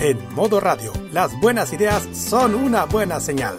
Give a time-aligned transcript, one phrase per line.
[0.00, 3.58] En modo radio, las buenas ideas son una buena señal.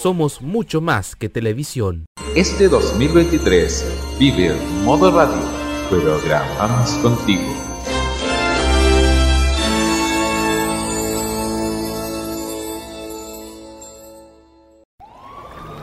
[0.00, 2.06] Somos mucho más que televisión.
[2.36, 4.54] Este 2023 vive
[4.84, 5.42] Modo Radio,
[5.90, 7.42] programamos contigo.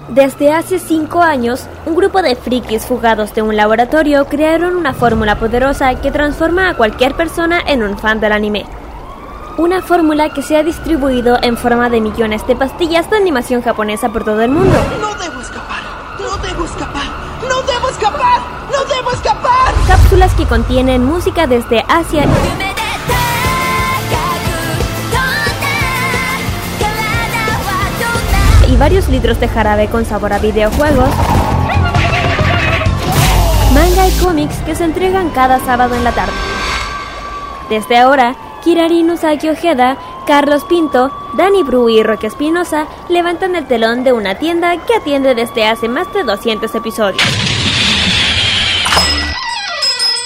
[0.08, 5.38] Desde hace cinco años, un grupo de frikis fugados de un laboratorio crearon una fórmula
[5.38, 8.66] poderosa que transforma a cualquier persona en un fan del anime.
[9.58, 14.10] Una fórmula que se ha distribuido en forma de millones de pastillas de animación japonesa
[14.10, 14.78] por todo el mundo.
[15.00, 15.82] No debo escapar,
[16.20, 17.04] no debo escapar,
[17.42, 19.74] no debo escapar, no debo escapar.
[19.88, 22.26] Cápsulas que contienen música desde Asia
[28.68, 31.10] y varios litros de jarabe con sabor a videojuegos.
[33.74, 36.34] Manga y cómics que se entregan cada sábado en la tarde.
[37.70, 44.04] Desde ahora, Kirari Usagi Ojeda, Carlos Pinto, Dani Bru y Roque Espinosa levantan el telón
[44.04, 47.22] de una tienda que atiende desde hace más de 200 episodios.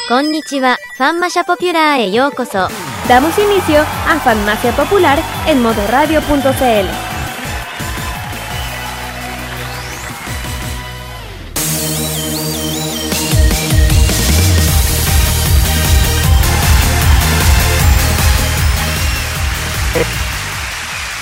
[0.07, 2.11] Konnichiwa, Fanmasha Popular e.
[3.09, 7.08] Damos inicio a Fanmacia Popular en modoradio.cl.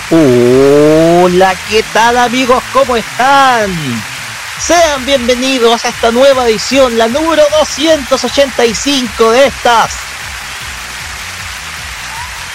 [0.09, 2.63] Hola, ¿qué tal amigos?
[2.71, 3.69] ¿Cómo están?
[4.57, 9.93] Sean bienvenidos a esta nueva edición, la número 285 de estas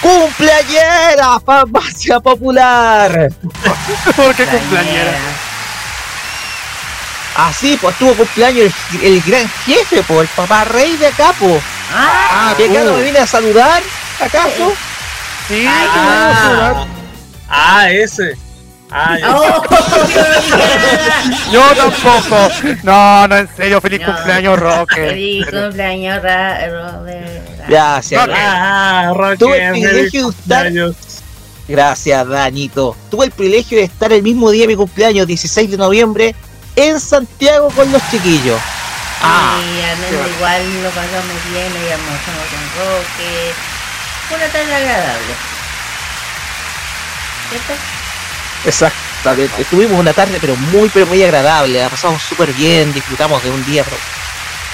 [0.00, 3.30] cumpleañera farmacia popular.
[4.16, 5.12] ¿Por qué cumpleañera?
[7.36, 11.62] Así, pues tuvo cumpleaños el, el gran jefe, pues, el papá rey de acá, pues.
[11.94, 13.82] Ah, ¿Qué acá no me viene a saludar,
[14.20, 14.74] acaso?
[15.48, 16.86] Sí, Ah.
[17.54, 18.34] Ah, ese.
[18.90, 19.36] Ah, ya.
[19.36, 19.62] Oh,
[21.52, 22.48] Yo tampoco.
[22.82, 24.06] No, no, en serio, feliz No.
[24.14, 24.94] cumpleaños, Roque.
[25.08, 27.68] Feliz cumpleaños, Ra- Robert.
[27.68, 28.28] Gracias.
[28.34, 30.72] Ah, Roque, Tuve el privilegio de estar.
[31.68, 32.96] Gracias, Danito.
[33.10, 36.34] Tuve el privilegio de estar el mismo día de mi cumpleaños, 16 de noviembre,
[36.76, 38.58] en Santiago con los chiquillos.
[39.22, 43.52] Ah, y al menos igual lo pasamos bien, almorzamos con Roque.
[44.28, 45.51] Fue una tarde agradable.
[47.52, 47.72] ¿Cierto?
[48.66, 49.64] exactamente.
[49.70, 51.80] Tuvimos una tarde, pero muy, pero muy agradable.
[51.80, 53.84] La pasamos súper bien, disfrutamos de un día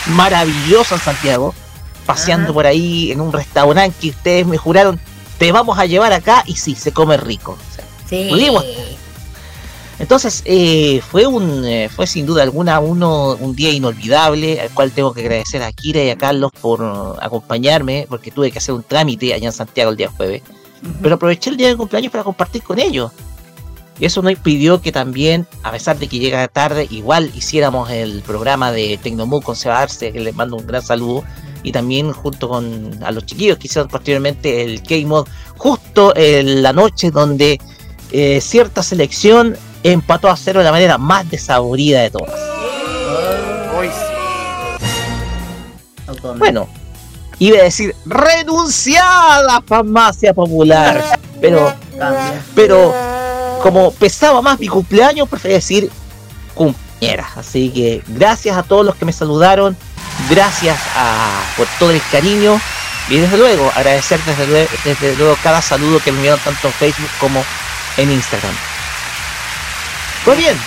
[0.06, 1.54] maravilloso en Santiago,
[2.06, 2.54] paseando Ajá.
[2.54, 5.00] por ahí en un restaurante que ustedes me juraron,
[5.38, 7.52] te vamos a llevar acá, y sí, se come rico.
[7.52, 8.26] O sea, Sí.
[8.30, 8.64] Pudimos.
[9.98, 14.92] Entonces, eh, fue un eh, fue sin duda alguna uno un día inolvidable, al cual
[14.92, 18.84] tengo que agradecer a Kira y a Carlos por acompañarme, porque tuve que hacer un
[18.84, 20.42] trámite allá en Santiago el día jueves.
[21.02, 23.10] Pero aproveché el día de cumpleaños para compartir con ellos.
[24.00, 28.22] Y eso no impidió que también, a pesar de que llega tarde, igual hiciéramos el
[28.22, 31.24] programa de Tecnomu con Seba Arce, que les mando un gran saludo.
[31.64, 35.26] Y también junto con a los chiquillos que hicieron posteriormente el K-Mod,
[35.56, 37.60] justo en la noche donde
[38.12, 42.48] eh, cierta selección empató a cero de la manera más desaborida de todas.
[46.38, 46.68] Bueno,
[47.38, 51.72] iba a decir renunciada farmacia popular, pero,
[52.54, 52.94] pero
[53.62, 55.90] como pesaba más mi cumpleaños, preferí decir
[56.54, 57.28] cumpleañera.
[57.36, 59.76] Así que gracias a todos los que me saludaron,
[60.28, 62.60] gracias a, por todo el cariño
[63.08, 66.74] y desde luego agradecer desde luego, desde luego cada saludo que me enviaron tanto en
[66.74, 67.44] Facebook como
[67.96, 68.54] en Instagram.
[70.24, 70.58] Pues bien,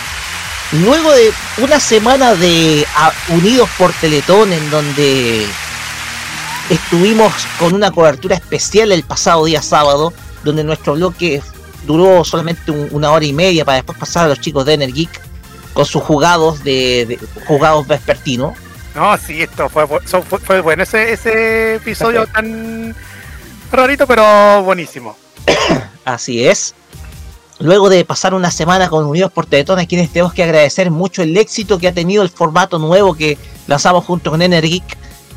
[0.71, 2.87] luego de una semana de
[3.27, 5.47] Unidos por Teletón, en donde
[6.73, 10.13] estuvimos con una cobertura especial el pasado día sábado,
[10.43, 11.41] donde nuestro bloque
[11.85, 15.09] duró solamente un- una hora y media para después pasar a los chicos de Energeek
[15.73, 18.53] con sus jugados de, de- jugados vespertinos.
[18.95, 22.95] No, sí, esto fue, fue bueno ese, ese episodio tan
[23.71, 25.15] rarito, pero buenísimo.
[26.05, 26.73] Así es.
[27.59, 31.21] Luego de pasar una semana con Unidos por Teletón, a quienes tenemos que agradecer mucho
[31.21, 33.37] el éxito que ha tenido el formato nuevo que
[33.67, 34.83] lanzamos junto con Energic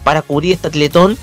[0.05, 1.19] para cubrir este Teletón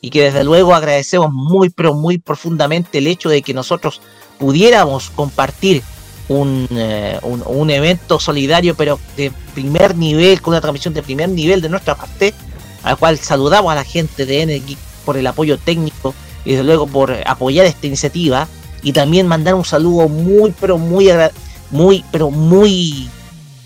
[0.00, 4.00] y que desde luego agradecemos muy pero muy profundamente el hecho de que nosotros
[4.38, 5.82] pudiéramos compartir
[6.28, 11.28] un, eh, un, un evento solidario pero de primer nivel, con una transmisión de primer
[11.28, 12.32] nivel de nuestra parte,
[12.82, 16.14] al cual saludamos a la gente de Energic por el apoyo técnico
[16.44, 18.46] y desde luego por apoyar esta iniciativa
[18.82, 21.10] y también mandar un saludo muy pero muy
[21.70, 23.08] muy pero muy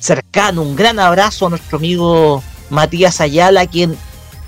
[0.00, 3.97] cercano, un gran abrazo a nuestro amigo Matías Ayala, quien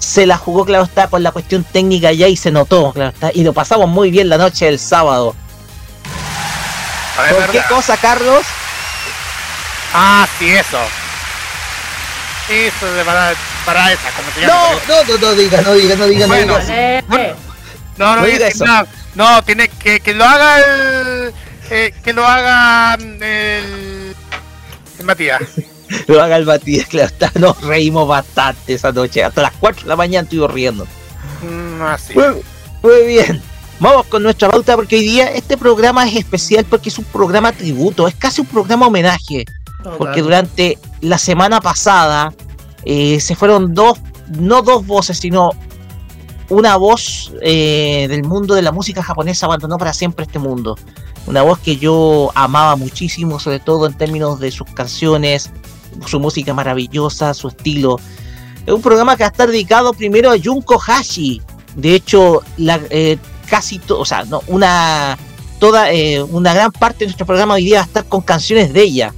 [0.05, 3.31] se la jugó, claro está, con la cuestión técnica ya y se notó, claro está,
[3.33, 5.35] y lo pasamos muy bien la noche del sábado.
[7.31, 8.45] ¿Por qué cosa, Carlos?
[9.95, 10.79] Ah, sí, eso.
[12.49, 13.33] Eso de para,
[13.65, 14.81] para esa, como se No, llama.
[14.89, 16.59] no, no, no diga, no diga, no diga, no Bueno.
[16.59, 16.75] diga.
[16.77, 17.05] Eh,
[17.97, 18.65] No, no, No diga diga eso.
[18.67, 21.33] No, no, tiene que, que lo haga el.
[21.71, 24.17] eh, que lo haga mm, el.
[24.99, 25.41] el Matías.
[26.07, 29.89] Lo haga el Matías, claro está, nos reímos bastante esa noche, hasta las 4 de
[29.89, 30.87] la mañana estuvimos riendo.
[31.43, 32.15] Mm, así.
[32.15, 32.43] Muy,
[32.83, 33.43] muy bien.
[33.81, 37.53] Vamos con nuestra pauta porque hoy día este programa es especial porque es un programa
[37.53, 39.45] tributo, es casi un programa homenaje.
[39.99, 42.33] Porque durante la semana pasada
[42.85, 43.99] eh, se fueron dos,
[44.39, 45.51] no dos voces, sino
[46.49, 50.77] una voz eh, del mundo de la música japonesa abandonó para siempre este mundo.
[51.27, 55.51] Una voz que yo amaba muchísimo, sobre todo en términos de sus canciones,
[56.07, 58.01] su música maravillosa, su estilo.
[58.67, 61.43] Es un programa que va a estar dedicado primero a Junko Hashi.
[61.77, 63.19] De hecho, la, eh,
[63.49, 65.19] casi todo, o sea, no, una,
[65.59, 68.73] toda, eh, una gran parte de nuestro programa hoy día va a estar con canciones
[68.73, 69.15] de ella.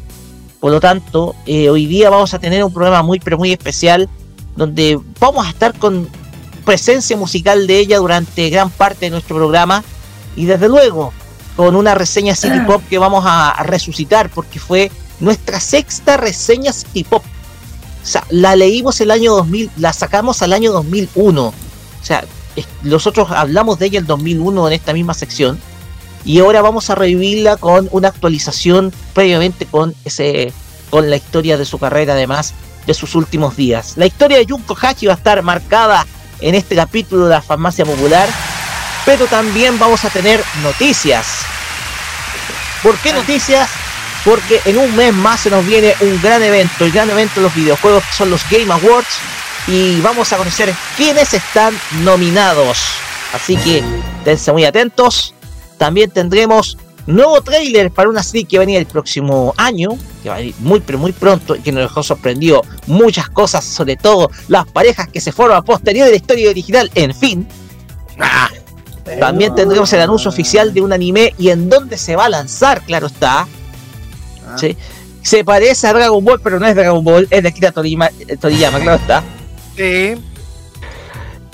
[0.60, 4.08] Por lo tanto, eh, hoy día vamos a tener un programa muy, pero muy especial,
[4.56, 6.08] donde vamos a estar con
[6.64, 9.84] presencia musical de ella durante gran parte de nuestro programa
[10.34, 11.12] y desde luego
[11.54, 14.90] con una reseña City Pop que vamos a, a resucitar porque fue
[15.20, 17.22] nuestra sexta reseña City Pop.
[18.02, 21.42] O sea, la leímos el año 2000, la sacamos al año 2001.
[21.46, 21.54] O
[22.02, 22.24] sea,
[22.82, 25.58] nosotros hablamos de ella el 2001 en esta misma sección
[26.24, 30.52] y ahora vamos a revivirla con una actualización previamente con ese
[30.90, 32.54] con la historia de su carrera además
[32.86, 33.94] de sus últimos días.
[33.96, 36.06] La historia de Junko Hachi va a estar marcada
[36.40, 38.28] en este capítulo de la farmacia popular,
[39.04, 41.26] pero también vamos a tener noticias.
[42.82, 43.68] ¿Por qué noticias?
[44.26, 47.42] Porque en un mes más se nos viene un gran evento, el gran evento de
[47.42, 49.20] los videojuegos que son los Game Awards
[49.68, 52.76] y vamos a conocer quiénes están nominados.
[53.32, 53.82] Así que
[54.24, 55.32] tense muy atentos.
[55.78, 56.76] También tendremos
[57.06, 59.90] nuevo trailer para una serie que va a venir el próximo año,
[60.22, 63.64] que va a venir muy pero muy pronto y que nos dejó sorprendido muchas cosas,
[63.64, 67.48] sobre todo las parejas que se forman posterior de la historia original, en fin.
[69.20, 72.82] También tendremos el anuncio oficial de un anime y en dónde se va a lanzar,
[72.82, 73.46] claro está.
[74.56, 74.76] ¿Sí?
[75.22, 78.36] Se parece a Dragon Ball, pero no es Dragon Ball, es de Akira Toriyama, eh,
[78.36, 79.24] Toriyama, claro está.
[79.76, 80.14] Sí.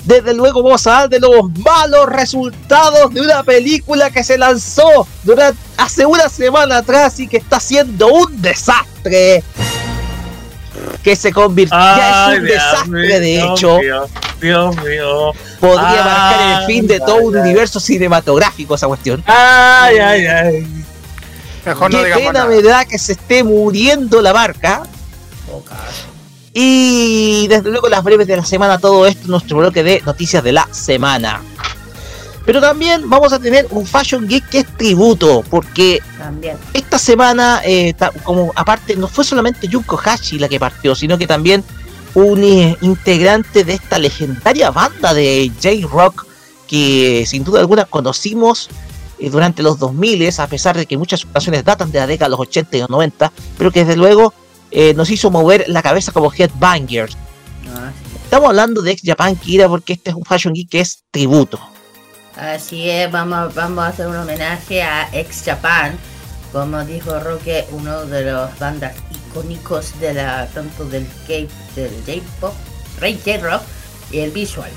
[0.05, 5.07] Desde luego vamos a dar de los malos resultados de una película que se lanzó
[5.23, 9.43] durante, hace una semana atrás y que está siendo un desastre.
[11.01, 13.79] Que se convirtió, es un desastre de hecho.
[14.41, 15.31] Dios mío.
[15.59, 17.41] Podría marcar el Ay, fin de todo un ay.
[17.43, 19.23] universo cinematográfico esa cuestión.
[19.25, 20.82] Ay, ay, ay.
[21.65, 22.45] Mejor no Qué digamos pena nada.
[22.47, 24.83] me da que se esté muriendo la marca.
[26.53, 30.51] Y desde luego las breves de la semana, todo esto, nuestro bloque de noticias de
[30.51, 31.41] la semana.
[32.45, 36.57] Pero también vamos a tener un Fashion Geek que es tributo, porque También.
[36.73, 37.93] esta semana, eh,
[38.23, 41.63] como aparte, no fue solamente Junko Hashi la que partió, sino que también
[42.15, 46.25] un eh, integrante de esta legendaria banda de J-Rock
[46.67, 48.69] que sin duda alguna conocimos
[49.23, 52.31] eh, durante los 2000, a pesar de que muchas canciones datan de la década de
[52.31, 54.33] los 80 y los 90, pero que desde luego
[54.69, 57.15] eh, nos hizo mover la cabeza como Headbangers.
[57.73, 57.91] Ah,
[58.25, 61.57] Estamos hablando de Ex Japan Kira porque este es un Fashion Geek que es tributo.
[62.35, 65.97] Así es, vamos, vamos a hacer un homenaje a Ex Japan,
[66.51, 68.93] como dijo Roque, uno de los bandas
[69.29, 72.53] icónicos de la tanto del K del J-pop,
[72.99, 73.61] Ray J-rock
[74.11, 74.71] y el visual.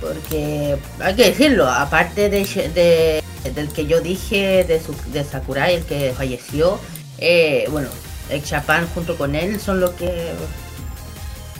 [0.00, 5.74] Porque hay que decirlo, aparte de, de- del que yo dije de, su, de Sakurai,
[5.76, 6.78] el que falleció,
[7.18, 7.88] eh, bueno,
[8.30, 10.30] Ex Japan junto con él son los que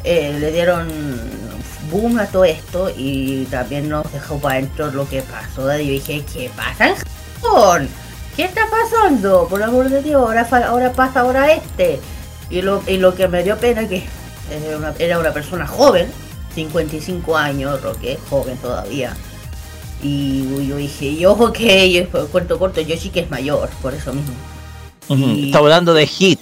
[0.05, 0.89] eh, le dieron
[1.91, 5.77] boom a todo esto y también nos dejó para adentro lo que pasó.
[5.79, 6.95] Y dije, ¿qué pasa en
[7.43, 7.89] Japón?
[8.37, 9.47] ¿Qué está pasando?
[9.49, 12.01] Por amor de Dios, ahora, ahora pasa ahora este.
[12.49, 14.05] Y lo, y lo que me dio pena que
[14.99, 16.09] era una persona joven,
[16.54, 19.16] 55 años, Roque, joven todavía.
[20.02, 24.35] Y yo dije, y ojo que, corto corto, Yoshi que es mayor, por eso mismo.
[25.45, 26.40] Está hablando de Hit.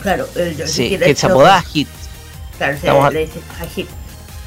[0.00, 1.88] Claro, el Yoshi sí, que, se apodaba Hit.
[2.56, 3.88] Claro, se le dice a Hit.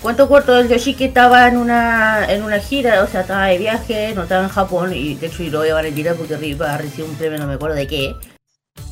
[0.02, 3.58] Cuento corto, el Yoshi que estaba en una en una gira, o sea, estaba de
[3.58, 6.74] viaje, no estaba en Japón, y de hecho y lo iban a tirar porque iba
[6.74, 8.16] a recibir un premio, no me acuerdo de qué.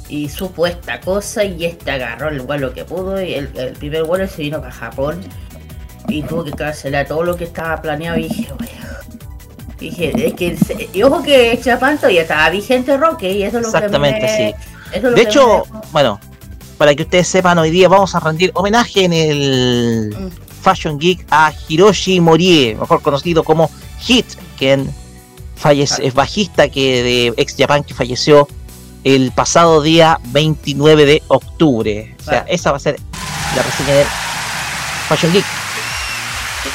[0.07, 4.03] Y supo esta cosa y este agarró el vuelo que pudo y el, el primer
[4.03, 5.21] vuelo se vino para Japón
[6.07, 8.47] y tuvo que cancelar todo lo que estaba planeado y dije,
[9.79, 13.69] dije, es que, y ojo que Japan todavía estaba vigente Roque y eso es lo
[13.69, 14.55] Exactamente, que
[14.93, 14.99] sí.
[14.99, 16.19] de hecho, bueno,
[16.77, 20.61] para que ustedes sepan, hoy día vamos a rendir homenaje en el mm.
[20.61, 23.69] Fashion Geek a Hiroshi Morie, mejor conocido como
[23.99, 24.25] Hit,
[24.57, 24.93] quien
[25.55, 28.47] fallece, es bajista que de ex Japan que falleció
[29.03, 32.15] el pasado día 29 de octubre.
[32.19, 32.99] O sea, esa va a ser
[33.55, 34.05] la reseña de
[35.07, 35.64] Fashion Geek.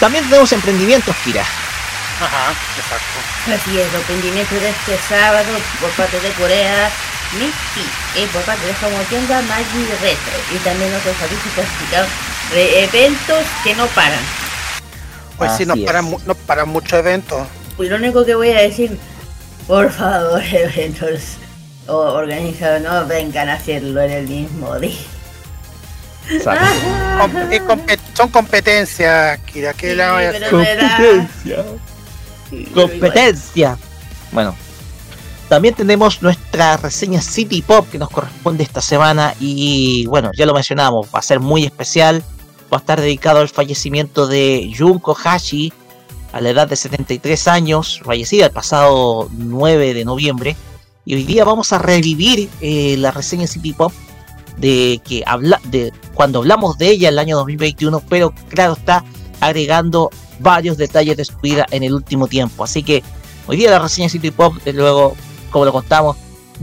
[0.01, 1.43] También tenemos emprendimientos, Kira.
[1.43, 3.53] Ajá, exacto.
[3.55, 5.49] Así es, los emprendimientos de este sábado
[5.81, 6.91] por parte de Corea,
[7.39, 10.39] Misty, y por parte de como tienda Maggi Retro.
[10.55, 12.09] Y también otros servicios clasificados
[12.53, 14.21] de eventos que no paran.
[15.37, 17.47] Pues sí, no paran, no paran muchos eventos.
[17.79, 18.99] Y lo único que voy a decir,
[19.67, 21.37] por favor, eventos
[21.87, 24.99] organizados no vengan a hacerlo en el mismo día.
[28.15, 30.51] Son competencias, Kira, que la voy a hacer?
[30.51, 31.65] Competencia.
[32.75, 33.79] Competencia.
[34.33, 34.55] Bueno,
[35.49, 40.55] también tenemos nuestra reseña City Pop que nos corresponde esta semana y bueno, ya lo
[40.55, 42.23] mencionamos, va a ser muy especial,
[42.73, 45.73] va a estar dedicado al fallecimiento de Junko Hashi
[46.33, 50.57] a la edad de 73 años, fallecida el pasado 9 de noviembre.
[51.05, 53.93] Y hoy día vamos a revivir eh, la reseña City Pop
[54.61, 59.05] de que habla de cuando hablamos de ella el año 2021, pero claro está
[59.41, 62.65] agregando varios detalles de su vida en el último tiempo.
[62.65, 63.03] Así que
[63.47, 65.17] hoy día la reseña City Pop, luego,
[65.51, 66.17] como lo contamos,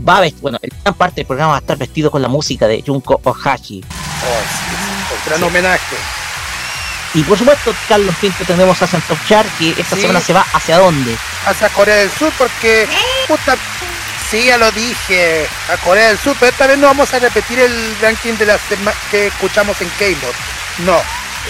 [0.06, 2.28] va a vestir, bueno, en gran parte del programa va a estar vestido con la
[2.28, 3.82] música de Junko Ohashi.
[3.82, 5.96] Oh, gran homenaje.
[7.14, 10.78] Y por supuesto, Carlos Pinto tenemos a Top Char, que esta semana se va hacia
[10.78, 11.16] dónde?
[11.46, 12.86] Hacia Corea del Sur, porque
[13.26, 13.56] puta,
[14.30, 17.58] Sí, ya lo dije, a Corea del Sur, pero esta vez no vamos a repetir
[17.60, 18.60] el ranking de las
[19.10, 20.84] que escuchamos en K-Mod.
[20.84, 21.00] No,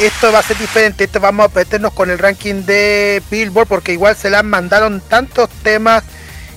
[0.01, 3.93] esto va a ser diferente, esto vamos a meternos con el ranking de Billboard porque
[3.95, 6.05] igual se le mandaron tantos temas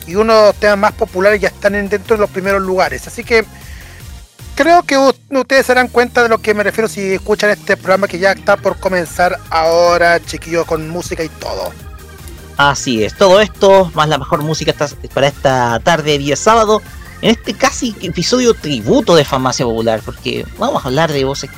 [0.06, 3.08] y unos temas más populares ya están dentro de los primeros lugares.
[3.08, 3.44] Así que
[4.54, 8.08] creo que ustedes se darán cuenta de lo que me refiero si escuchan este programa
[8.08, 11.74] que ya está por comenzar ahora, chiquillos, con música y todo.
[12.70, 14.72] Así es, todo esto, más la mejor música
[15.16, 16.80] para esta tarde, día sábado,
[17.24, 21.50] en este casi episodio tributo de Farmacia Popular, porque vamos a hablar de voces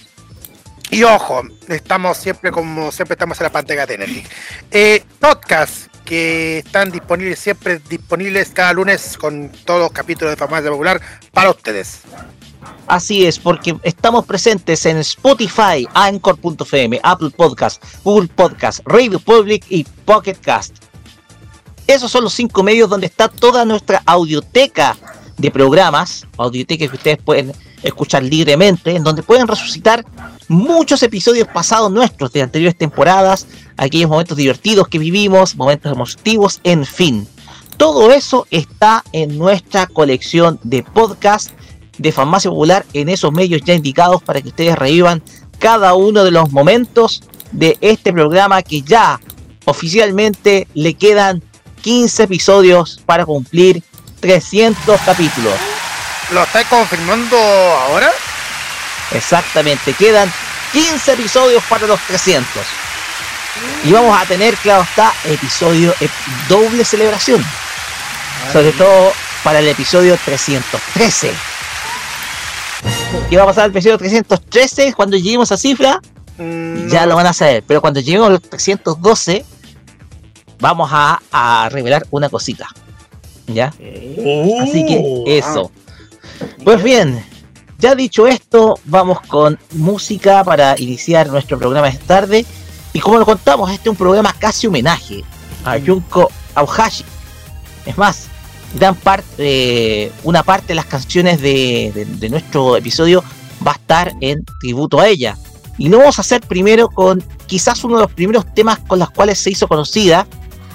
[0.91, 4.25] y ojo, estamos siempre como siempre estamos en la pantalla de.
[4.71, 10.71] Eh, podcast que están disponibles siempre disponibles cada lunes con todos los capítulos de Farmacia
[10.71, 11.01] Popular
[11.33, 12.03] para ustedes.
[12.87, 19.85] Así es, porque estamos presentes en Spotify, Anchor.fm, Apple Podcast, Google Podcast, Radio Public y
[20.05, 20.77] Pocket Cast.
[21.87, 24.97] Esos son los cinco medios donde está toda nuestra audioteca
[25.37, 27.53] de programas, audioteca que ustedes pueden
[27.87, 30.05] escuchar libremente, en donde pueden resucitar
[30.49, 36.85] muchos episodios pasados nuestros de anteriores temporadas, aquellos momentos divertidos que vivimos, momentos emotivos, en
[36.85, 37.27] fin.
[37.77, 41.51] Todo eso está en nuestra colección de podcast
[41.99, 45.23] de Farmacia Popular en esos medios ya indicados para que ustedes revivan
[45.59, 49.21] cada uno de los momentos de este programa que ya
[49.65, 51.43] oficialmente le quedan
[51.83, 53.83] 15 episodios para cumplir
[54.21, 55.76] 300 capítulos.
[56.31, 58.11] ¿Lo estáis confirmando ahora?
[59.13, 60.33] Exactamente, quedan
[60.73, 62.47] 15 episodios para los 300.
[63.85, 66.09] Y vamos a tener, claro está, episodio eh,
[66.49, 67.45] doble celebración.
[68.53, 69.13] Sobre todo
[69.45, 71.33] para el episodio 313.
[73.31, 76.01] ¿Qué va a pasar al episodio 313 cuando lleguemos a cifra?
[76.37, 77.63] Mm, Ya lo van a saber.
[77.67, 79.45] Pero cuando lleguemos al 312,
[80.59, 82.69] vamos a, a revelar una cosita.
[83.47, 83.69] ¿Ya?
[83.69, 85.71] Así que eso.
[86.65, 87.25] Pues bien,
[87.79, 92.45] ya dicho esto, vamos con música para iniciar nuestro programa esta tarde.
[92.93, 95.23] Y como lo contamos, este es un programa casi homenaje
[95.65, 97.05] a Junko Aohashi.
[97.85, 98.27] Es más,
[98.75, 103.23] gran parte, eh, una parte de las canciones de, de- de nuestro episodio
[103.67, 105.37] va a estar en tributo a ella.
[105.79, 109.11] Y lo vamos a hacer primero con quizás uno de los primeros temas con los
[109.11, 110.27] cuales se hizo conocida,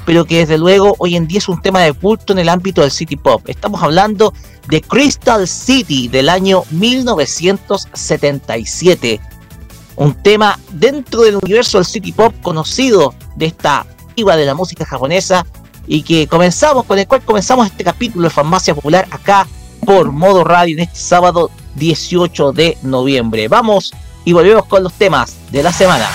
[0.05, 2.81] pero que desde luego hoy en día es un tema de culto en el ámbito
[2.81, 3.47] del city pop.
[3.47, 4.33] Estamos hablando
[4.67, 9.21] de Crystal City del año 1977.
[9.95, 14.85] Un tema dentro del universo del city pop conocido de esta diva de la música
[14.85, 15.45] japonesa
[15.87, 19.45] y que comenzamos, con el cual comenzamos este capítulo de Farmacia Popular acá
[19.85, 23.47] por Modo Radio en este sábado 18 de noviembre.
[23.47, 23.91] Vamos
[24.23, 26.07] y volvemos con los temas de la semana.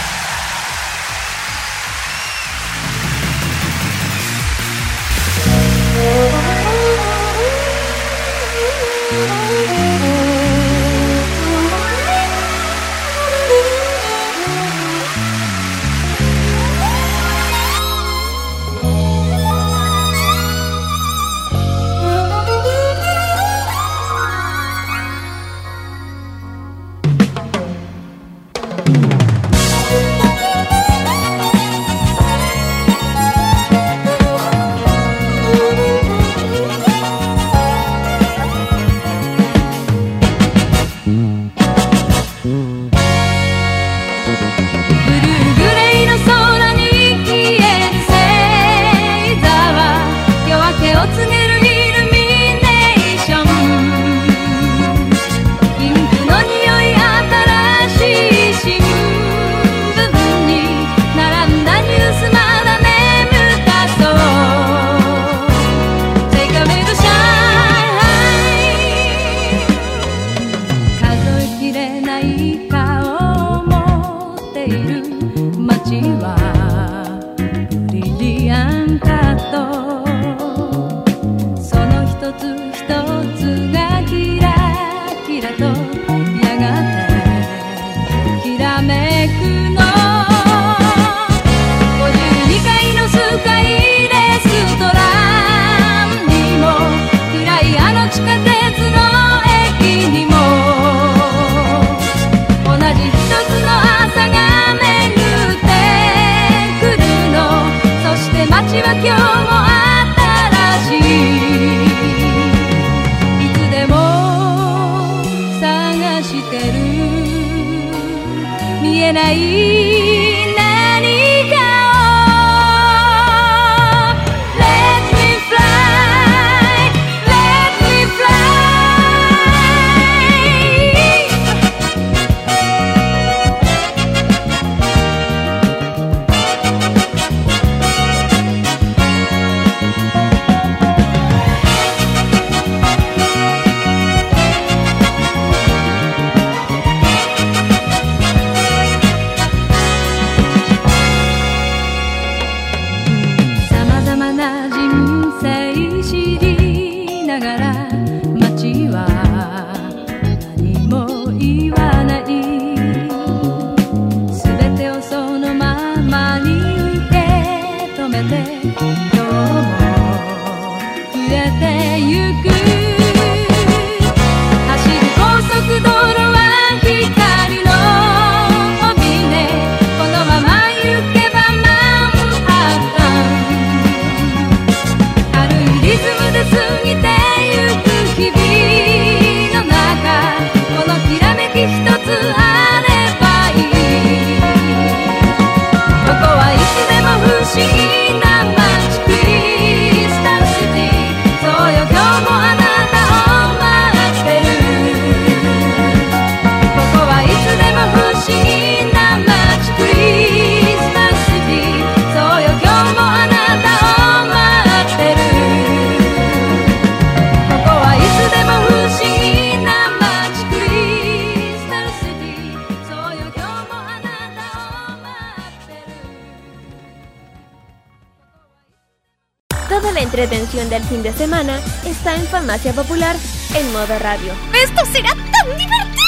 [232.46, 233.16] Farmacia Popular
[233.56, 234.32] en modo radio.
[234.52, 236.06] ¡Esto será tan divertido!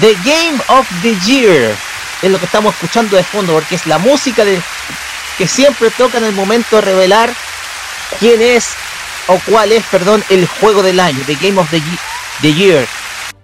[0.00, 1.76] The Game of the Year
[2.22, 4.62] es lo que estamos escuchando de fondo, porque es la música de,
[5.36, 7.34] que siempre toca en el momento de revelar
[8.20, 8.76] quién es
[9.28, 11.80] o cuál es, perdón, el juego del año, The Game of the,
[12.42, 12.86] the Year.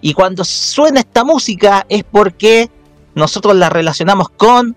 [0.01, 2.71] Y cuando suena esta música es porque
[3.15, 4.77] nosotros la relacionamos con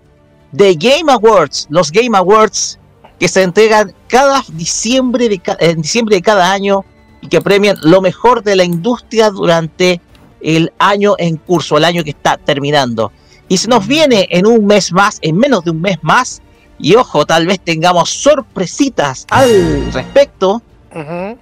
[0.56, 2.78] The Game Awards, los Game Awards
[3.18, 6.84] que se entregan cada diciembre de, en diciembre de cada año
[7.20, 10.00] y que premian lo mejor de la industria durante
[10.40, 13.10] el año en curso, el año que está terminando.
[13.48, 16.42] Y se nos viene en un mes más, en menos de un mes más,
[16.78, 20.62] y ojo, tal vez tengamos sorpresitas al respecto.
[20.94, 21.38] Ujú.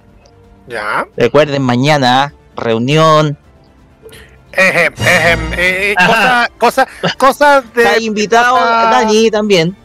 [0.67, 1.07] Ya.
[1.15, 3.37] Recuerden mañana, reunión.
[4.51, 6.49] Ejem, ejem, eh, Ajá.
[6.57, 7.83] cosa, cosa, cosas de.
[7.83, 9.77] Está invitado cosa- Dani también.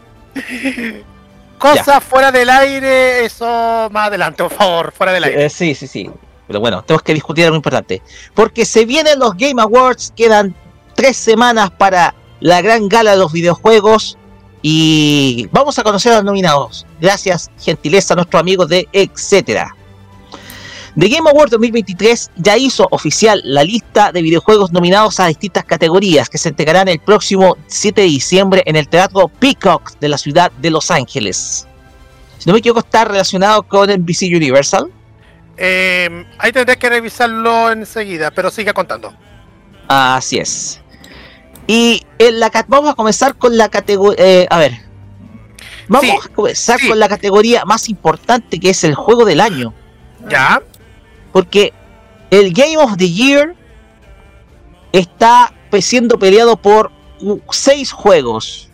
[1.59, 5.44] Cosas fuera del aire, eso más adelante, por favor, fuera del aire.
[5.46, 6.11] Eh, sí, sí, sí.
[6.48, 8.03] Pero bueno, tenemos que discutir algo importante.
[8.35, 10.55] Porque se vienen los Game Awards, quedan
[10.94, 14.18] tres semanas para la gran gala de los videojuegos.
[14.62, 16.87] Y vamos a conocer a los nominados.
[17.01, 19.75] Gracias, gentileza, a nuestros amigos de Etcétera.
[20.98, 26.29] The Game Awards 2023 ya hizo oficial la lista de videojuegos nominados a distintas categorías
[26.29, 30.53] que se entregarán el próximo 7 de diciembre en el Teatro Peacock de la ciudad
[30.53, 31.66] de Los Ángeles.
[32.38, 34.92] Si no me equivoco, está relacionado con NBC Universal.
[35.57, 39.14] Eh, ahí tendré que revisarlo enseguida, pero siga contando.
[39.88, 40.82] Así es.
[41.66, 44.46] Y en la ca- vamos a comenzar con la categoría.
[44.51, 44.72] a ver.
[45.88, 49.75] Vamos a comenzar con la categoría más importante que es el juego del año.
[50.29, 50.62] Ya.
[51.33, 51.72] Porque
[52.31, 53.55] el Game of the Year
[54.92, 56.90] está siendo peleado por
[57.51, 58.68] seis juegos.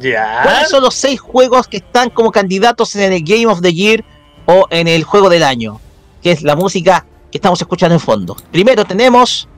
[0.00, 0.40] Ya.
[0.42, 4.04] ¿Cuáles son los seis juegos que están como candidatos en el Game of the Year
[4.46, 5.80] o en el juego del año?
[6.22, 8.36] Que es la música que estamos escuchando en fondo.
[8.50, 9.48] Primero tenemos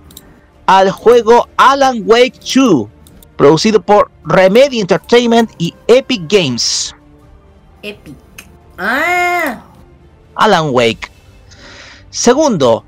[0.78, 2.88] al juego Alan Wake 2,
[3.36, 6.94] producido por Remedy Entertainment y Epic Games.
[7.82, 8.16] Epic.
[8.78, 9.62] Ah,
[10.34, 11.10] Alan Wake.
[12.08, 12.84] Segundo,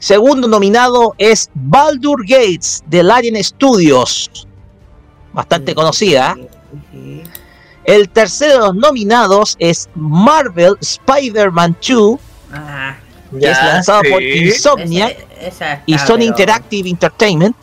[0.00, 4.48] segundo nominado es Baldur Gates de Larian Studios,
[5.32, 6.36] bastante conocida.
[7.84, 12.20] El tercero de los nominados es Marvel Spider-Man 2,
[12.52, 12.96] ah.
[13.40, 17.56] Que es lanzado por esa y Sony Interactive Entertainment.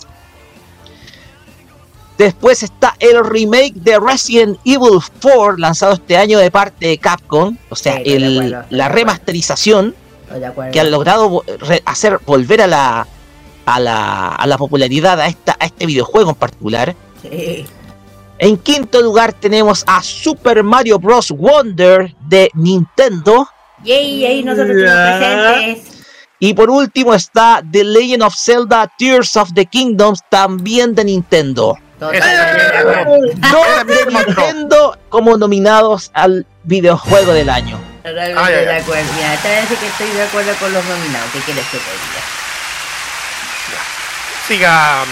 [2.17, 7.55] Después está el remake de Resident Evil 4, lanzado este año de parte de Capcom,
[7.69, 9.95] o sea, Sí, el- acuerdo, la remasterización
[10.73, 11.43] que han logrado
[11.85, 13.07] hacer volver a la,
[13.65, 16.95] a la, a la popularidad a, esta, a este videojuego en particular.
[17.21, 17.65] Sí.
[18.37, 21.31] En quinto lugar tenemos a Super Mario Bros.
[21.31, 23.47] Wonder de Nintendo.
[23.83, 26.05] Yay, yay, nosotros estamos presentes.
[26.39, 31.77] Y por último está The Legend of Zelda Tears of the Kingdoms, también de Nintendo.
[31.99, 32.13] Todos
[33.51, 37.77] Dos de Nintendo como nominados al videojuego del año.
[38.03, 39.13] Totalmente Ay, de acuerdo.
[39.15, 39.37] Mira,
[39.67, 41.29] sí que estoy de acuerdo con los nominados.
[41.33, 42.23] ¿Qué quieres que te diga?
[44.47, 45.03] Siga.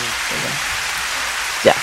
[1.63, 1.75] Ya.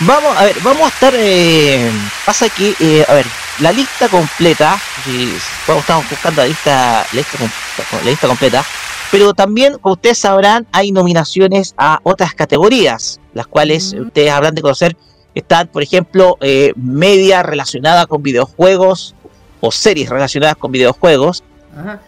[0.00, 1.14] Vamos, a ver, vamos a estar.
[1.16, 1.90] eh,
[2.24, 3.26] pasa que, eh, a ver,
[3.60, 4.78] la lista completa.
[5.04, 5.34] Si,
[5.78, 8.64] estamos buscando la lista, la lista, com- la lista completa.
[9.10, 14.62] Pero también, como ustedes sabrán, hay nominaciones a otras categorías, las cuales ustedes habrán de
[14.62, 14.96] conocer.
[15.34, 19.14] Están, por ejemplo, eh, media relacionada con videojuegos
[19.60, 21.44] o series relacionadas con videojuegos.
[21.78, 22.00] Ajá.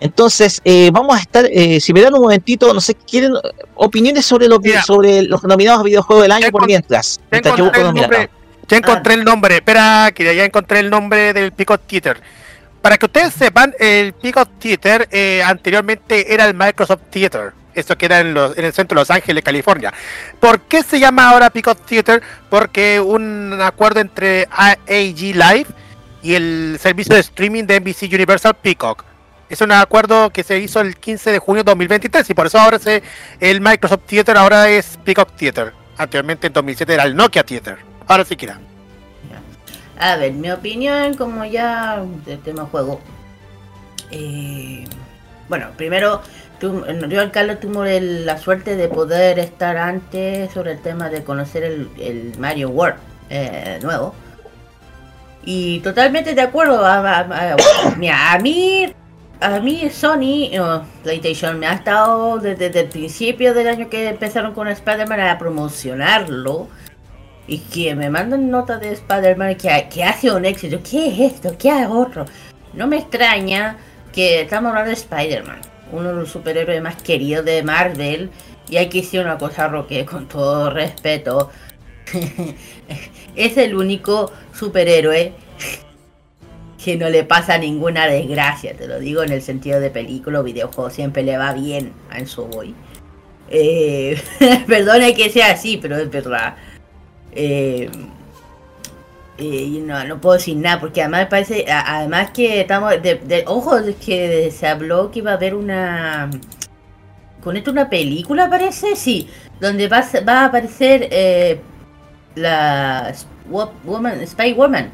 [0.00, 3.32] Entonces, eh, vamos a estar, eh, si me dan un momentito, no sé, ¿quieren
[3.74, 4.82] opiniones sobre Mira.
[4.82, 7.16] sobre los nominados a videojuego del año por mientras?
[7.18, 8.30] Ya Mientras yo busco encontré, el los nombre,
[8.68, 9.54] ya encontré el nombre.
[9.56, 12.20] Espera, que ya encontré el nombre del Picot Theater.
[12.80, 17.52] Para que ustedes sepan, el Picot Theater eh, anteriormente era el Microsoft Theater.
[17.74, 19.92] Esto queda en, los- en el centro de Los Ángeles, California.
[20.40, 22.22] ¿Por qué se llama ahora Picot Theater?
[22.48, 25.66] Porque un acuerdo entre AAG Live
[26.22, 29.04] y el servicio de streaming de NBC Universal Peacock.
[29.48, 32.58] Es un acuerdo que se hizo el 15 de junio de 2023 y por eso
[32.58, 33.02] ahora se,
[33.40, 35.72] el Microsoft Theater ahora es Peacock Theater.
[35.96, 37.78] Anteriormente en 2007 era el Nokia Theater.
[38.06, 38.58] Ahora sí que era.
[39.98, 43.00] A ver, mi opinión, como ya del tema juego.
[44.10, 44.84] Eh,
[45.48, 46.22] bueno, primero,
[46.60, 51.64] tú, yo, Carlos, tuve la suerte de poder estar antes sobre el tema de conocer
[51.64, 52.96] el, Mario World
[53.30, 54.14] eh, nuevo.
[55.44, 56.84] Y totalmente de acuerdo.
[56.84, 57.20] A, a-
[57.54, 57.56] a-
[58.34, 58.94] a mí,
[59.40, 64.52] a mí Sony, no, PlayStation, me ha estado desde, el principio del año que empezaron
[64.54, 66.68] con Spider-Man a promocionarlo.
[67.46, 70.80] Y que me mandan notas de Spider-Man que, que hace un éxito.
[70.82, 71.56] ¿Qué es esto?
[71.58, 72.26] ¿Qué otro?
[72.74, 73.78] No me extraña
[74.12, 75.60] que estamos hablando de Spider-Man,
[75.92, 78.30] uno de los superhéroes más queridos de Marvel.
[78.68, 81.50] Y hay que decir una cosa, Roque, con todo respeto.
[83.36, 85.32] es el único superhéroe
[86.82, 90.42] que no le pasa ninguna desgracia, te lo digo en el sentido de película o
[90.44, 92.74] videojuego, siempre le va bien a eso voy.
[93.50, 94.20] Eh,
[94.66, 96.54] perdone que sea así, pero es verdad.
[97.32, 97.90] Eh,
[99.38, 103.44] eh, no, no puedo decir nada, porque además parece, además que estamos, de, de-
[104.00, 106.30] que se habló que iba a haber una,
[107.42, 109.28] con esto una película parece, sí,
[109.60, 111.60] donde va, va a aparecer eh,
[112.34, 113.12] la
[113.50, 114.90] Wo- Woman, Spy Woman.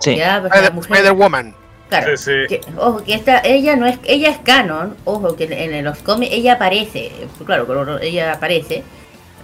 [0.00, 0.16] Sí.
[0.16, 1.54] Ya, pues, Spider- mujer- Spider-Woman.
[1.88, 2.46] Claro, Sí, sí.
[2.48, 5.98] que- ojo, que esta, ella no es, ella es canon, ojo, que en, en los
[5.98, 7.10] cómics ella aparece,
[7.44, 8.84] claro, ella aparece,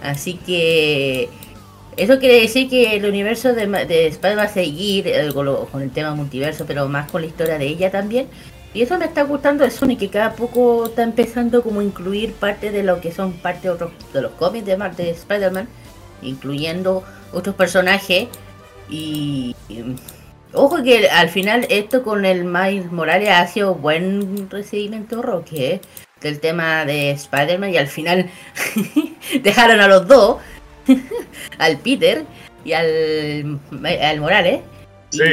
[0.01, 1.27] así que
[1.97, 5.65] eso quiere decir que el universo de, de Spider va a seguir eh, con, lo-
[5.65, 8.27] con el tema multiverso, pero más con la historia de ella también,
[8.73, 12.31] y eso me está gustando de Sony, que cada poco está empezando como a incluir
[12.33, 15.67] parte de lo que son parte de, otros, de los cómics de, de Spider-Man,
[16.21, 18.27] incluyendo otros personajes,
[18.89, 19.53] y...
[19.67, 19.83] y
[20.57, 25.81] Ojo que al final esto con el Miles Morales ha sido buen recibimiento Roque ¿eh?
[26.19, 28.27] del tema de Spider-Man y al final
[29.43, 30.37] dejaron a los dos,
[31.59, 32.25] al Peter
[32.65, 33.59] y al,
[34.01, 34.61] al Morales.
[35.11, 35.23] Y, Sí,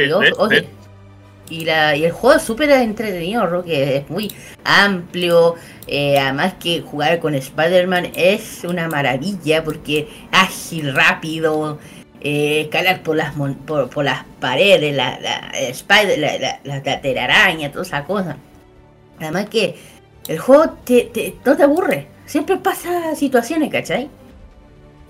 [1.49, 4.31] y, la, y el juego es súper entretenido, Roque, es muy
[4.63, 5.55] amplio.
[5.87, 11.79] eh, además que jugar con Spider-Man es una maravilla porque ágil, rápido,
[12.27, 16.99] eh, escalar por las mon- por, las paredes, la, la, Spider, la, la, la- la
[17.01, 18.37] telaraña, toda esa cosa.
[19.19, 19.75] Además que
[20.27, 24.09] el juego te, no te aburre, siempre pasa situaciones, ¿cachai?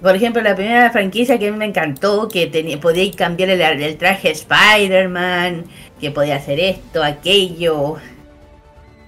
[0.02, 2.48] Por ejemplo, la primera franquicia que a mí me encantó, que
[2.82, 5.64] podíais cambiar el, el traje de Spider-Man,
[6.02, 7.96] que podía hacer esto, aquello,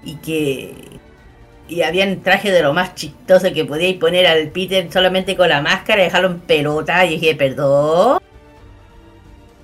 [0.04, 0.74] y que...
[1.68, 5.62] Y habían trajes de lo más chistoso que podíais poner al Peter solamente con la
[5.62, 7.06] máscara y dejarlo en pelota.
[7.06, 8.20] Y dije, perdón.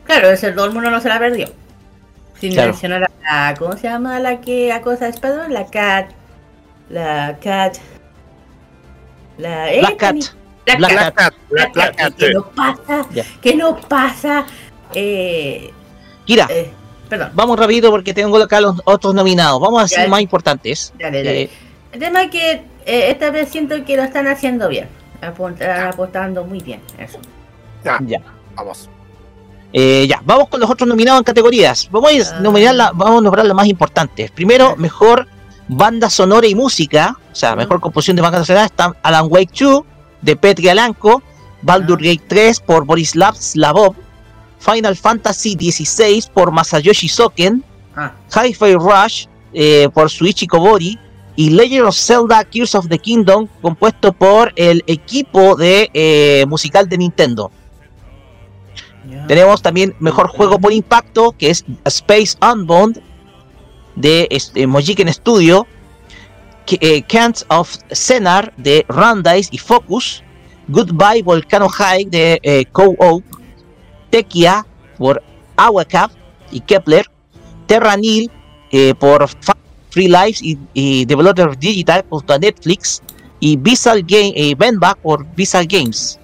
[0.06, 1.48] Claro, ese todo el mundo no se la perdió.
[2.40, 2.72] Sin Claro.
[2.72, 3.56] mencionar a la...
[3.58, 5.54] ¿Cómo se llama la que acosa a Spider-Man?
[5.54, 6.10] La Cat.
[6.90, 7.78] La Cat.
[9.38, 9.68] La...
[9.80, 10.16] Black Cat.
[10.66, 11.16] Black Black Cat.
[11.16, 11.34] Cat.
[11.50, 13.24] Black Black Cat, que no pasa, Ya.
[13.42, 14.46] que no pasa.
[14.94, 15.72] Eh,
[16.26, 16.72] Kira, eh,
[17.10, 19.60] perdón, vamos rápido porque tengo acá los otros nominados.
[19.60, 20.02] Vamos a Ya.
[20.02, 20.94] ser más importantes.
[21.00, 21.42] dale, dale.
[21.44, 21.50] Eh,
[21.94, 22.52] El tema es que
[22.86, 24.90] eh, esta vez siento que lo están haciendo bien.
[25.22, 26.82] Están apostando muy bien.
[26.98, 27.20] Eso.
[27.84, 28.20] Ya, ya.
[28.56, 28.90] vamos.
[29.72, 31.88] Eh, ya, vamos con los otros nominados en categorías.
[31.92, 32.40] Vamos a, Ah.
[32.42, 34.30] nominar la- vamos a nombrar los más importantes.
[34.32, 35.28] Primero, mejor
[35.68, 37.18] banda sonora y música.
[37.32, 39.84] O sea, mejor composición de banda sonora está Alan Wake 2
[40.22, 41.24] de Petri Alanco,
[41.62, 42.00] Baldur.
[42.02, 43.96] Gate 3 por Borislav Slavov,
[44.60, 47.64] Final Fantasy 16 por Masayoshi Soken,
[47.96, 50.98] Ah, Hi-Fi Rush eh, por Suichi Kobori
[51.36, 56.88] y Legend of Zelda Tears of the Kingdom compuesto por el equipo de eh, musical
[56.88, 57.52] de Nintendo.
[59.28, 63.02] Tenemos también mejor juego por impacto, que es Space Unbound
[63.96, 65.68] de este, Mojiken Studio,
[66.66, 70.24] que, eh, Cants of Senar de Randice y Focus,
[70.68, 73.24] Goodbye Volcano High de eh, Co-op,
[74.10, 74.66] Tekia
[74.98, 75.22] por
[75.58, 76.12] Awacap
[76.52, 77.10] y Kepler,
[77.66, 78.32] Terranil
[78.72, 79.58] eh, por Fa-
[79.94, 83.02] Free Lives y, y Developer Digital junto a Netflix,
[83.40, 84.56] y Visual Game, eh,
[85.02, 86.20] por Visual Games.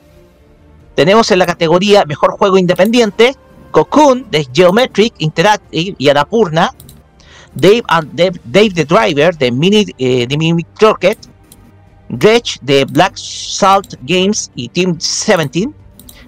[0.96, 3.36] Tenemos en la categoría Mejor Juego Independiente
[3.72, 6.74] Cocoon de Geometric Interactive y Annapurna,
[7.54, 10.28] Dave, and Dave, the Driver de Mini, eh,
[10.80, 11.18] Rocket,
[12.10, 15.70] Dredge de Black Salt Games y Team 17,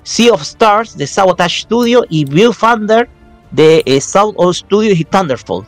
[0.04, 3.10] Sea of Stars de Sabotage Studio y Viewfinder
[3.52, 5.66] de eh, South Old Studios y Thunderfall.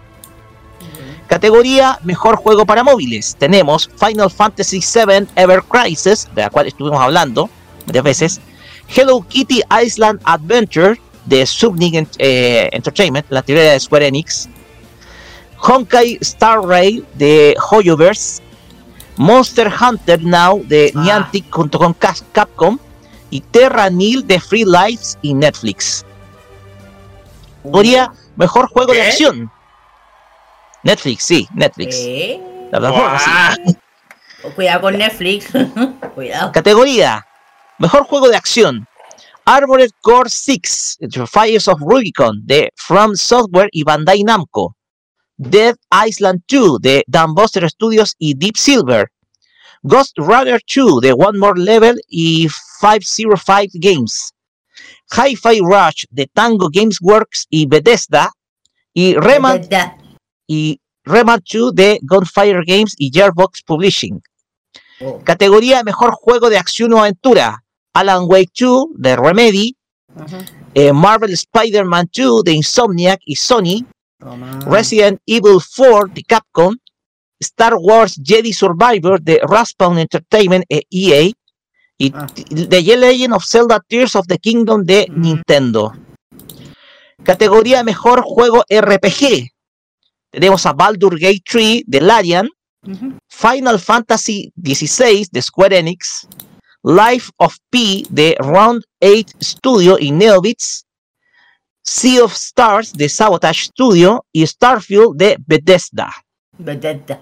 [1.33, 3.35] Categoría Mejor Juego para Móviles.
[3.39, 7.49] Tenemos Final Fantasy VII Ever Crisis, de la cual estuvimos hablando
[7.87, 8.41] varias veces.
[8.87, 14.47] Hello Kitty Island Adventure de Subnig eh, Entertainment, la teoría de Square Enix.
[15.57, 18.43] Honkai Star Rail de Hoyoverse.
[19.17, 21.01] Monster Hunter Now de Ah.
[21.01, 22.77] Niantic junto con Capcom.
[23.31, 26.05] Y Terra Nil de Free Lives y Netflix.
[27.63, 29.01] Categoría Mejor Juego de.
[29.01, 29.51] Acción.
[30.83, 31.97] Netflix, sí, Netflix.
[32.71, 33.19] La plataforma,
[33.65, 33.77] sí.
[34.55, 35.47] Cuidado con Netflix.
[36.15, 36.51] Cuidado.
[36.51, 37.25] Categoría
[37.79, 38.87] Mejor juego de acción.
[39.45, 44.77] Armored Core 6, The Fires of Rubicon, de From Software y Bandai Namco.
[45.35, 49.11] Dead Island 2, de Dambuster Studios y Deep Silver.
[49.81, 52.47] Ghost Runner 2, de One More Level y
[52.79, 54.33] 505 Games.
[55.11, 58.31] Hi-Fi Rush, de Tango Games Works y Bethesda.
[58.93, 59.67] Y Rayman,
[60.53, 64.21] y Rayman 2, de Gunfire Games y Gearbox Publishing.
[65.01, 65.19] Oh.
[65.23, 67.63] Categoría Mejor Juego de Acción o Aventura.
[67.93, 69.75] Alan Wake 2 de Remedy,
[70.73, 73.85] eh, Marvel Spider-Man 2 de Insomniac y Sony,
[74.65, 76.75] Resident Evil 4 de Capcom,
[77.39, 81.31] Star Wars Jedi Survivor de Raspawn Entertainment e EA,
[81.99, 85.93] y t- The Legend of Zelda Tears of the Kingdom de Nintendo.
[87.23, 89.51] Categoría Mejor Juego RPG.
[90.33, 92.49] Tenemos a Baldur Gate 3 de Larian,
[93.29, 96.27] Final Fantasy XVI de Square Enix,
[96.81, 100.87] Life of P de Round 8 Studio y Neobits,
[101.83, 106.11] Sea of Stars de Sabotage Studio y Starfield de Bethesda.
[106.57, 107.19] Bethesda.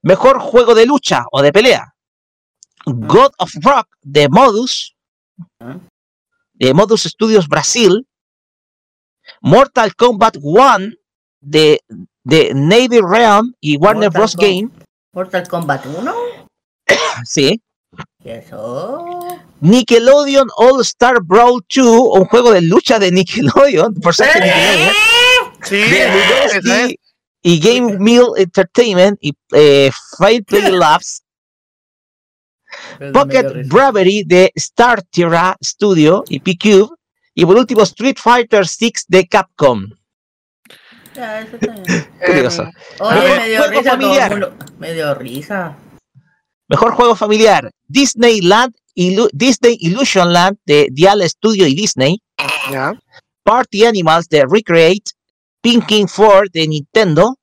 [0.00, 1.94] Mejor juego de lucha o de pelea.
[2.86, 4.96] God of Rock de Modus,
[6.54, 8.08] de Modus Studios Brasil.
[9.42, 10.96] Mortal Kombat 1
[11.46, 11.80] de,
[12.24, 14.36] de Navy Realm y Warner Mortal Bros.
[14.36, 14.68] Com- Game.
[15.12, 16.14] Mortal Kombat 1.
[17.24, 17.62] Sí.
[18.22, 19.06] ¿Qué eso?
[19.60, 24.92] Nickelodeon All Star Brawl 2, un juego de lucha de Nickelodeon, por ser que Nickelodeon,
[25.62, 25.76] Sí,
[26.68, 26.94] de es.
[27.42, 31.22] y Game Meal Entertainment y eh, Fire Play Labs,
[33.12, 36.90] Pocket Bravery de Star Tierra Studio y P-Cube,
[37.34, 39.86] y por último Street Fighter 6 de Capcom.
[41.16, 41.58] Ya, eso.
[42.24, 42.62] Curioso.
[43.00, 44.30] Oye, Mejor me dio todo el familiar.
[44.30, 45.76] mundo- Me dio risa.
[46.68, 52.20] Mejor juego familiar, Disneyland, Illu- Disney Illusion Land de Dial Studio y Disney.
[53.44, 55.12] Party Animals de Recreate,
[55.60, 57.36] Pinking 4 de Nintendo,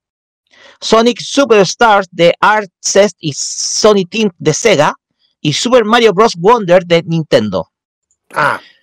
[0.81, 4.93] Sonic Superstars de Artsest y Sony Team de Sega,
[5.39, 6.35] y Super Mario Bros.
[6.37, 7.69] Wonder de Nintendo.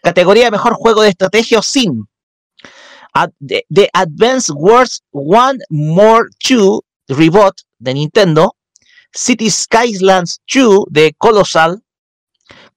[0.03, 2.05] Categoría de mejor juego de estrategia o sim.
[3.39, 8.55] De, de Advance Wars One More 2 Reboot de Nintendo,
[9.13, 11.83] City Skylines 2 de Colossal,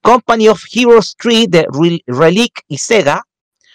[0.02, 3.24] Company of Heroes 3 de Re- Relic y Sega,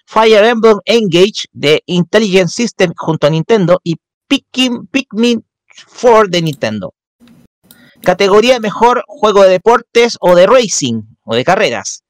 [0.06, 5.44] Fire Emblem Engage de Intelligent System junto a Nintendo y Pikmin, Pikmin
[6.00, 6.94] 4 de Nintendo.
[8.02, 12.02] Categoría mejor juego de deportes o de racing o de carreras.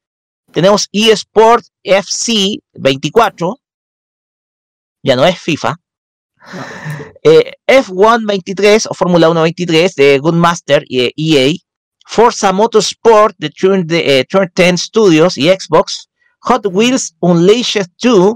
[0.51, 3.59] Tenemos eSport FC 24.
[5.03, 5.75] Ya no es FIFA.
[7.21, 11.53] Eh, F1 23 o Fórmula 1 23 de Goodmaster y EA.
[12.07, 16.09] Forza Motorsport de Turn, de, eh, Turn 10 Studios y Xbox.
[16.39, 18.35] Hot Wheels Unleashed 2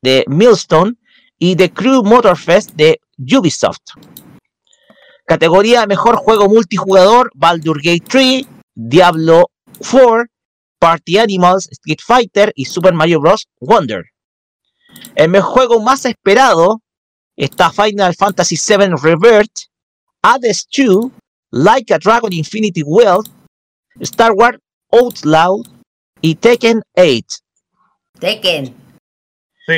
[0.00, 0.94] de Millstone
[1.38, 3.82] y The Crew Motorfest de Ubisoft.
[5.26, 9.50] Categoría Mejor Juego Multijugador, Baldur Gate 3, Diablo
[9.90, 10.24] 4,
[10.78, 13.48] Party Animals, Street Fighter y Super Mario Bros.
[13.60, 14.04] Wonder.
[15.14, 16.80] El mejor juego más esperado
[17.36, 19.50] está Final Fantasy VII Revert,
[20.22, 21.10] Hades 2,
[21.50, 23.28] Like a Dragon Infinity World,
[24.00, 24.58] Star Wars
[24.92, 25.62] Outlaw
[26.20, 27.22] y Tekken 8.
[28.18, 28.74] Tekken.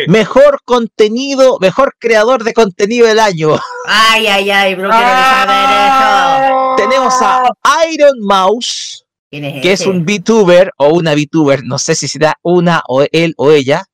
[0.06, 3.56] Mejor contenido, mejor creador de contenido del año.
[3.87, 6.74] Ay, ay, ay, bro, quiero saber eso.
[6.76, 11.96] Tenemos a Iron Mouse, ¿Quién es que es un VTuber o una VTuber, no sé
[11.96, 13.85] si será una o él o ella.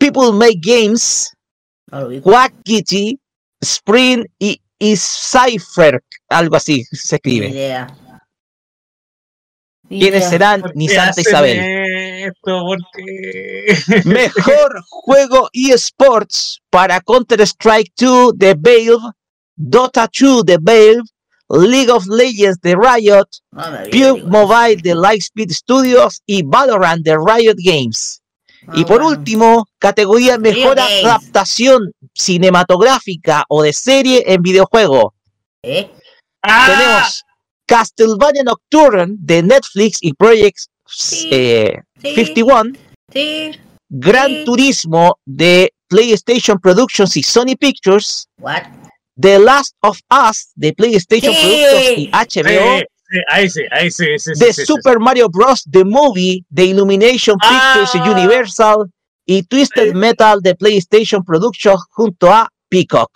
[0.00, 1.30] People Make Games,
[2.64, 3.20] Kitty,
[3.62, 7.48] Spring y, y Cypher, algo así se Ni escribe.
[7.50, 7.86] idea.
[9.90, 10.30] Ni ¿Quiénes idea.
[10.30, 10.60] serán?
[10.62, 11.58] ¿Por Ni Santa Isabel.
[11.60, 12.62] Esto?
[12.64, 14.02] ¿Por qué?
[14.06, 19.12] Mejor juego eSports para Counter-Strike 2 de Valve,
[19.56, 21.02] Dota 2 de Valve,
[21.50, 23.26] League of Legends de Riot,
[23.90, 28.19] PUBG Mobile de Lightspeed Studios y Valorant de Riot Games.
[28.74, 35.14] Y por último, categoría mejor adaptación cinematográfica o de serie en videojuego.
[35.62, 35.90] ¿Eh?
[36.42, 37.24] Tenemos
[37.66, 40.58] Castlevania Nocturne de Netflix y Project
[41.30, 42.72] eh, 51.
[43.12, 43.52] Sí.
[43.88, 48.28] Gran Turismo de PlayStation Productions y Sony Pictures.
[48.38, 48.62] What?
[49.20, 51.40] The Last of Us de PlayStation Sí.
[51.40, 52.82] Productions y HBO.
[53.28, 55.64] Ahí sí, ahí sí, sí, sí, de sí, sí, Super Mario Bros.
[55.70, 58.10] The Movie de Illumination Pictures y Ah.
[58.12, 58.76] Universal.
[59.26, 63.10] Y Twisted Metal de PlayStation Productions junto a Peacock.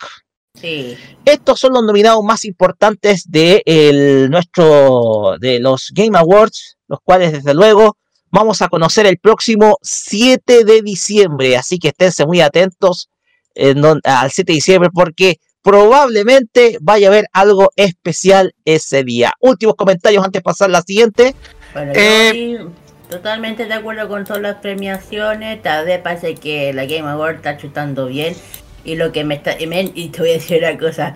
[0.53, 0.95] Sí.
[1.25, 7.33] Estos son los nominados más importantes de el, nuestro de los Game Awards, los cuales
[7.33, 7.97] desde luego
[8.31, 11.57] vamos a conocer el próximo 7 de diciembre.
[11.57, 13.09] Así que esténse muy atentos
[13.53, 19.33] en don- al 7 de diciembre porque probablemente vaya a haber algo especial ese día.
[19.39, 21.33] Últimos comentarios antes de pasar a la siguiente.
[21.73, 22.69] Bueno, Eh, yo
[23.09, 25.61] totalmente de acuerdo con todas las premiaciones.
[25.63, 28.35] Tal vez parece que la Game Award está chutando bien.
[28.83, 29.59] Y lo que me está.
[29.59, 31.15] Y, me- y te voy a decir una cosa.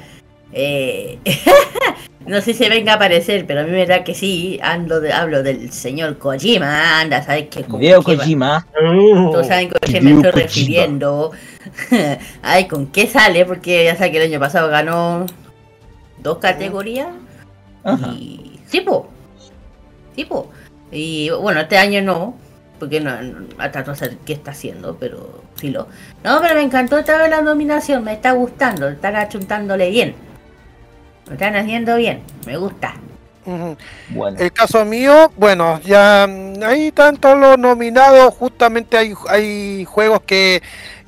[0.51, 1.19] eh,
[2.29, 4.59] no sé si venga a aparecer, pero a mí me da que sí.
[4.61, 7.01] Ando de, hablo del señor Kojima.
[7.01, 7.65] Anda, ¿sabes qué?
[7.67, 8.67] Video Kojima.
[8.71, 10.43] Todos saben con qué me estoy Kojima.
[10.43, 11.31] refiriendo.
[12.43, 13.45] Ay, ¿con qué sale?
[13.45, 15.25] Porque ya sabes que el año pasado ganó
[16.19, 17.09] dos categorías.
[18.15, 18.59] Y.
[18.67, 19.09] Sí, po.
[20.15, 20.51] Sí, po.
[20.91, 22.35] Y bueno, este año no.
[22.77, 23.11] Porque no,
[23.57, 25.87] hasta no sé qué está haciendo, pero filo.
[26.23, 30.28] No, pero me encantó esta vez la nominación, me está gustando, están achuntándole bien.
[31.29, 32.93] Lo están haciendo bien, me gusta.
[34.09, 34.37] Bueno.
[34.39, 40.21] El caso mío, bueno, ya mm, ahí están todos los nominados, justamente hay, hay juegos
[40.25, 40.61] que,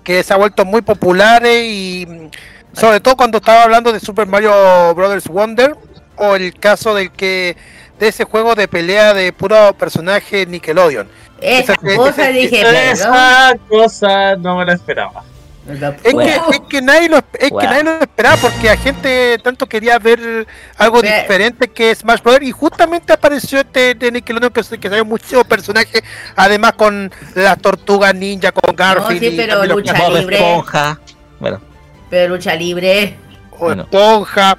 [0.03, 2.29] que se han vuelto muy populares y mm,
[2.75, 4.51] sobre todo cuando estaba hablando de Super Mario
[4.95, 5.75] Brothers Wonder
[6.15, 7.55] o el caso del que
[7.99, 11.07] de ese juego de pelea de puro personaje Nickelodeon.
[11.41, 15.23] Esa Esa- cosa esa- dije, Esa cosa no me la esperaba.
[15.67, 19.67] Es, que, es que nadie lo, es que nadie lo esperaba porque la gente tanto
[19.67, 20.47] quería ver
[20.77, 22.41] algo diferente que Smash Bros.
[22.41, 26.01] Y justamente apareció este de Nickelodeon que, que salió muchos personajes,
[26.35, 29.19] además con las tortugas ninja, con Garfield.
[29.19, 30.35] sí, y pero los lucha libre.
[30.35, 30.99] Esponja.
[31.39, 31.61] Bueno.
[32.09, 33.17] Pero lucha libre.
[33.51, 34.57] o Esponja.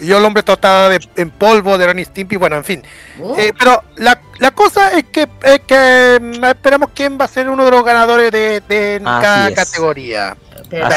[0.00, 2.82] Yo el hombre tostado de, en polvo de Ronnie Stimpy, bueno, en fin.
[3.18, 3.34] Uh.
[3.36, 7.48] Eh, pero la, la cosa es que, es que mm, esperamos quién va a ser
[7.48, 9.54] uno de los ganadores de, de cada es.
[9.54, 10.36] categoría.
[10.70, 10.88] Pero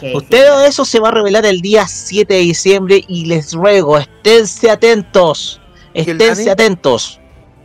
[0.00, 3.98] que Usted eso se va a revelar el día 7 de diciembre y les ruego,
[3.98, 5.60] esténse atentos.
[5.92, 7.20] Esténse atentos.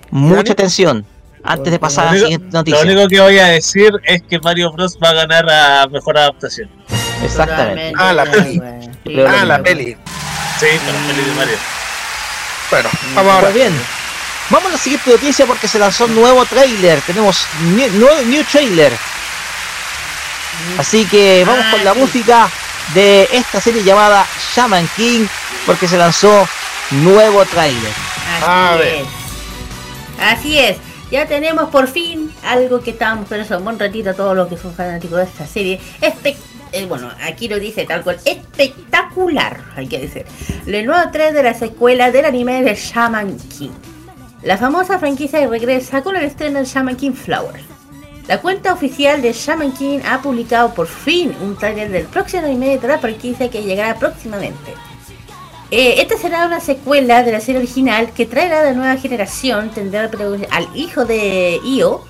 [0.10, 1.06] Mucha atención.
[1.44, 2.84] Antes de pasar a la siguiente noticia.
[2.84, 6.18] Lo único que voy a decir es que Mario Bros va a ganar a mejor
[6.18, 6.70] adaptación.
[7.24, 7.94] Exactamente.
[7.98, 8.62] Ah, la peli.
[9.26, 9.96] Ah, la peli.
[10.60, 11.58] Sí, para peli de Mario.
[12.72, 13.42] Bueno, vamos ahora.
[13.48, 13.80] Pues bien.
[14.50, 17.02] Vamos a la siguiente noticia porque se lanzó un nuevo trailer.
[17.02, 18.94] Tenemos new, nuevo- new trailer.
[20.78, 22.50] Así que vamos con la música
[22.94, 25.28] de esta serie llamada Shaman King
[25.66, 26.48] porque se lanzó
[26.92, 27.92] nuevo trailer.
[28.46, 28.96] A Así ver.
[28.96, 29.08] es.
[30.20, 30.78] Así es.
[31.12, 34.58] Ya tenemos por fin algo que estábamos esperando un buen ratito a todos los que
[34.58, 35.80] son fanáticos de esta serie.
[36.02, 36.36] Espe-
[36.72, 38.20] eh, bueno, aquí lo dice tal cual.
[38.26, 40.26] Espectacular, hay que decir.
[40.66, 43.72] El nuevo 3 de la secuela del anime de Shaman King.
[44.44, 47.62] La famosa franquicia regresa con el estreno de Shaman King Flower.
[48.28, 52.78] La cuenta oficial de Shaman King ha publicado por fin un trailer del próximo anime
[52.78, 54.74] de la franquicia que llegará próximamente.
[55.72, 60.10] Eh, esta será una secuela de la serie original que traerá de nueva generación, tendrá
[60.52, 62.06] al hijo de Io.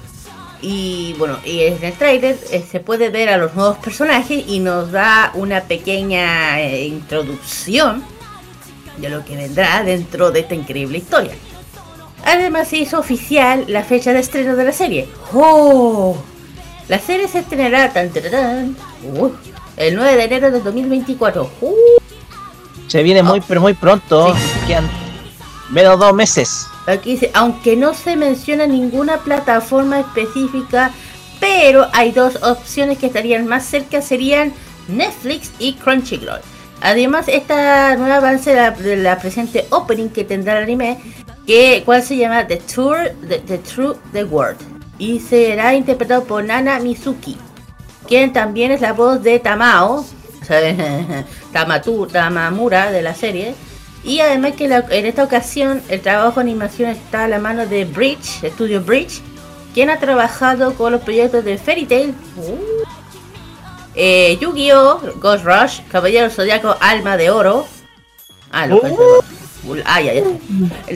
[0.61, 4.59] Y bueno, y en el trailer eh, se puede ver a los nuevos personajes y
[4.59, 8.03] nos da una pequeña eh, introducción
[8.97, 11.33] de lo que vendrá dentro de esta increíble historia.
[12.25, 15.07] Además se hizo oficial la fecha de estreno de la serie.
[15.33, 16.17] ¡Oh!
[16.87, 19.29] La serie se estrenará tan, tan, tan, uh,
[19.75, 21.49] el 9 de enero de 2024.
[21.61, 21.75] ¡Uh!
[22.87, 24.33] Se viene muy pero muy pronto.
[24.65, 24.89] Quedan
[25.69, 26.67] menos dos meses.
[26.87, 30.91] Aquí dice, aunque no se menciona ninguna plataforma específica,
[31.39, 34.53] pero hay dos opciones que estarían más cerca, serían
[34.87, 36.39] Netflix y Crunchyroll.
[36.81, 40.97] Además, esta nueva avance de la, de la presente opening que tendrá el anime,
[41.45, 44.57] que cual se llama The Tour, The, True The World,
[44.97, 47.37] y será interpretado por Nana Mizuki,
[48.07, 50.05] quien también es la voz de Tamao,
[51.51, 53.55] Tamatu, Tamamura de la serie.
[54.07, 57.67] Y además que la- en esta ocasión el trabajo de animación está a la mano
[57.67, 59.21] de Bridge, Estudio Bridge,
[59.73, 62.83] quien ha trabajado con los proyectos de Fairy Tail, uh,
[63.95, 67.67] eh, Yu-Gi-Oh!, Ghost Rush, Caballero Zodiaco, Alma de Oro.
[68.51, 68.87] Ah, lo que
[69.85, 70.23] Ah, ya, ya.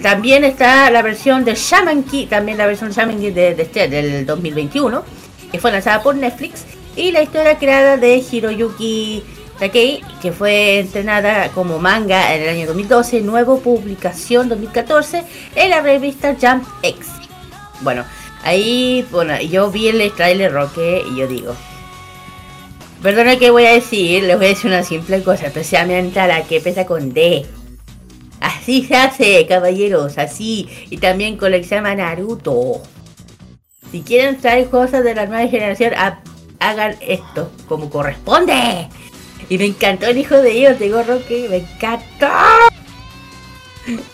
[0.01, 3.89] También está la versión de Shaman King, también la versión Shaman King de, de este-
[3.89, 5.03] del 2021,
[5.51, 6.63] que fue lanzada por Netflix,
[6.95, 9.23] y la historia creada de Hiroyuki
[9.61, 15.81] Takei, que fue entrenada como manga en el año 2012, nuevo publicación 2014 en la
[15.81, 17.05] revista Jump X.
[17.81, 18.03] Bueno,
[18.43, 21.55] ahí, bueno, yo vi el trailer Roque y yo digo,
[23.03, 26.41] perdona que voy a decir, les voy a decir una simple cosa, especialmente a la
[26.41, 27.45] que empieza con D.
[28.39, 30.67] Así se hace, caballeros, así.
[30.89, 32.81] Y también con lo que se llama Naruto.
[33.91, 36.23] Si quieren traer cosas de la nueva generación, ha-
[36.59, 38.87] hagan esto como corresponde.
[39.51, 42.29] Y me encantó el hijo de ellos de Gorro que me encantó.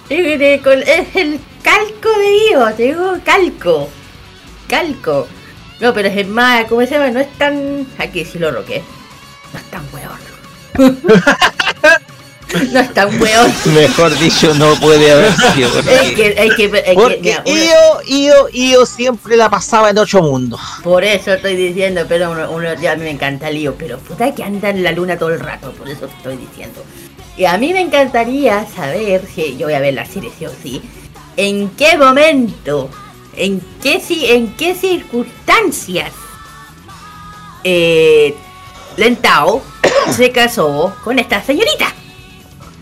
[0.10, 3.88] Es el calco de te digo calco.
[4.68, 5.28] calco.
[5.80, 7.12] No, pero es más, ¿cómo se llama?
[7.12, 7.86] No es tan.
[8.00, 8.82] Aquí sí lo roqué.
[9.54, 10.98] No es tan weón.
[12.72, 13.54] no es tan weón.
[13.74, 15.70] Mejor dicho, no puede haber sido.
[16.00, 19.98] Hay que, hay que, hay que- Porque mira, Io, Io, Io siempre la pasaba en
[19.98, 20.58] otro mundo.
[20.84, 24.34] Por eso estoy diciendo, pero uno, uno- ya a mí me encanta Lío, pero puta
[24.34, 26.84] que anda en la luna todo el rato, por eso te estoy diciendo.
[27.36, 30.52] Y a mí me encantaría saber, si yo voy a ver la serie sí o
[30.64, 30.82] sí,
[31.36, 32.90] en qué momento,
[33.36, 34.02] en qué,
[34.34, 36.12] en qué circunstancias
[37.64, 38.34] eh,
[38.96, 39.62] Lentao
[40.16, 41.94] se casó con esta señorita.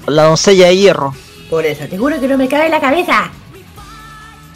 [0.08, 1.14] La doncella de hierro.
[1.49, 3.32] Por eso, te juro que no me cabe en la cabeza.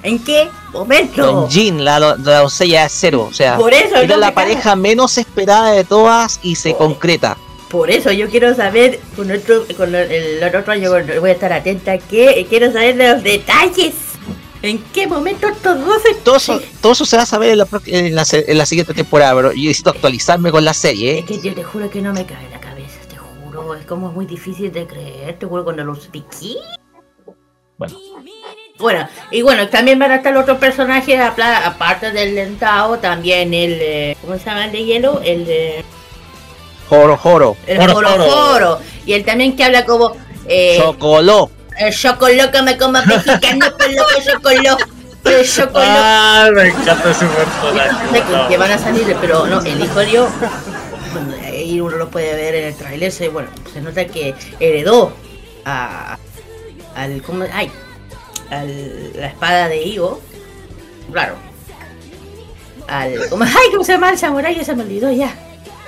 [0.02, 1.34] ¿En qué momento?
[1.34, 3.24] Con Jean, la, la doncella de acero.
[3.24, 4.48] O sea, Por eso era no la me cabe.
[4.48, 7.38] pareja menos esperada de todas y se concreta.
[7.70, 10.90] Por eso yo quiero saber, con, otro, con el, el otro año
[11.20, 13.94] voy a estar atenta, que quiero saber de los detalles.
[14.62, 16.16] ¿En qué momento estos dos se...
[16.16, 18.94] Todo eso, todo eso se va a saber en la, en la, en la siguiente
[18.94, 21.14] temporada, pero yo necesito actualizarme con la serie.
[21.14, 21.20] ¿eh?
[21.20, 22.69] Es que yo te juro que no me cabe en la cabeza,
[23.76, 26.56] Es como muy difícil de creer, te juro cuando los piqué.
[27.78, 27.96] Bueno.
[28.78, 33.78] Bueno, y bueno, también van a estar los otros personajes, aparte del Lentao, también el...
[33.82, 35.22] eh, ¿Cómo se llama el de hielo?
[35.24, 35.84] El de...
[36.88, 37.58] Joro, joro.
[37.68, 38.80] El Joro Joro.
[39.06, 40.16] Y él también que habla como...
[40.48, 41.52] Eh, Chocoló.
[41.78, 44.78] el chocoló que me como mexicano, pero loco chocoló.
[45.26, 45.86] El chocoló.
[45.86, 48.48] Ah, me encanta ese personaje.
[48.48, 50.30] que van a salir, pero no, el hijo de Dios,
[51.80, 55.12] uno lo puede ver en el trailer, se, bueno, se nota que heredó
[55.66, 56.18] a,
[56.96, 57.46] al, ¿cómo?
[57.54, 57.70] Ay,
[58.50, 60.22] al, la espada de Igo,
[61.12, 61.36] claro,
[62.88, 64.56] al, ¿cómo, ay, ¿cómo se llama el samurái?
[64.56, 65.34] Ya se me olvidó ya,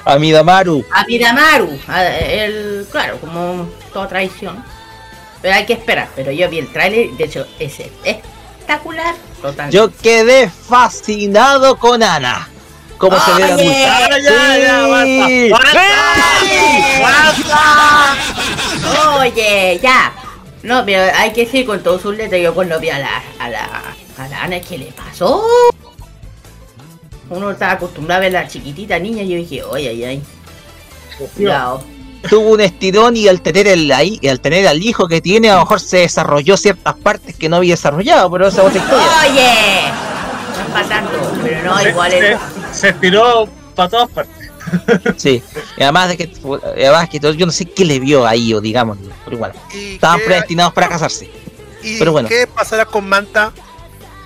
[0.06, 0.84] Amidamaru.
[0.92, 4.64] a Midamaru, a- el, claro, como toda traición,
[5.42, 9.76] pero hay que esperar, pero yo vi el trailer, de hecho, es espectacular, totalmente.
[9.76, 12.48] Yo quedé fascinado con Ana.
[13.02, 14.20] Como se ve la Oye, música.
[14.20, 15.50] ya, ya, Sí.
[17.02, 18.16] basta,
[19.20, 20.14] Oye, ya.
[20.64, 22.40] No, pero hay que decir con todas sus letras.
[22.42, 23.82] Yo cuando vi a la, a la,
[24.18, 25.44] a la Ana, ¿qué le pasó?
[27.30, 30.22] Uno estaba acostumbrado a ver a la chiquitita niña y yo dije, oye, ay, ay.
[31.36, 31.84] Cuidado.
[32.30, 35.50] Tuvo un estirón y al tener el ahí, y al tener al hijo que tiene,
[35.50, 38.80] a lo mejor se desarrolló ciertas partes que no había desarrollado, pero esa es otra
[38.80, 39.08] historia.
[39.22, 39.52] Oye,
[40.56, 42.40] no es para tanto, pero no, Se- igual se, es.
[42.74, 44.50] se estiró para todas partes.
[45.18, 45.42] Sí.
[45.78, 46.32] Y además de que
[46.78, 49.54] además que todo- yo no sé qué le vio ahí, o digamos, pero igual.
[49.74, 51.30] ¿Y Estaban qué- predestinados para casarse.
[51.84, 52.30] ¿Y pero bueno.
[52.30, 53.52] qué pasará con Manta?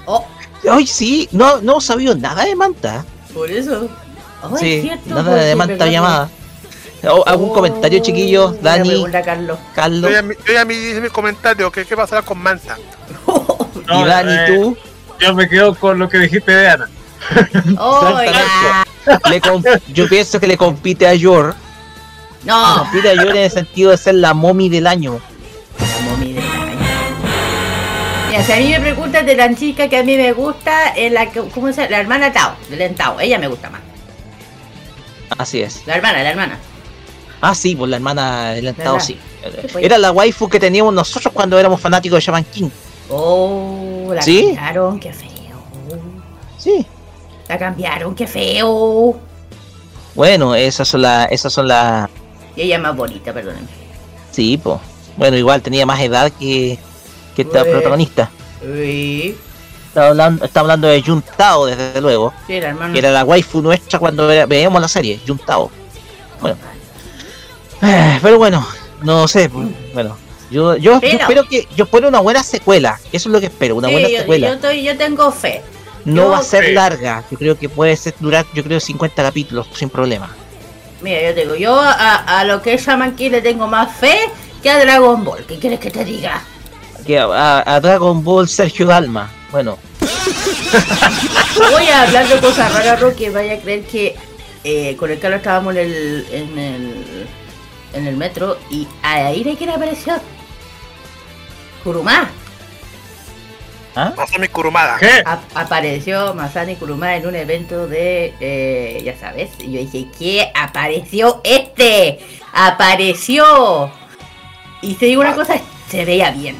[0.06, 0.26] Oh,
[0.70, 3.06] Hoy sí, no, no he sabido nada de Manta.
[3.34, 3.88] por eso.
[4.44, 6.30] Oh, es sí, cierto, nada de es Manta llamada.
[7.04, 8.54] O- ¿Algún Oh, comentario, chiquillos?
[8.56, 9.60] que- Dani, pregunta, Carlos.
[9.76, 12.78] Carlos Yo ya, mi- yo ya me hice mi comentario, ¿qué, qué pasará con Manta?
[13.90, 14.78] y Dani, eh, tú.
[15.20, 16.90] Yo me quedo con lo que dijiste de Ana.
[19.30, 21.56] Le com- yo pienso que le compite a Yor.
[22.44, 22.80] No.
[22.80, 25.20] Compite a Yor en el sentido de ser la mommy del año.
[25.80, 26.76] La mommy del año.
[28.30, 31.12] Mira, si a mí me preguntan de la chica que a mí me gusta, es
[31.12, 31.90] la, que- ¿cómo se llama?
[31.92, 33.20] La hermana Tao, de Tao.
[33.20, 33.82] Ella me gusta más.
[35.38, 35.82] Así es.
[35.86, 36.60] La hermana, la hermana.
[37.42, 39.06] Ah, sí, por la hermana del Estado, ¿Verdad?
[39.06, 39.20] sí.
[39.72, 39.86] Pues.
[39.86, 42.70] Era la waifu que teníamos nosotros cuando éramos fanáticos de Shaman King.
[43.10, 44.46] Oh, la ¿Sí?
[44.56, 45.30] cambiaron, qué feo.
[46.58, 46.86] Sí.
[47.48, 49.18] La cambiaron, qué feo.
[50.16, 51.32] Bueno, esas son las.
[51.32, 52.10] Esas son las.
[52.56, 53.68] Y ella es más bonita, perdónenme.
[54.32, 54.78] Sí, pues.
[55.18, 56.78] Bueno, igual tenía más edad que,
[57.36, 58.30] que esta protagonista.
[58.62, 59.38] Sí.
[59.88, 62.34] Estaba hablando, estaba hablando de Juntao, desde luego.
[62.48, 62.92] Sí, la hermana.
[62.94, 65.70] Que era la waifu nuestra cuando ve- veíamos la serie, Juntao.
[66.42, 66.58] Bueno.
[67.82, 68.66] Eh, Pero bueno,
[69.04, 69.48] no sé.
[69.94, 70.18] Bueno,
[70.52, 71.68] yo, yo, yo Pero- espero que.
[71.76, 73.00] Yo espero una buena secuela.
[73.12, 74.48] Eso es lo que espero, una Sí, buena yo, secuela.
[74.48, 75.62] yo estoy, yo tengo fe.
[76.06, 77.24] No yo- va a ser larga.
[77.30, 80.30] Yo creo que puede ser durar, yo creo, 50 capítulos sin problema.
[81.02, 83.96] Mira, yo te digo, yo a, a lo que es Shaman King le tengo más
[83.96, 84.18] fe
[84.64, 85.46] que a Dragon Ball.
[85.46, 86.42] ¿Qué quieres que te diga?
[87.06, 89.30] Que a, a Dragon Ball Sergio Dalma.
[89.52, 89.78] Bueno,
[91.72, 93.30] Voy a hablar de cosas raras, Roque.
[93.30, 94.16] Vaya a creer que
[94.64, 97.28] eh, con el Carlos estábamos en el, en el,
[97.94, 100.16] en el metro y ahí de quién apareció.
[103.96, 104.14] Kuruma.
[104.18, 104.98] Masami Kurumada.
[105.00, 105.24] ¿Qué?
[105.26, 109.50] A- apareció Masani Kuruma en un evento de, eh, ya sabes.
[109.60, 110.52] Y yo dije, ¿qué?
[110.54, 112.20] Apareció este.
[112.54, 113.92] Apareció.
[114.82, 115.56] Y te digo una cosa,
[115.90, 116.58] se veía bien.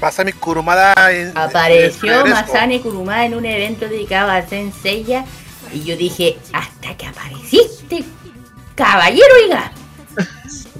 [0.00, 2.52] Masami Kurumada en, Apareció en Fresco.
[2.52, 5.24] Masani Kuruma en un evento dedicado a Senseiya
[5.72, 8.04] y yo dije, hasta que apareciste,
[8.74, 9.72] caballero, oiga.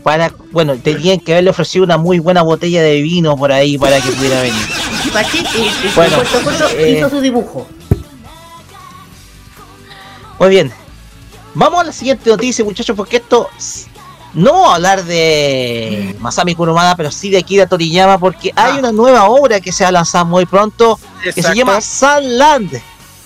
[0.03, 3.97] para, bueno, tenían que haberle ofrecido una muy buena botella de vino por ahí para
[4.01, 4.67] que pudiera venir.
[5.11, 7.67] Pachi, y, y Bueno, corto, corto, eh, hizo su dibujo.
[10.39, 10.73] Muy bien.
[11.55, 13.49] Vamos a la siguiente noticia, muchachos, porque esto
[14.35, 18.91] no vamos a hablar de Masami Kurumada, pero sí de Akira Toriyama, porque hay una
[18.91, 22.81] nueva obra que se va a lanzar muy pronto, que se llama Sunland.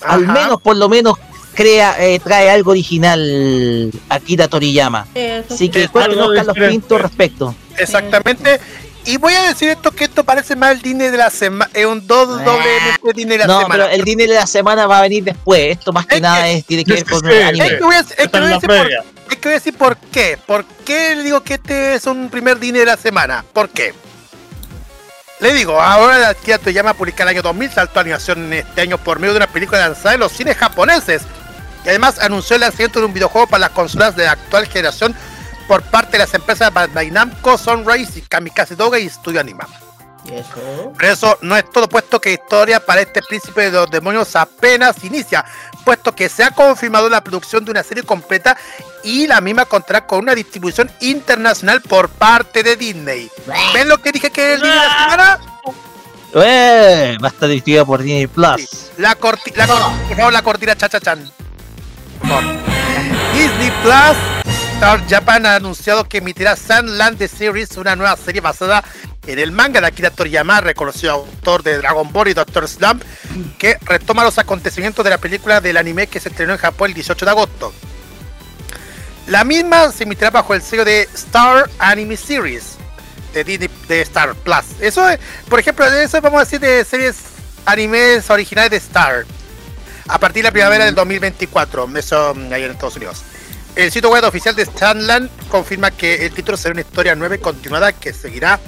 [0.07, 0.33] Al Ajá.
[0.33, 1.15] menos, por lo menos,
[1.55, 5.07] crea, eh, trae algo original Akira Toriyama.
[5.51, 6.57] Así que Es cuéntenos, Carlos.
[6.69, 7.55] Pinto, respecto.
[7.79, 8.61] Exactamente.
[9.05, 11.71] Y voy a decir esto que esto parece más el Disney de la semana.
[11.73, 13.85] Es un do- doblemente Disney de la No, semana.
[13.85, 15.79] pero el dinero de la semana va a venir después.
[15.79, 17.67] Esto más que nada es, tiene que ver con el anime.
[17.67, 19.05] Es que voy a, es que Está en voy a la decir por, previa.
[19.31, 20.39] es que voy a decir por qué.
[20.47, 23.45] ¿Por qué le digo que este es un primer Disney de la semana?
[23.53, 23.95] ¿Por qué?
[25.41, 29.21] Le digo, ahora Akira Toriyama publica el año 2000, saltó a animación este año por
[29.21, 31.23] medio de una película lanzada en los cines japoneses.
[31.85, 35.15] Y además anunció el lanzamiento de un videojuego para las consolas de la actual generación
[35.69, 39.69] por parte de las empresas Bandai Namco, Sunrise y Kamikaze Doga y Studio Anima.
[40.25, 40.93] ¿Y eso?
[40.99, 45.05] Pero eso no es todo, puesto que historia para este príncipe de los demonios apenas
[45.05, 45.45] inicia,
[45.85, 48.57] puesto que se ha confirmado la producción de una serie completa
[49.05, 53.31] y la misma contará con una distribución internacional por parte de Disney.
[53.75, 55.39] ¿Ven lo que dije que es el Disney de la semana?
[56.35, 58.91] Eh, va a estar distribuida por Disney Plus.
[58.97, 61.31] La cortina, la la cortina cha chan.
[62.21, 62.45] Por favor.
[63.33, 64.17] Disney Plus
[64.79, 68.85] Star Japan ha anunciado que emitirá Sandland The Series, una nueva serie basada
[69.27, 73.03] en el manga de Akira Toriyama, reconocido autor de Dragon Ball y Doctor Slump,
[73.59, 76.95] que retoma los acontecimientos de la película del anime que se estrenó en Japón el
[76.95, 77.75] 18 de agosto.
[79.27, 82.77] La misma se emitirá bajo el sello de Star Anime Series
[83.35, 84.81] de Disney de Star Plus.
[84.81, 85.19] Eso es,
[85.49, 87.17] por ejemplo, eso vamos a decir de series
[87.67, 89.27] animes originales de Star.
[90.07, 93.25] A partir de la primavera del 2024, eso mm, ahí en Estados Unidos.
[93.77, 97.39] El sitio web oficial de Stanland confirma que el título será una historia nueva y
[97.39, 98.59] continuada que seguirá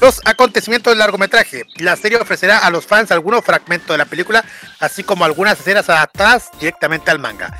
[0.00, 1.64] los acontecimientos del largometraje.
[1.76, 4.44] La serie ofrecerá a los fans algunos fragmentos de la película,
[4.78, 7.54] así como algunas escenas adaptadas directamente al manga.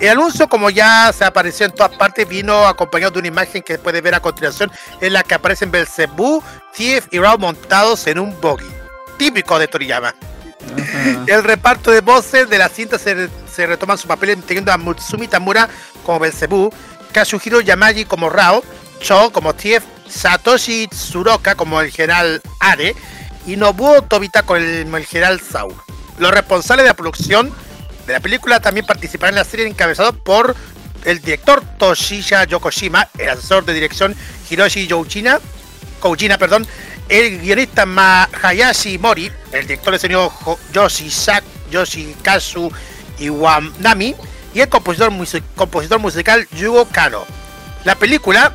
[0.00, 3.78] El anuncio, como ya se apareció en todas partes, vino acompañado de una imagen que
[3.78, 6.42] puede ver a continuación, en la que aparecen Belzebú,
[6.74, 8.66] Thief y Raw montados en un buggy,
[9.18, 10.14] típico de Toriyama.
[11.26, 15.28] El reparto de voces de la cinta se, se retoman su papel teniendo a Mutsumi
[15.28, 15.68] Tamura
[16.04, 16.72] como Belzebú,
[17.12, 18.62] Kazuhiro Yamagi como Rao,
[19.00, 22.94] Cho como Thief, Satoshi Tsuroka como el general Are
[23.46, 25.74] y Nobuo Tobita como el, como el general Saur.
[26.18, 27.52] Los responsables de la producción
[28.06, 30.54] de la película también participarán en la serie encabezado por
[31.04, 34.14] el director Toshiya Yokoshima, el asesor de dirección
[34.48, 35.40] Hiroshi Youjina,
[36.00, 36.66] Koujina, perdón,
[37.08, 40.32] el guionista Mahayashi Mori, el director de sonido
[40.72, 42.70] Yoshizak, Yoshikazu
[43.18, 44.14] Iwanami
[44.54, 47.24] y el compositor, musi- compositor musical Yugo Kano.
[47.84, 48.52] La película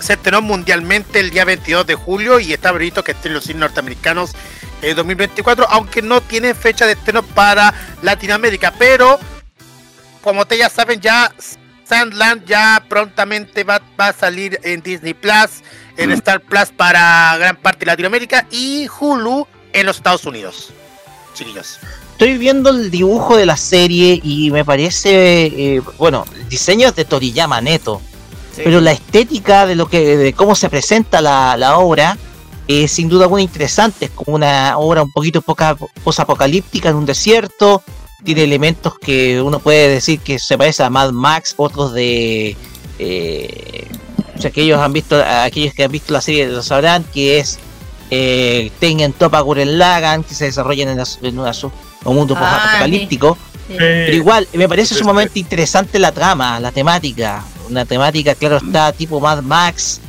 [0.00, 3.44] se estrenó mundialmente el día 22 de julio y está previsto que esté en los
[3.44, 4.32] cines norteamericanos
[4.82, 9.18] en 2024, aunque no tiene fecha de estreno para Latinoamérica, pero
[10.22, 11.34] como ustedes ya saben, ya
[11.84, 15.62] Sandland ya prontamente va, va a salir en Disney Plus,
[16.00, 20.72] en Star Plus para gran parte de Latinoamérica y Hulu en los Estados Unidos.
[21.34, 21.78] Chiquillos.
[22.12, 26.96] Estoy viendo el dibujo de la serie y me parece, eh, bueno, el diseño es
[26.96, 28.00] de Toriyama neto,
[28.56, 32.18] pero la estética de lo que, de cómo se presenta la, la obra
[32.66, 34.06] es sin duda alguna interesante.
[34.06, 37.82] Es como una obra un poquito poca, posapocalíptica en un desierto.
[38.22, 42.54] Tiene elementos que uno puede decir que se parece a Mad Max, otros de,
[42.98, 43.88] eh,
[44.40, 47.58] o sea, aquellos han visto, aquellos que han visto la serie lo sabrán que es
[48.10, 50.88] eh, Tengen Topa Guren Lagan, que se desarrollan
[51.22, 51.52] en, una
[52.04, 53.36] un mundo Ah, apocalíptico.
[53.68, 53.74] sí.
[53.76, 57.44] Pero igual, me parece sumamente interesante la trama, la temática.
[57.68, 60.00] Una temática, claro, está tipo Mad Max,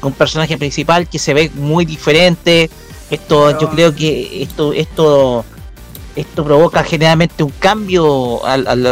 [0.00, 2.70] con un personaje principal que se ve muy diferente.
[3.10, 5.44] Esto, yo creo que esto, esto,
[6.14, 8.86] esto provoca generalmente un cambio al, al-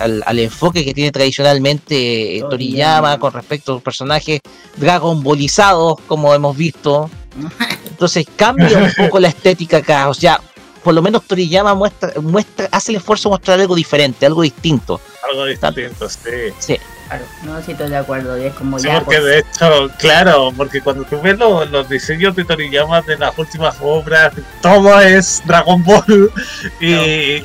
[0.00, 4.40] al- al enfoque que tiene tradicionalmente Toriyama con respecto a los personajes
[4.76, 7.08] Dragon Ballizados, como hemos visto.
[7.88, 10.08] Entonces cambia un poco la estética acá.
[10.08, 10.40] O sea,
[10.86, 15.00] por lo menos Toriyama muestra, muestra, hace el esfuerzo de mostrar algo diferente, algo distinto.
[15.28, 16.30] Algo distinto, sí.
[16.60, 16.78] Sí.
[17.08, 18.38] Claro, no, sí estoy de acuerdo.
[18.40, 19.00] y Es como Sí, ya.
[19.00, 23.18] porque pues, de hecho, claro, porque cuando tú ves los, los diseños de Toriyama de
[23.18, 24.32] las últimas obras,
[24.62, 26.30] todo es Dragon Ball.
[26.80, 27.42] Y, y-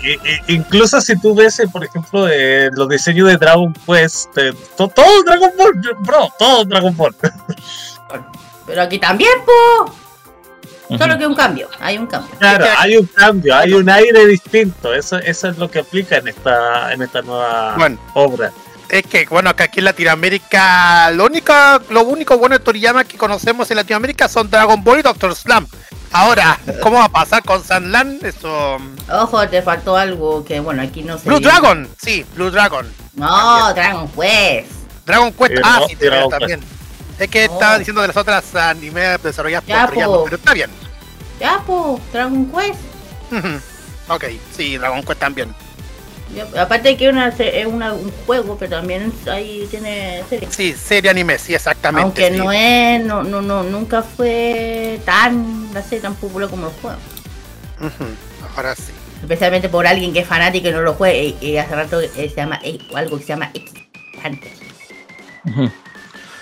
[0.47, 4.53] y- incluso si tú ves, eh, por ejemplo, eh, los diseños de Dragon Quest, eh,
[4.77, 5.71] to- todo es Dragon Ball,
[6.01, 7.15] bro, todo es Dragon Ball.
[8.67, 9.95] Pero aquí también, po.
[10.97, 11.69] Solo que un cambio.
[11.79, 12.31] Hay un cambio.
[12.37, 14.93] Claro, hay un cambio, hay un aire distinto.
[14.93, 17.97] Eso, eso es lo que aplica en esta, en esta nueva Bueno.
[18.13, 18.51] obra.
[18.89, 21.53] Es que, bueno, que aquí en Latinoamérica, lo único,
[21.89, 25.73] lo único bueno de Toriyama que conocemos en Latinoamérica son Dragon Ball y Doctor Slump.
[26.11, 28.25] Ahora, ¿cómo va a pasar con Sandland?
[28.25, 28.77] Eso.
[29.09, 31.29] Ojo, te faltó algo que, bueno, aquí no sé.
[31.29, 32.85] Blue Dragon, sí, Blue Dragon.
[33.13, 34.71] No, Dragon Quest.
[35.05, 35.95] Dragon Quest, Sí, ah, no, sí,
[36.29, 36.59] también.
[37.21, 40.69] Es que estaba diciendo de las otras animes desarrolladas Ya, por Toriyama, pero está bien.
[41.39, 42.79] Ya, po, Dragon Quest.
[44.07, 45.53] Ok, sí, Dragon Quest también.
[46.35, 50.47] Ya, aparte que una, es una- un juego, pero también ahí tiene serie.
[50.49, 52.03] Sí, serie anime, sí, exactamente.
[52.03, 52.37] Aunque sí.
[52.37, 56.99] no es, no, no, no, nunca fue tan, la serie tan popular como los juegos.
[58.55, 58.93] Ahora sí.
[59.21, 61.35] Especialmente por alguien que es fanático y no lo juegue.
[61.41, 63.71] Y, y hace rato eh, se llama eh, algo que se llama X
[64.25, 64.51] Hunter.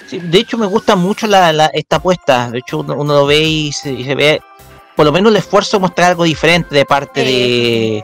[0.09, 2.49] Sí, de hecho, me gusta mucho la, la- esta apuesta.
[2.49, 4.41] De hecho, uno, uno lo ve y se, y se ve,
[4.95, 8.03] por lo menos el esfuerzo de mostrar algo diferente de parte de,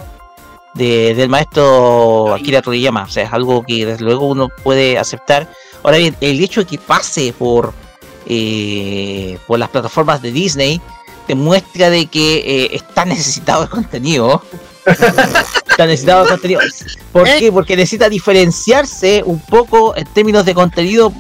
[0.76, 3.04] de- del maestro Akira Toriyama.
[3.04, 5.50] O sea, es algo que desde luego uno puede aceptar.
[5.84, 7.74] Ahora bien, el hecho de que pase por,
[8.28, 10.82] eh, por las plataformas de Disney
[11.28, 14.44] demuestra de que eh, está necesitado de contenido.
[14.86, 16.62] está necesitado de contenido.
[17.12, 17.52] ¿Por qué?
[17.52, 21.12] Porque necesita diferenciarse un poco en términos de contenido,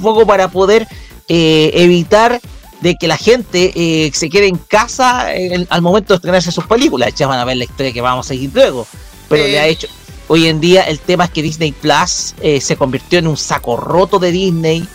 [0.00, 0.86] poco para poder
[1.28, 2.40] eh, evitar
[2.80, 6.66] de que la gente eh, se quede en casa en- al momento de estrenarse sus
[6.66, 7.14] películas.
[7.14, 8.86] Ya van a ver la historia que vamos a seguir luego.
[9.28, 9.86] Pero le ha hecho.
[10.28, 13.76] Hoy en día el tema es que Disney Plus eh, se convirtió en un saco
[13.76, 14.86] roto de Disney.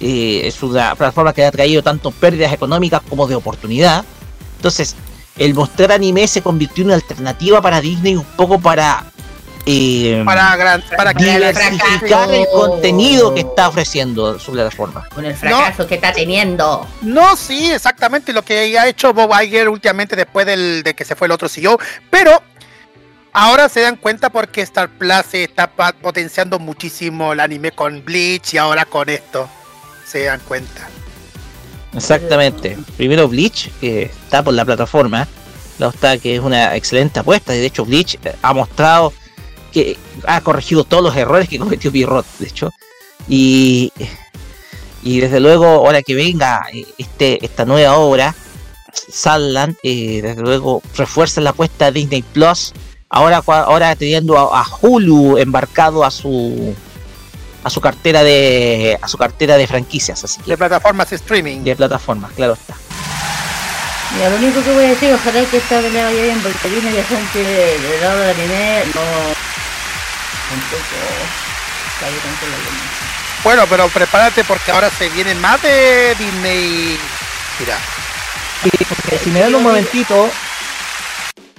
[0.00, 4.04] Eh, es una plataforma que ha traído tanto pérdidas económicas como de oportunidad.
[4.56, 4.96] Entonces,
[5.38, 9.04] el mostrar anime se convirtió en una alternativa para Disney un poco para
[9.66, 15.06] eh, Para, gran, para que diversificar el contenido que está ofreciendo su plataforma.
[15.14, 16.86] Con el fracaso que está teniendo.
[17.02, 21.14] No, sí, exactamente lo que ha hecho Bob Iger últimamente después del, de que se
[21.14, 22.42] fue el otro CEO, pero
[23.32, 28.54] ahora se dan cuenta porque Star Plus se está potenciando muchísimo el anime con Bleach
[28.54, 29.48] y ahora con esto.
[30.06, 30.88] Se dan cuenta.
[31.94, 32.78] Exactamente.
[32.96, 35.28] Primero Bleach, que está por la plataforma.
[35.78, 37.54] La otra que es una excelente apuesta.
[37.54, 39.12] Y de hecho Bleach ha mostrado
[39.70, 39.96] que
[40.26, 42.70] ha corregido todos los errores que cometió Pierrot, de hecho.
[43.28, 43.92] Y,
[45.02, 48.34] y desde luego, ahora que venga eh, este, esta nueva obra,
[48.92, 52.72] Salland, eh, desde luego refuerza la apuesta de Disney Plus.
[53.08, 56.74] Ahora, ahora teniendo a, a Hulu embarcado a su
[57.62, 61.62] a su cartera de a su cartera de franquicias, así que De plataformas streaming.
[61.62, 62.74] de plataformas, claro está.
[64.14, 66.90] Mira, lo único que voy a decir, ojalá que esta pelea vaya bien, porque viene
[66.90, 69.00] de gente del lado del anime, no.
[72.00, 72.30] La línea.
[73.44, 76.98] Bueno, pero prepárate porque ahora se vienen más de Disney.
[77.58, 77.78] Mira,
[79.22, 80.28] si me dan un momentito.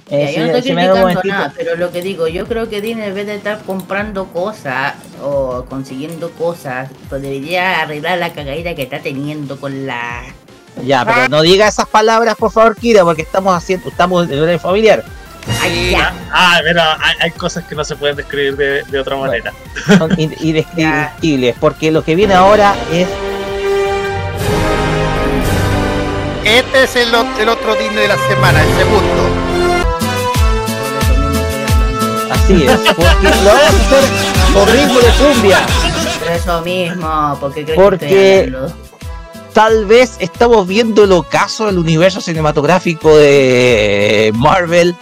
[0.09, 1.27] eh, yo no me- estoy criticando momentito.
[1.33, 4.93] nada, pero lo que digo, yo creo que Disney en vez de estar comprando cosas
[5.21, 10.23] o consiguiendo cosas, pues debería arreglar la cagadita que está teniendo con la...
[10.85, 14.59] Ya, pero no diga esas palabras, por favor, Kira, porque estamos haciendo, estamos en horario
[14.59, 15.03] familiar.
[16.33, 19.51] Ah, mira, hay, hay cosas que no se pueden describir de, de otra manera.
[19.97, 23.07] Son in- indescriptibles, porque lo que viene ahora es
[26.43, 29.29] este es el, ot- el otro Disney de la semana, el segundo.
[32.31, 35.59] así es, porque lo vamos a hacer con ritmo de cumbia.
[36.19, 38.71] Por eso mismo, porque creo Porque- que estoy.
[39.53, 44.95] Tal vez estamos viendo el ocaso del universo cinematográfico de Marvel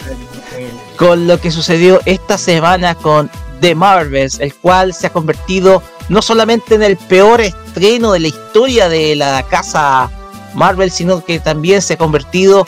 [1.00, 3.30] con lo que sucedió esta semana con
[3.62, 8.28] The Marvels, el cual se ha convertido no solamente en el peor estreno de la
[8.28, 10.10] historia de la casa
[10.52, 12.66] Marvel, sino que también se ha convertido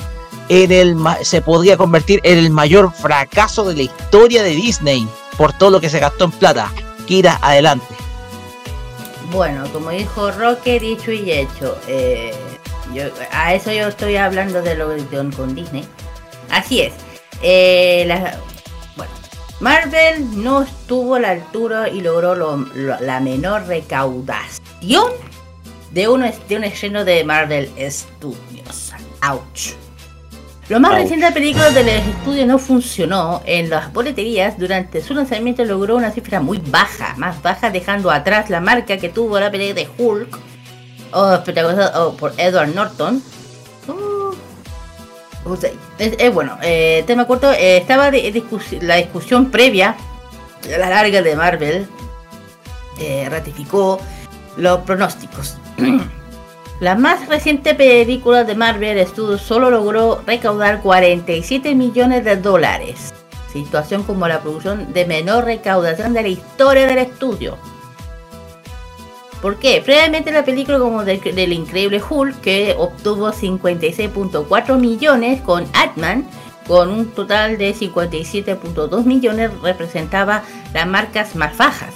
[0.49, 5.07] en el se podría convertir en el mayor fracaso de la historia de Disney
[5.37, 6.73] por todo lo que se gastó en plata.
[7.07, 7.95] Kira, adelante.
[9.31, 11.77] Bueno, como dijo Roque, dicho y hecho.
[11.87, 12.35] eh,
[13.31, 15.87] a eso yo estoy hablando de lo con, con Disney.
[16.49, 16.95] Así es.
[17.43, 18.37] Eh, la-
[18.97, 19.13] bueno,
[19.61, 25.11] Marvel no estuvo a la altura y logró lo- lo- la menor recaudación
[25.91, 28.93] de un, de un estreno de Marvel Studios.
[29.29, 29.75] Ouch.
[30.69, 31.01] Lo más Ouch.
[31.03, 34.57] reciente película del estudio no funcionó en las boleterías.
[34.59, 39.09] Durante su lanzamiento logró una cifra muy baja, más baja, dejando atrás la marca que
[39.11, 40.39] tuvo la pelea de Hulk,
[41.13, 43.23] o protagonizada por Edward Norton.
[45.99, 49.97] Es, bueno, eh, tema corto, eh, estaba de- discusi- la discusión previa
[50.75, 51.87] a la larga de Marvel,
[53.01, 54.01] eh, ratificó
[54.57, 55.57] los pronósticos.
[56.81, 63.15] La más reciente película de Marvel Studios solo logró recaudar 47 millones de dólares.
[63.53, 67.57] Situación como la producción de menor recaudación de la historia del estudio.
[69.43, 69.83] ¿Por qué?
[69.85, 76.25] Previamente la película como del, del Increíble Hulk, que obtuvo 56.4 millones con Atman,
[76.69, 81.93] con un total de 57.2 millones, representaba las marcas más bajas.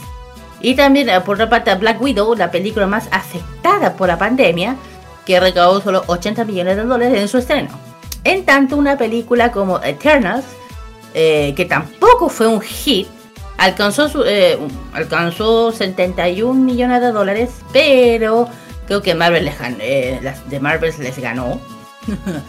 [0.60, 4.74] Y también, eh, por otra parte, Black Widow, la película más afectada por la pandemia,
[5.24, 7.68] que recaudó solo 80 millones de dólares en su estreno.
[8.24, 10.46] En tanto, una película como Eternals,
[11.14, 13.06] eh, que tampoco fue un hit,
[13.58, 14.58] alcanzó, su, eh,
[14.92, 18.48] alcanzó 71 millones de dólares, pero
[18.86, 21.60] creo que Marvel les eh, de Marvel les ganó.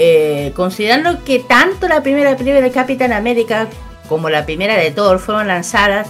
[0.00, 3.66] Eh, considerando que tanto la primera película de Capitán América
[4.08, 6.06] como la primera de Thor fueron lanzadas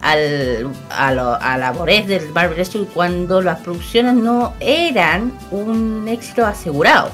[0.00, 6.46] al, a, lo- a labores del Marvel Studios cuando las producciones no eran un éxito
[6.46, 7.10] asegurado.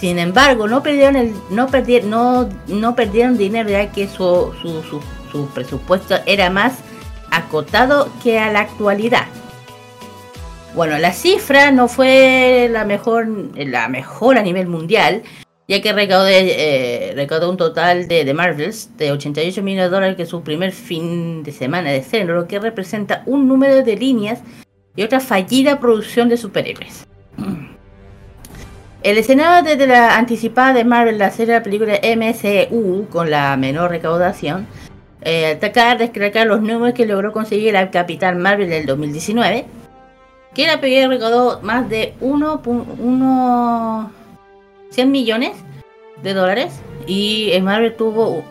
[0.00, 5.00] Sin embargo, no perdieron, no perdieron, dinero ya que su, su, su-
[5.32, 6.78] su presupuesto era más
[7.30, 9.26] acotado que a la actualidad.
[10.74, 13.26] Bueno, la cifra no fue la mejor,
[13.56, 15.22] la mejor a nivel mundial,
[15.66, 20.16] ya que recaudó, eh, recaudó un total de, de Marvels de 88 millones de dólares
[20.16, 24.40] que su primer fin de semana de estreno, lo que representa un número de líneas
[24.94, 27.06] y otra fallida producción de superhéroes.
[29.02, 33.56] El escenario desde la anticipada de Marvel, la serie de la película MCU con la
[33.56, 34.66] menor recaudación,
[35.22, 39.66] eh, atacar, destacar los números que logró conseguir el Capitán Marvel del 2019,
[40.52, 44.10] que la película recaudó más de 1.1
[44.90, 45.52] 100 millones
[46.22, 48.42] de dólares y el Marvel tuvo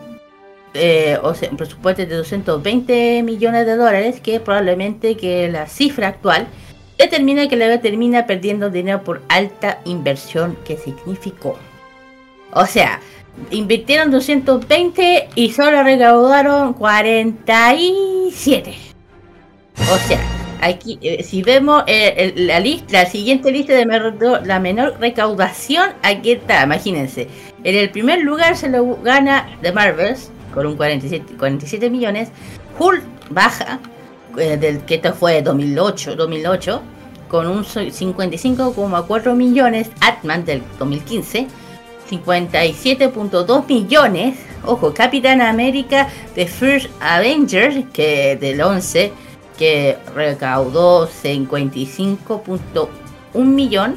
[0.74, 6.08] eh, o sea, un presupuesto de 220 millones de dólares que probablemente que la cifra
[6.08, 6.46] actual
[6.98, 11.58] determina que la termina perdiendo dinero por alta inversión que significó.
[12.52, 13.00] O sea,
[13.50, 18.74] invirtieron 220 y solo recaudaron 47.
[19.92, 20.18] O sea,
[20.60, 25.90] aquí eh, si vemos eh, la lista, la siguiente lista de mer- la menor recaudación,
[26.02, 27.28] aquí está, imagínense.
[27.64, 32.30] En el primer lugar se lo gana The Marvels con un 47, 47 millones.
[32.78, 33.78] Hulk baja,
[34.38, 36.82] eh, del que esto fue 2008, 2008
[37.28, 39.90] con un so- 55,4 millones.
[40.00, 41.46] Atman del 2015.
[42.10, 44.38] 57.2 millones.
[44.64, 49.12] Ojo, Capitán América The First Avengers, que del 11,
[49.58, 52.88] que recaudó 55.1
[53.44, 53.96] millón.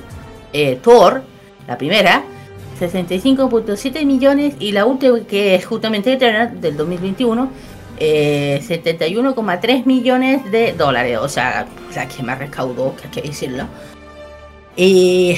[0.53, 1.23] Eh, Thor,
[1.67, 2.23] la primera,
[2.79, 4.55] 65.7 millones.
[4.59, 7.49] Y la última, que es justamente Eternal, del 2021,
[8.03, 11.19] eh, 71,3 millones de dólares.
[11.21, 13.65] O sea, la que más recaudó, que hay que decirlo.
[14.75, 15.37] Y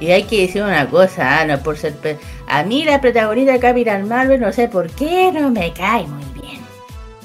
[0.00, 1.94] y hay que decir una cosa, ah, no por ser...
[1.94, 6.06] pe- A mí la protagonista de Capitán Marvel, no sé por qué, no me cae
[6.06, 6.58] muy bien.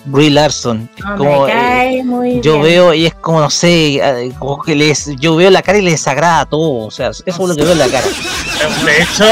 [0.03, 0.89] Brie Larson.
[0.97, 2.63] es No como, me eh, cae muy yo bien.
[2.63, 5.81] veo y es como no sé, eh, como que les, yo veo la cara y
[5.83, 8.05] les desagrada todo, o sea, eso es lo que veo en la cara.
[8.85, 9.23] De hecho,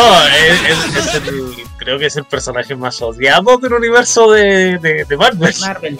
[0.47, 1.53] es, es- es el,
[1.83, 5.53] creo que es el personaje más odiado del universo de, Marvel.
[5.59, 5.99] Marvel.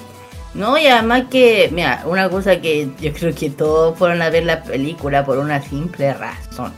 [0.54, 4.46] No, y además que, mira, una cosa que yo creo que todos fueron a ver
[4.46, 6.72] la película por una simple razón.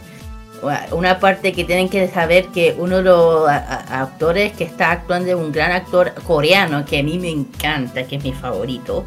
[0.92, 5.36] Una- parte que tienen que saber que uno de los actores que está actuando es
[5.36, 9.06] un gran actor coreano que a mí me encanta, que es mi favorito.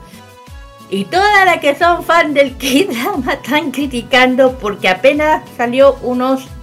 [0.91, 6.58] Y todas las que son fan del K-drama están criticando porque apenas salió unos ¿cuántos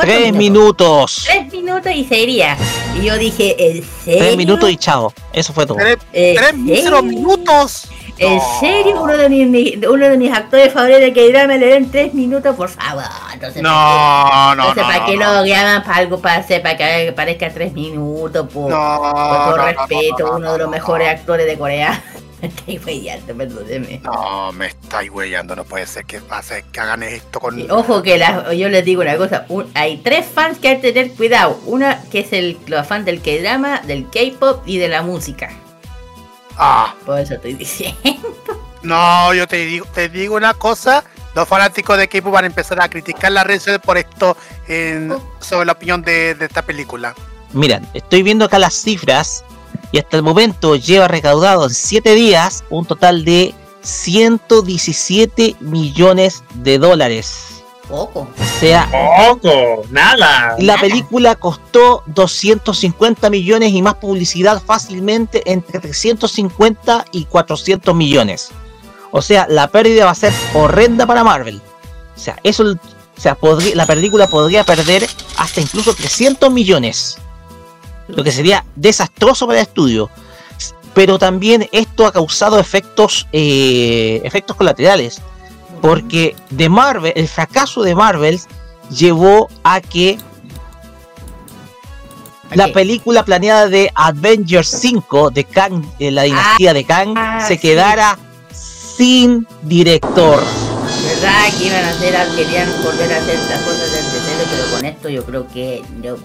[0.00, 1.24] Tres minutos.
[1.26, 2.56] Tres minutos y se iría.
[3.00, 4.18] Y yo dije, ¿en serio?
[4.18, 5.12] Tres minutos y chao.
[5.32, 5.78] Eso fue todo.
[6.12, 7.88] Tres minutos.
[8.20, 9.00] ¿En serio?
[9.00, 12.56] Uno de mis, mi- uno de mis actores favoritos que drama le den tres minutos,
[12.56, 13.04] por favor.
[13.32, 15.34] Entonces, No, no, Entonces, no, ¿para no, qué no.
[15.34, 18.48] lo llaman para algo para hacer, para que parezca tres minutos?
[18.52, 22.02] Por, No, por todo respeto, no, no, uno de los no, mejores actores de Corea.
[22.66, 24.00] Qué huellazo, perdóneme.
[24.04, 27.58] No, me estáis huellando, no puede ser que pase que hagan esto con.
[27.58, 30.80] Y Ojo que la- yo les digo una cosa, un- hay tres fans que hay
[30.80, 31.60] que tener cuidado.
[31.66, 35.50] Una que es el los fan del K-drama, del K-pop y de la música.
[36.56, 36.94] Ah.
[37.06, 37.98] Por eso estoy diciendo.
[38.80, 41.02] No, yo te digo, te digo una cosa.
[41.34, 44.36] Los fanáticos de K-pop van a empezar a criticar redes sociales por esto
[44.68, 47.12] en- sobre la opinión de, de esta película.
[47.52, 49.44] Mira, estoy viendo acá las cifras
[49.92, 56.78] y hasta el momento lleva recaudado en 7 días un total de 117 millones de
[56.78, 57.44] dólares.
[57.88, 58.20] Poco.
[58.20, 58.86] O sea,
[59.30, 60.56] Poco, nada.
[60.58, 68.50] la película costó 250 millones y más publicidad fácilmente entre 350 y 400 millones.
[69.10, 71.62] O sea, la pérdida va a ser horrenda para Marvel.
[72.14, 75.08] O sea, eso, o sea, podría- la película podría perder
[75.38, 77.16] hasta incluso 300 millones.
[78.08, 80.10] Lo que sería desastroso para el estudio.
[80.94, 85.20] pero también esto ha causado efectos, eh, efectos colaterales,
[85.80, 88.40] porque de Marvel, el fracaso de Marvel
[88.90, 90.18] llevó a que
[92.54, 97.54] la película planeada de Avengers 5 de Kang, de la dinastía de Kang, Ah, se
[97.54, 97.60] sí.
[97.60, 98.18] quedara
[98.52, 100.42] sin director.
[101.04, 105.08] ¿Verdad que iban a hacer, querían volver a hacer las cosas cero, pero con esto
[105.10, 106.16] yo creo que no.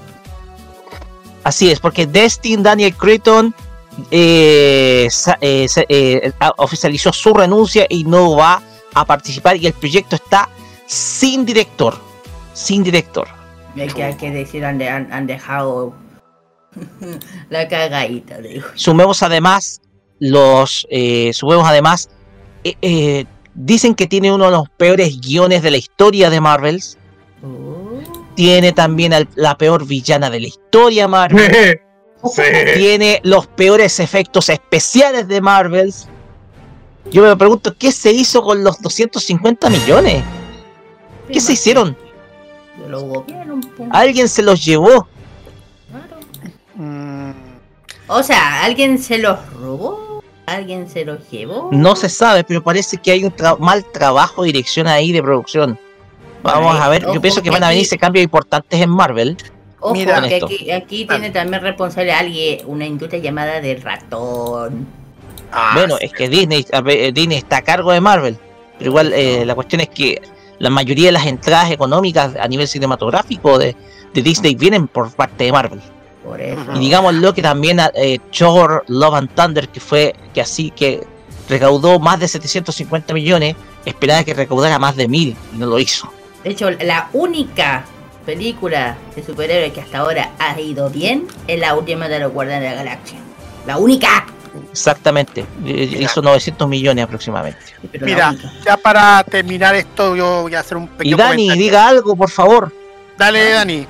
[1.43, 3.53] Así es, porque Destin Daniel Cretton
[4.11, 5.07] eh,
[5.41, 8.61] eh, eh, oficializó su renuncia y no va
[8.93, 10.49] a participar y el proyecto está
[10.87, 11.95] sin director.
[12.53, 13.27] Sin director.
[13.75, 15.93] Hay que, hay que decir, han, de- han, han dejado
[17.49, 18.67] la cagadita, digo.
[18.75, 19.81] Sumemos además
[20.19, 22.09] los, eh, sumemos además,
[23.53, 26.97] dicen que tiene uno de los peores guiones de la historia de Marvels.
[28.35, 31.79] Tiene también al- la peor villana de la historia Marvel.
[32.75, 36.07] Tiene los peores efectos especiales de Marvels.
[37.11, 40.23] Yo me pregunto, ¿qué se hizo con los 250 millones?
[41.31, 41.97] ¿Qué se hicieron?
[43.91, 45.07] Alguien se los llevó.
[48.07, 50.21] O sea, ¿alguien se los robó?
[50.45, 51.69] ¿Alguien se los llevó?
[51.71, 55.21] No se sabe, pero parece que hay un tra- mal trabajo de dirección ahí de
[55.23, 55.79] producción.
[56.43, 59.37] Vamos a ver, yo pienso que van a venirse cambios importantes en Marvel.
[59.79, 60.21] Ojo, Mira.
[60.21, 64.87] que aquí, aquí tiene también responsable alguien, una industria llamada de ratón.
[65.73, 68.37] Bueno, es que Disney, eh, Disney está a cargo de Marvel.
[68.77, 70.21] Pero igual eh, la cuestión es que
[70.59, 73.75] la mayoría de las entradas económicas a nivel cinematográfico de,
[74.13, 75.81] de Disney vienen por parte de Marvel.
[76.23, 76.73] Por eso.
[76.75, 81.05] Y digámoslo que también eh, Thor Love and Thunder, que fue que así que
[81.49, 86.09] recaudó más de 750 millones, esperaba que recaudara más de mil y no lo hizo.
[86.43, 87.85] De hecho, la única
[88.25, 92.69] película de superhéroes que hasta ahora ha ido bien es la última de los Guardianes
[92.69, 93.19] de la Galaxia.
[93.65, 94.25] La única.
[94.71, 97.59] Exactamente, eh, hizo 900 millones aproximadamente.
[98.01, 98.35] Mira,
[98.65, 101.63] ya para terminar esto, yo voy a hacer un Y pequeño Dani, comentario.
[101.63, 102.71] diga algo, por favor.
[103.17, 103.87] Dale, Dani.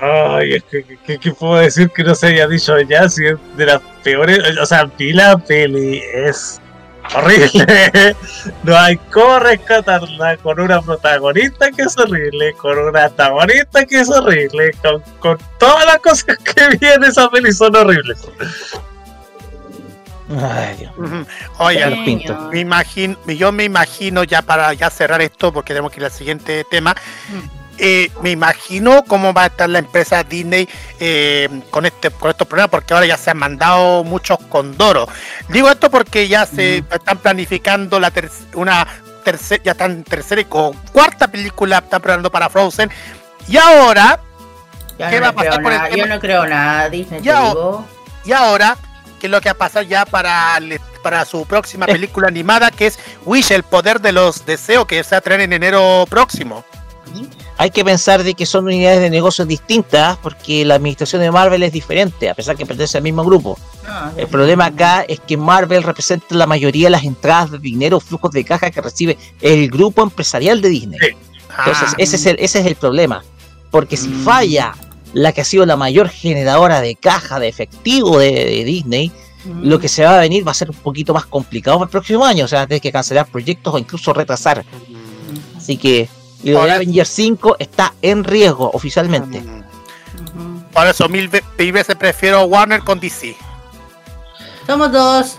[0.00, 3.34] Ay, es que, que- que puedo decir que no se haya dicho ya, si es
[3.56, 6.60] de las peores, o sea, vi la peli, es
[7.14, 8.16] horrible.
[8.62, 14.10] No hay cómo rescatarla con una protagonista que es horrible, con una antagonista que es
[14.10, 18.18] horrible, con, con todas las cosas que viene esa peli son horribles.
[20.30, 20.92] Ay, Dios.
[22.04, 22.50] Pinto.
[22.52, 26.12] me imagino, yo me imagino ya para ya cerrar esto, porque tenemos que ir al
[26.12, 26.94] siguiente tema.
[27.78, 30.68] Eh, me imagino cómo va a estar la empresa Disney
[31.00, 35.08] eh, con este con estos problemas, porque ahora ya se han mandado muchos condoros.
[35.48, 38.86] Digo esto porque ya se están planificando la ter- una
[39.24, 42.90] tercera, ya están tercera y cuarta película están preparando para Frozen.
[43.48, 44.20] Y ahora,
[44.98, 45.96] Yo ¿qué no va a pasar con el tema?
[45.96, 47.86] Yo no creo nada, Disney, Ya, digo.
[48.24, 48.76] y ahora,
[49.20, 50.58] ¿qué es lo que va a pasar ya para,
[51.02, 55.14] para su próxima película animada, que es Wish, el poder de los deseos, que se
[55.14, 56.64] va a traer en enero próximo?
[57.60, 61.62] Hay que pensar de que son unidades de negocios distintas porque la administración de Marvel
[61.64, 63.58] es diferente, a pesar que pertenece al mismo grupo.
[64.16, 68.30] El problema acá es que Marvel representa la mayoría de las entradas de dinero, flujos
[68.30, 70.98] de caja que recibe el grupo empresarial de Disney.
[71.58, 71.94] Entonces, Ah.
[71.98, 73.24] ese es, el, ese es el problema.
[73.72, 74.74] Porque si falla
[75.12, 79.10] la que ha sido la mayor generadora de caja, de efectivo de, de Disney,
[79.62, 81.90] lo que se va a venir va a ser un poquito más complicado para el
[81.90, 82.44] próximo año.
[82.44, 84.64] O sea, tener que cancelar proyectos o incluso retrasar.
[85.56, 86.08] Así que
[86.42, 89.42] y lo de Avengers 5 está en riesgo oficialmente.
[90.72, 93.36] Por eso mil veces prefiero Warner con DC.
[94.66, 95.36] Somos dos.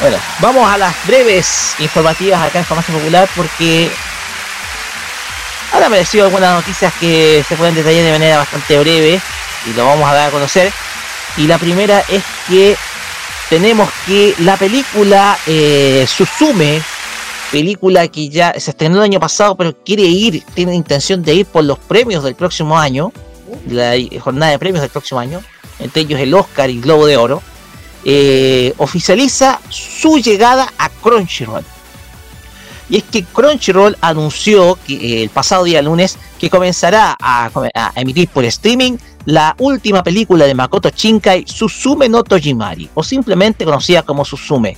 [0.00, 3.90] Bueno, vamos a las breves informativas acá en Farmacia Popular porque
[5.72, 9.20] han aparecido algunas noticias que se pueden detallar de manera bastante breve
[9.66, 10.72] y lo vamos a dar a conocer.
[11.36, 12.76] Y la primera es que
[13.50, 16.82] tenemos que la película eh, Susume,
[17.50, 21.46] película que ya se estrenó el año pasado, pero quiere ir, tiene intención de ir
[21.46, 23.12] por los premios del próximo año,
[23.68, 25.42] la jornada de premios del próximo año,
[25.78, 27.42] entre ellos el Oscar y Globo de Oro,
[28.04, 31.64] eh, oficializa su llegada a Crunchyroll.
[32.88, 37.50] Y es que Crunchyroll anunció que, eh, el pasado día lunes que comenzará a,
[37.94, 38.96] emitir por streaming
[39.26, 44.76] la última película de Makoto Shinkai, Susume no Tojimari, o simplemente conocida como Susume.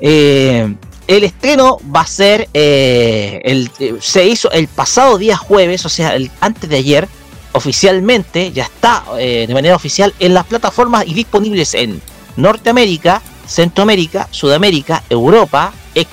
[0.00, 0.72] Eh,
[1.08, 5.88] el estreno va a ser, eh, el, eh, se hizo el pasado día jueves, o
[5.88, 7.08] sea, el, antes de ayer,
[7.52, 12.00] oficialmente, ya está eh, de manera oficial en las plataformas y disponibles en
[12.36, 16.10] Norteamérica, Centroamérica, Sudamérica, Europa, ex-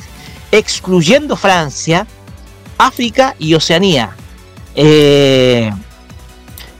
[0.52, 2.08] excluyendo Francia,
[2.78, 4.16] África y Oceanía.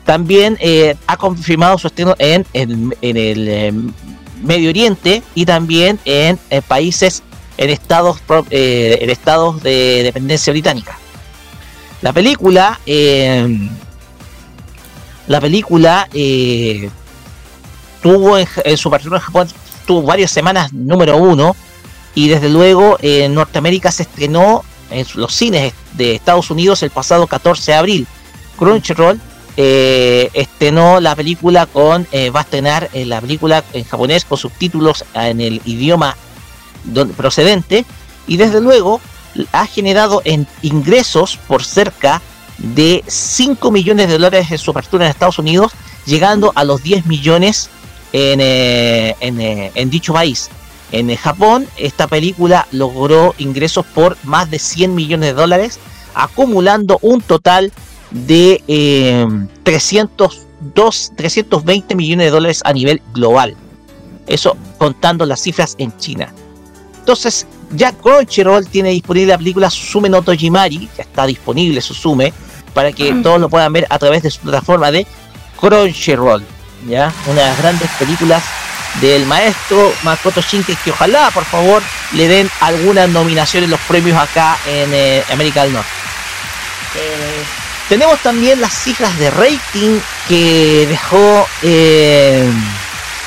[0.06, 0.58] También
[1.08, 3.92] ha confirmado su estreno en, en- en el
[4.42, 7.24] Medio Oriente y también en, eh, países
[7.58, 10.98] en estados, eh, en estados de dependencia británica.
[12.02, 13.70] La película, eh,
[15.28, 16.90] la película eh,
[18.02, 19.48] tuvo en, su partitura en Japón
[19.86, 21.56] tuvo varias semanas número uno
[22.16, 27.28] y desde luego en Norteamérica se estrenó en los cines de Estados Unidos el pasado
[27.28, 28.08] 14 de abril.
[28.58, 29.20] Crunchyroll
[29.58, 34.38] eh, estrenó la película con eh, va a estrenar eh, la película en japonés con
[34.38, 36.18] subtítulos en el idioma
[37.16, 37.86] procedente
[38.28, 39.02] y desde luego
[39.52, 42.22] ha generado en ingresos por cerca
[42.58, 45.74] de 5 millones de dólares en su apertura en Estados Unidos,
[46.06, 47.70] llegando a los 10 millones
[48.14, 50.50] en, eh, eh, en dicho país.
[50.92, 55.80] En eh, Japón, esta película logró ingresos por más de 100 millones de dólares,
[56.14, 57.74] acumulando un total
[58.12, 59.28] de eh,
[59.64, 63.56] 302, 320 millones de dólares a nivel global.
[64.28, 66.34] Eso contando las cifras en China.
[67.06, 72.34] Entonces, ya Crunchyroll tiene disponible la película Susume no Tojimari, ya está disponible Susume,
[72.74, 75.06] para que todos lo puedan ver a través de su plataforma de
[75.60, 76.44] Crunchyroll.
[76.88, 77.14] ¿ya?
[77.28, 78.42] Una de las grandes películas
[79.02, 81.84] del maestro Makoto Shinkai, que ojalá, por favor,
[82.14, 85.90] le den alguna nominación en los premios acá en eh, América del Norte.
[87.88, 92.50] Tenemos también las cifras de rating que dejó eh,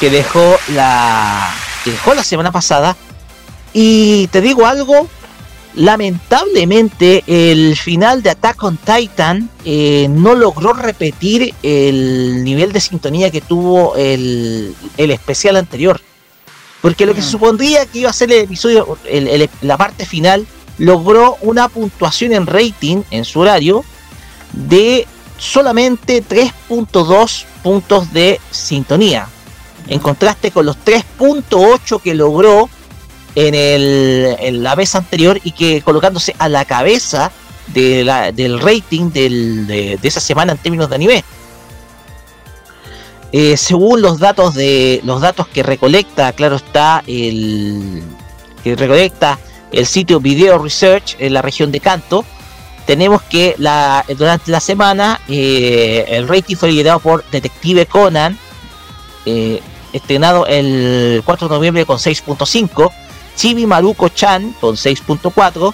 [0.01, 1.55] que dejó la
[1.85, 2.97] que dejó la semana pasada
[3.73, 5.09] y te digo algo
[5.75, 13.31] lamentablemente el final de Attack on Titan eh, no logró repetir el nivel de sintonía
[13.31, 16.01] que tuvo el, el especial anterior
[16.81, 20.07] porque lo que se supondría que iba a ser el episodio el- el- la parte
[20.07, 20.47] final
[20.79, 23.85] logró una puntuación en rating en su horario
[24.53, 25.07] de
[25.39, 29.29] solamente 3.2 puntos de sintonía.
[29.89, 32.69] En contraste con los 3.8 que logró
[33.47, 37.30] en, el, en la vez anterior y que colocándose a la cabeza
[37.68, 41.24] de la- del rating del- de, esa semana en términos de anime.
[43.30, 48.03] Eh, según los datos de los datos que recolecta, claro está el
[48.64, 49.39] que recolecta
[49.70, 52.24] el sitio Video Research en la región de Kanto,
[52.86, 58.39] tenemos que la, durante la semana eh, el rating fue liderado por Detective Conan,
[59.26, 59.61] eh,
[59.93, 62.91] estrenado el 4 de noviembre con 6.5,
[63.39, 65.72] Chibi Maruko Chan con 6.4,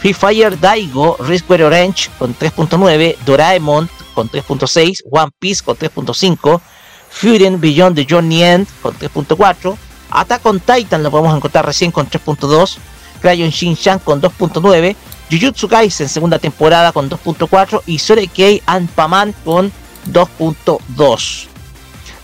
[0.00, 6.60] Free Fire Daigo Riskware Orange con 3.9, Doraemon con 3.6, One Piece con 3.5,
[7.08, 9.74] Furen Beyond the Journey End con 3.4,
[10.10, 12.76] Attack on Titan lo podemos encontrar recién con 3.2,
[13.22, 14.94] Crayon Shin-Chan con 2.9,
[15.30, 19.72] Jujutsu Kaisen segunda temporada con 2.4 y Sorekei Anpaman con
[20.12, 21.46] 2.2.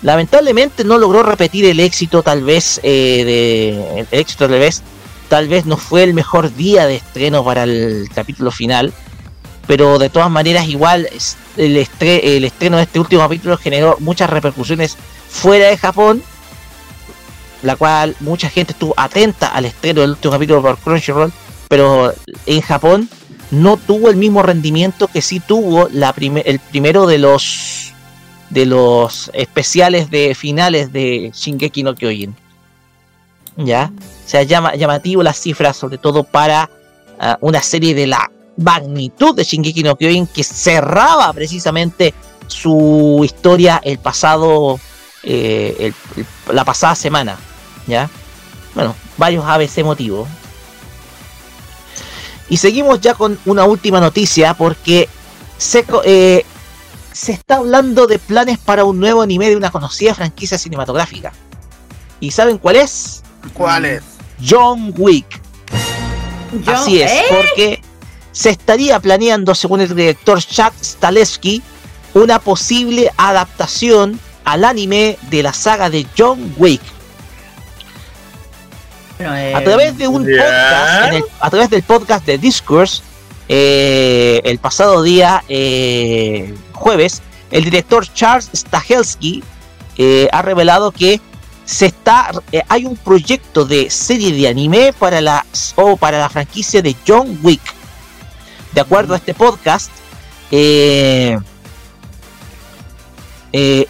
[0.07, 4.83] Lamentablemente no logró repetir el éxito tal vez eh, el éxito tal vez
[5.29, 8.93] tal vez no fue el mejor día de estreno para el capítulo final
[9.67, 11.09] pero de todas maneras igual
[11.57, 14.97] el, estre- el estreno de este último capítulo generó muchas repercusiones
[15.29, 16.23] fuera de Japón
[17.65, 21.33] la cual mucha gente estuvo atenta al estreno del último capítulo por Crunchyroll
[21.67, 22.15] pero
[22.47, 23.09] en Japón
[23.51, 27.86] no tuvo el mismo rendimiento que sí tuvo el primero de los
[28.51, 32.35] de los especiales de finales de Shingeki no Kyojin.
[33.57, 36.69] Ya, o sea, llama, llamativo las cifras, sobre todo para
[37.19, 42.13] ah, una serie de la magnitud de Shingeki no Kyojin que cerraba precisamente
[42.47, 44.79] su historia el pasado,
[45.23, 45.93] eh,
[46.53, 47.39] la pasada semana.
[47.87, 48.11] Ya,
[48.75, 50.29] bueno, varios ABC motivos.
[52.49, 55.09] Y seguimos ya con una última noticia porque
[55.59, 56.45] se, co- eh,
[57.17, 61.33] se está hablando de planes para un nuevo anime de una conocida franquicia cinematográfica.
[62.21, 63.23] ¿Y saben cuál es?
[63.55, 64.03] ¿Cuál es?
[64.47, 65.41] John Wick.
[66.65, 67.25] John- Así es, ¿eh?
[67.31, 67.83] porque
[68.33, 71.63] se estaría planeando, según el director Chad Stahelski,
[72.15, 76.83] una posible adaptación al anime de la saga de John Wick.
[79.55, 83.03] A través de un podcast, en el- a través del podcast de Discourse,
[83.49, 89.43] eh, el pasado día eh, jueves, el director Charles Stahelski
[89.99, 91.21] eh, ha revelado que
[91.65, 95.45] se está, eh, hay un proyecto de serie de anime para la
[95.75, 97.61] o para la franquicia de John Wick.
[98.73, 99.91] De acuerdo a este podcast,
[100.51, 101.39] eh,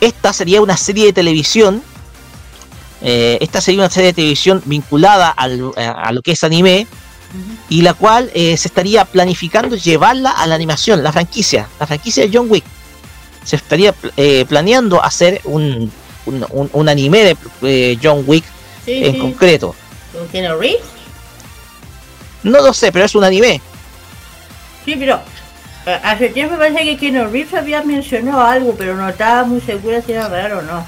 [0.01, 1.83] esta sería una serie de televisión
[3.03, 6.87] esta sería una serie de televisión vinculada al- a, a lo que es anime
[7.69, 12.27] y la cual eh, se estaría planificando llevarla a la animación, la franquicia, la franquicia
[12.27, 12.65] de John Wick.
[13.47, 15.91] Se estaría eh, planeando hacer un,
[16.27, 18.45] un, un- un anime de eh, John Wick
[18.85, 19.19] Sí, en sí.
[19.19, 19.75] concreto.
[20.13, 20.83] ¿Con Keanu Reeves?
[22.43, 23.61] No lo sé, pero es un anime.
[24.85, 25.21] Sí, pero
[25.87, 30.03] eh, hace tiempo parece que Keanu Reeves había mencionado algo, pero no estaba muy segura
[30.03, 30.87] si era real o no.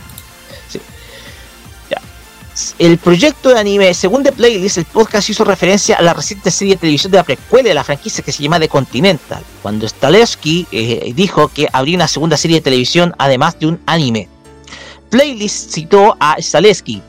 [2.79, 6.75] El proyecto de anime, según The Playlist, el podcast hizo referencia a la reciente serie
[6.75, 10.67] de televisión de la precuela de la franquicia que se llama The Continental, cuando Stalewski
[10.73, 14.29] eh, dijo que habría una segunda serie de televisión además de un anime.
[15.11, 17.03] Playlist citó a Stalewski.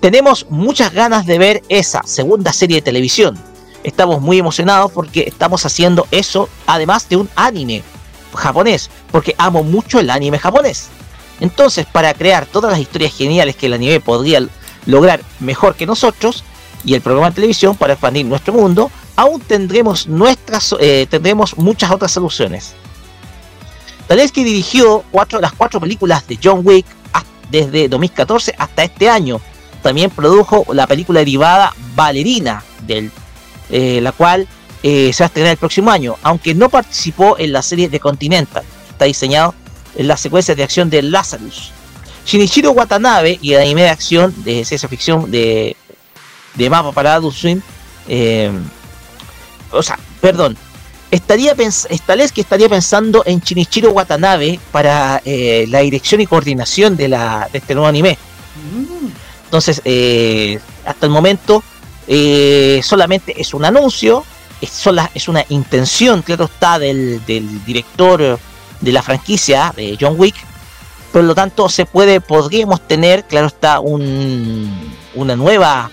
[0.00, 3.38] Tenemos muchas ganas de ver esa segunda serie de televisión.
[3.84, 7.82] Estamos muy emocionados porque estamos haciendo eso además de un anime
[8.34, 10.88] japonés, porque amo mucho el anime japonés.
[11.40, 14.46] Entonces, para crear todas las historias geniales que el anime podría
[14.90, 16.44] lograr mejor que nosotros
[16.84, 21.90] y el programa de televisión para expandir nuestro mundo, aún tendremos nuestras eh, tendremos muchas
[21.90, 22.74] otras soluciones.
[24.06, 26.86] Talesky dirigió cuatro, las cuatro películas de John Wick
[27.50, 29.40] desde 2014 hasta este año.
[29.82, 33.10] También produjo la película derivada Ballerina, del,
[33.70, 34.46] eh, la cual
[34.82, 38.00] eh, se va a estrenar el próximo año, aunque no participó en la serie de
[38.00, 38.62] Continental.
[38.90, 39.54] Está diseñado
[39.96, 41.72] en las secuencias de acción de Lazarus.
[42.26, 45.76] Shinichiro Watanabe y el anime de acción de ciencia ficción de,
[46.54, 47.60] de Mapa para Adult Swim.
[48.08, 48.50] eh,
[49.72, 50.56] o sea, perdón.
[51.10, 57.08] Estaría pens Stalesky estaría pensando en Shinichiro Watanabe para eh, la dirección y coordinación de,
[57.08, 58.16] la, de este nuevo anime.
[59.44, 61.64] Entonces, eh, hasta el momento,
[62.84, 64.24] solamente es un anuncio,
[64.60, 68.38] es, sola- es una intención, claro está, del, del director
[68.80, 70.36] de la franquicia, de John Wick.
[71.12, 75.90] Por lo tanto, se puede, podríamos tener, claro está, un, una nueva,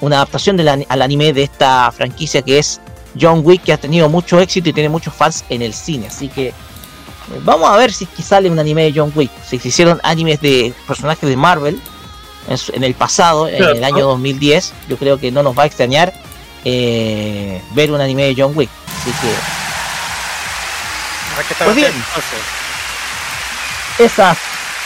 [0.00, 2.80] una adaptación del al anime de esta franquicia que es
[3.20, 6.06] John Wick, que ha tenido mucho éxito y tiene muchos fans en el cine.
[6.06, 6.54] Así que eh,
[7.44, 9.30] vamos a ver si sale un anime de John Wick.
[9.46, 11.80] Si se hicieron animes de personajes de Marvel
[12.72, 16.12] en, el pasado, en el año 2010, yo creo que no nos va a extrañar
[16.64, 18.70] eh, ver un anime de John Wick.
[19.00, 19.34] Así que
[21.64, 21.92] Pues bien.
[21.92, 22.65] entonces.
[23.98, 24.38] Esas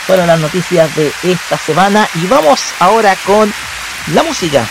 [0.05, 3.53] fueron las noticias de esta semana y vamos ahora con
[4.13, 4.65] la música.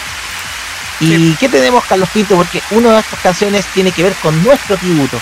[1.00, 2.36] ¿Y qué tenemos, Carlos Pinto?
[2.36, 5.18] Porque una de estas canciones tiene que ver con nuestro tributo.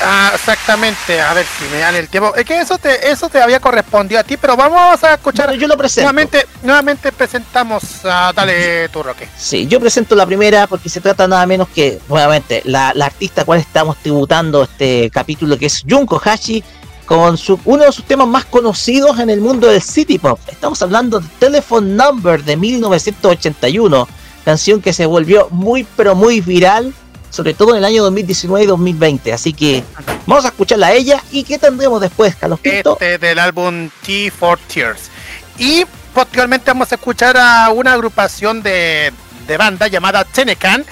[0.00, 2.34] Ah, exactamente, a ver si me dan el tiempo.
[2.34, 5.52] Es que eso te, eso te había correspondido a ti, pero vamos a escuchar.
[5.54, 6.12] yo lo presento.
[6.12, 9.28] Nuevamente, nuevamente presentamos a Dale tu Roque.
[9.36, 13.42] Sí, yo presento la primera porque se trata nada menos que, nuevamente, la, la artista
[13.42, 16.62] a cual estamos tributando este capítulo, que es Junko Hashi,
[17.06, 20.38] con su, uno de sus temas más conocidos en el mundo del City Pop.
[20.48, 24.08] Estamos hablando de Telephone Number de 1981,
[24.44, 26.92] canción que se volvió muy, pero muy viral,
[27.30, 29.32] sobre todo en el año 2019 y 2020.
[29.32, 29.84] Así que
[30.26, 32.98] vamos a escucharla a ella y ¿qué tendremos después, Carlos Pinto?
[33.00, 35.10] Este del álbum T for Tears.
[35.58, 39.12] Y posteriormente vamos a escuchar a una agrupación de,
[39.46, 40.84] de banda llamada Tenecan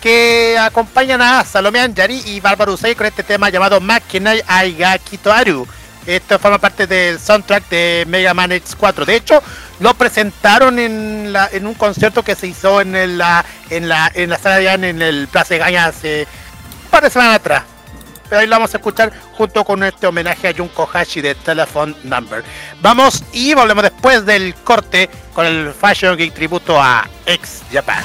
[0.00, 5.66] que acompañan a Salome Anjari y Bárbara Usai con este tema llamado Makinai Aiga Kitoaru.
[6.06, 9.04] Esto forma parte del soundtrack de Mega Man X4.
[9.04, 9.42] De hecho,
[9.80, 14.10] lo presentaron en, la, en un concierto que se hizo en el- la, en la,
[14.14, 16.26] en la sala de Anne, en el Plaza de Gaña hace
[16.84, 17.64] un par de semanas atrás.
[18.28, 21.94] Pero ahí lo vamos a escuchar junto con este homenaje a Junko Hashi de Telephone
[22.04, 22.42] Number.
[22.80, 28.02] Vamos y volvemos después del corte con el Fashion Geek tributo a Ex Japan.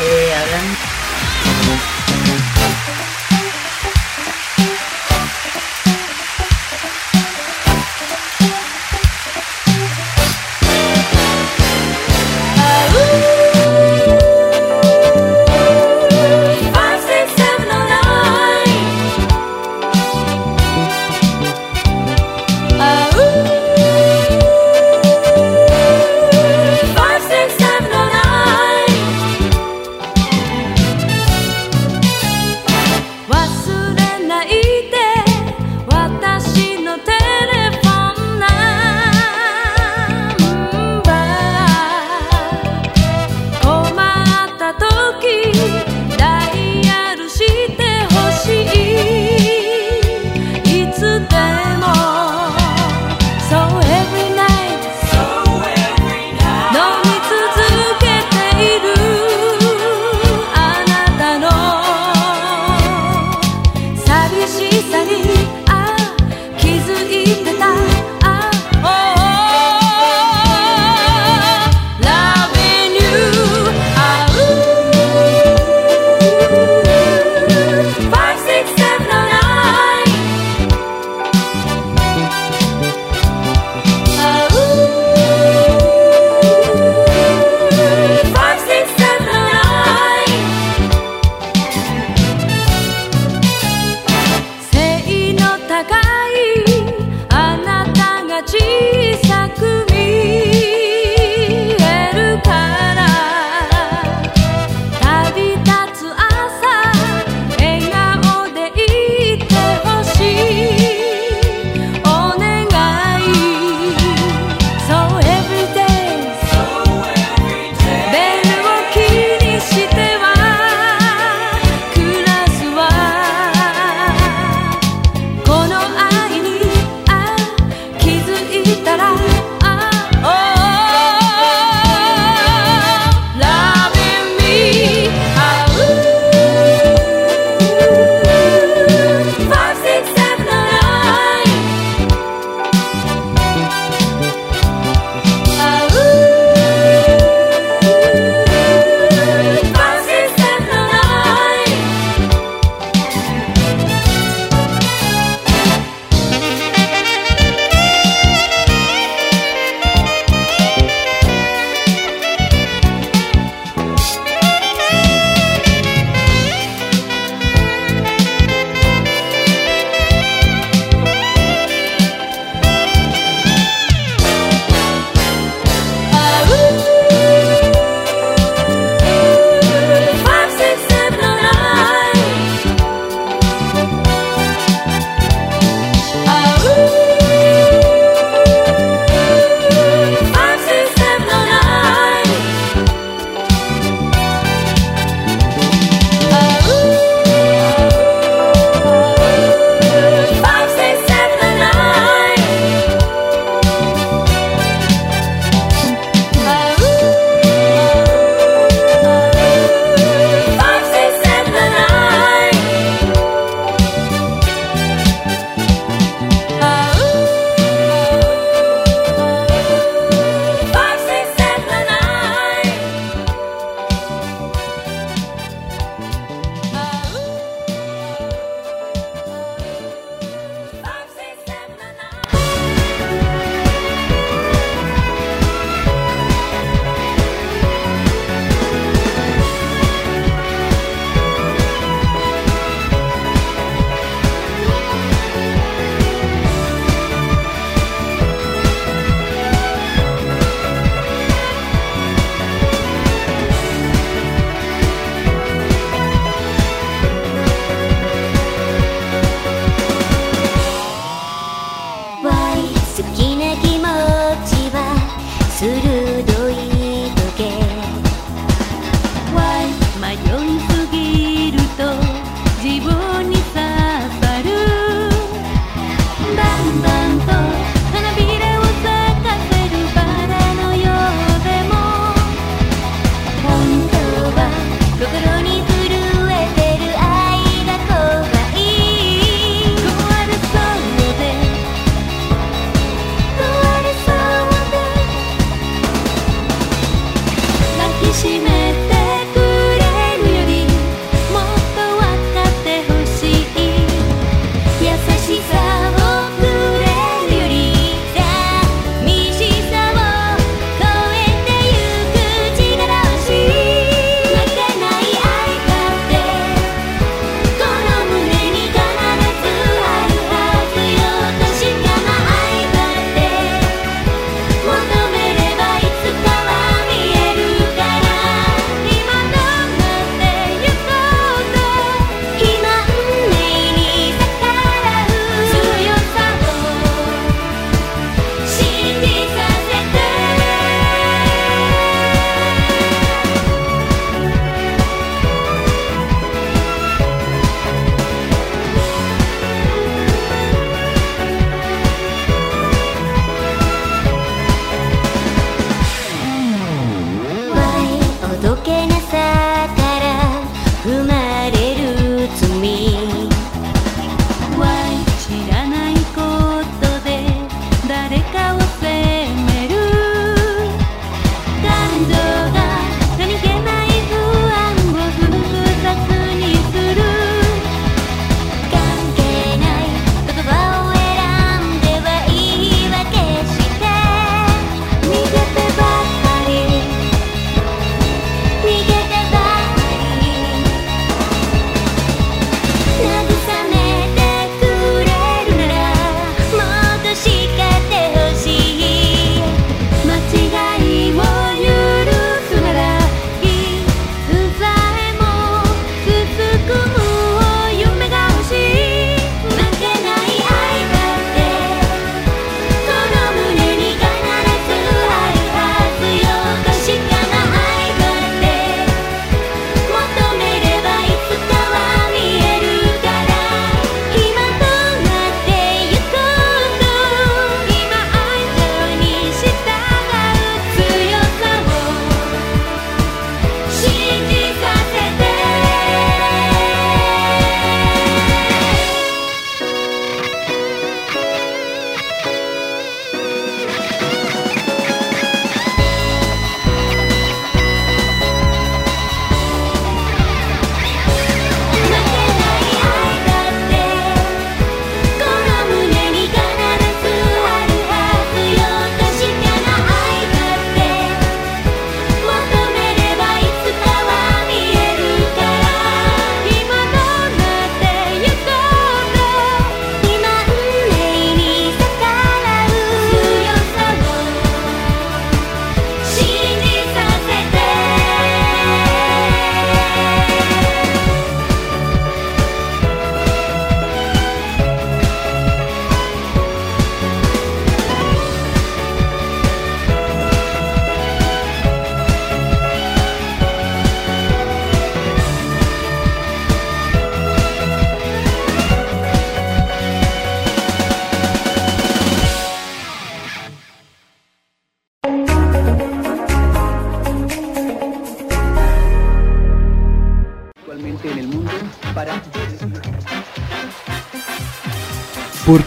[0.00, 0.97] Eh,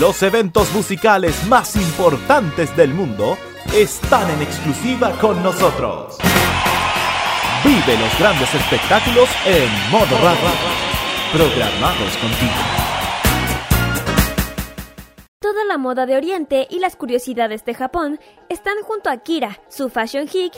[0.00, 3.36] Los eventos musicales más importantes del mundo
[3.74, 6.16] están en exclusiva con nosotros.
[7.62, 10.48] Vive los grandes espectáculos en modo radio.
[11.34, 12.52] Programados contigo.
[15.38, 19.90] Toda la moda de Oriente y las curiosidades de Japón están junto a Kira, su
[19.90, 20.54] fashion geek,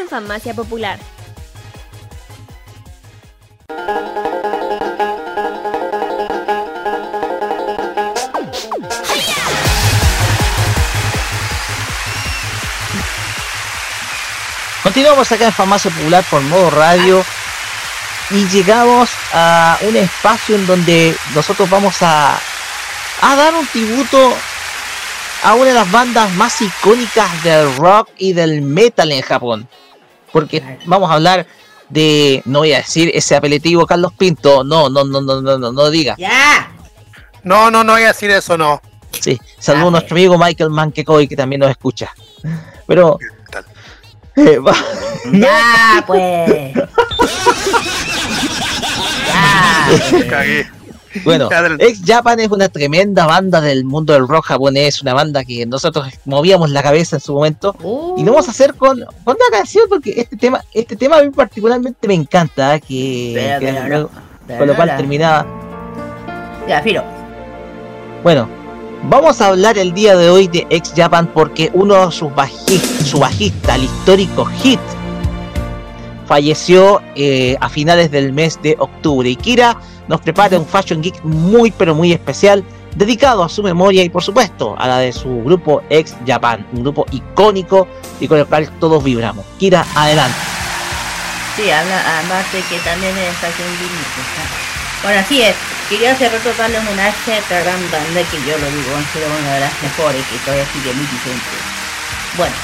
[0.00, 0.98] en Farmacia Popular.
[14.94, 17.24] Continuamos acá en Farmacia Popular por modo radio
[18.30, 22.38] y llegamos a un espacio en donde nosotros vamos a,
[23.20, 24.32] a dar un tributo
[25.42, 29.68] a una de las bandas más icónicas del rock y del metal en Japón.
[30.32, 31.44] Porque vamos a hablar
[31.88, 35.72] de, no voy a decir ese apelativo Carlos Pinto, no, no, no, no, no, no,
[35.72, 36.14] no diga.
[36.18, 36.70] ¡Ya!
[37.42, 38.80] No, no, no voy a decir eso, no.
[39.10, 42.14] Sí, saludo a nuestro amigo Michael Manquecoy que también nos escucha.
[42.86, 43.18] Pero...
[44.36, 44.74] eh, va-
[45.32, 46.74] Ya, pues.
[46.74, 46.88] ya.
[50.28, 50.66] Cagué.
[51.24, 51.48] Bueno,
[51.78, 56.08] Ex Japan es una tremenda banda del mundo del rock japonés, una banda que nosotros
[56.24, 57.76] movíamos la cabeza en su momento.
[58.18, 61.22] Y lo vamos a hacer con, con una canción porque este tema, este tema a
[61.22, 62.80] mí particularmente me encanta, ¿eh?
[62.80, 63.56] que,
[64.58, 65.46] con lo cual la- terminaba.
[66.68, 67.04] Ya, Firo.
[68.24, 68.48] Bueno,
[69.08, 73.76] vamos a hablar el día de hoy de Ex Japan porque uno de sus bajistas,
[73.76, 74.80] el histórico Hit,
[76.26, 79.28] falleció eh, a finales del mes de octubre.
[79.28, 79.76] Y Kira
[80.08, 82.64] nos prepara un Fashion Geek muy pero muy especial
[82.96, 86.82] dedicado a su memoria y por supuesto a la de su grupo Ex Japan, un
[86.82, 87.88] grupo icónico
[88.20, 89.44] y con el cual todos vibramos.
[89.58, 90.38] Kira, adelante.
[91.56, 94.73] Sí, además de que también es Fashion Geek.
[95.04, 95.54] Bueno, así es.
[95.88, 99.26] Quería hacer rato darle homenaje a esta gran banda que yo lo digo, ha sido
[99.38, 101.56] una de las mejores que todavía sigue muy vigente.
[102.38, 102.54] Bueno,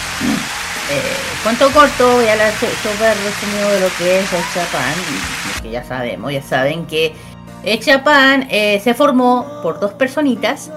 [0.90, 4.42] eh, cuento corto, voy a hablar so- sobre el resumido de lo que es el
[4.42, 4.94] Japan,
[5.62, 7.14] que ya sabemos, ya saben que
[7.62, 10.70] el Japan eh, se formó por dos personitas,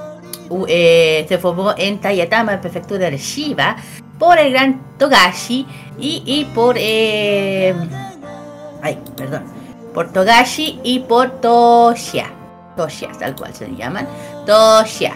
[0.68, 3.78] eh, se formó en Tayatama, prefectura de Shiba,
[4.20, 5.66] por el gran Togashi
[5.98, 6.76] y, y por...
[6.78, 7.74] eh,
[8.82, 9.63] ay, perdón.
[9.94, 12.28] Por Togashi y por Toshia.
[12.76, 14.08] Toshia, tal cual se llaman.
[14.46, 15.14] Toshia.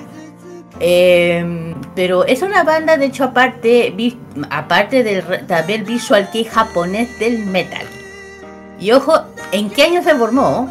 [0.79, 3.95] Eh, pero es una banda, de hecho, aparte,
[4.51, 7.85] aparte del también visual que japonés del metal.
[8.79, 9.13] Y ojo,
[9.51, 10.69] ¿en qué año se formó?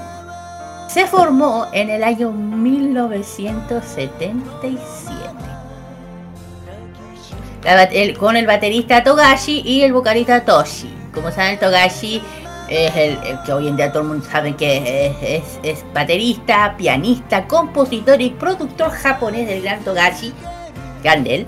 [0.88, 4.36] Se formó en el año 1977.
[7.64, 10.88] La bat- el- con el baterista Togashi y el vocalista Toshi.
[11.12, 12.22] Como saben, Togashi
[12.68, 17.46] es el, que hoy en día todo el mundo sabe que es, es- baterista, pianista,
[17.46, 20.32] compositor y productor japonés del gran Togashi,
[21.02, 21.46] grande él.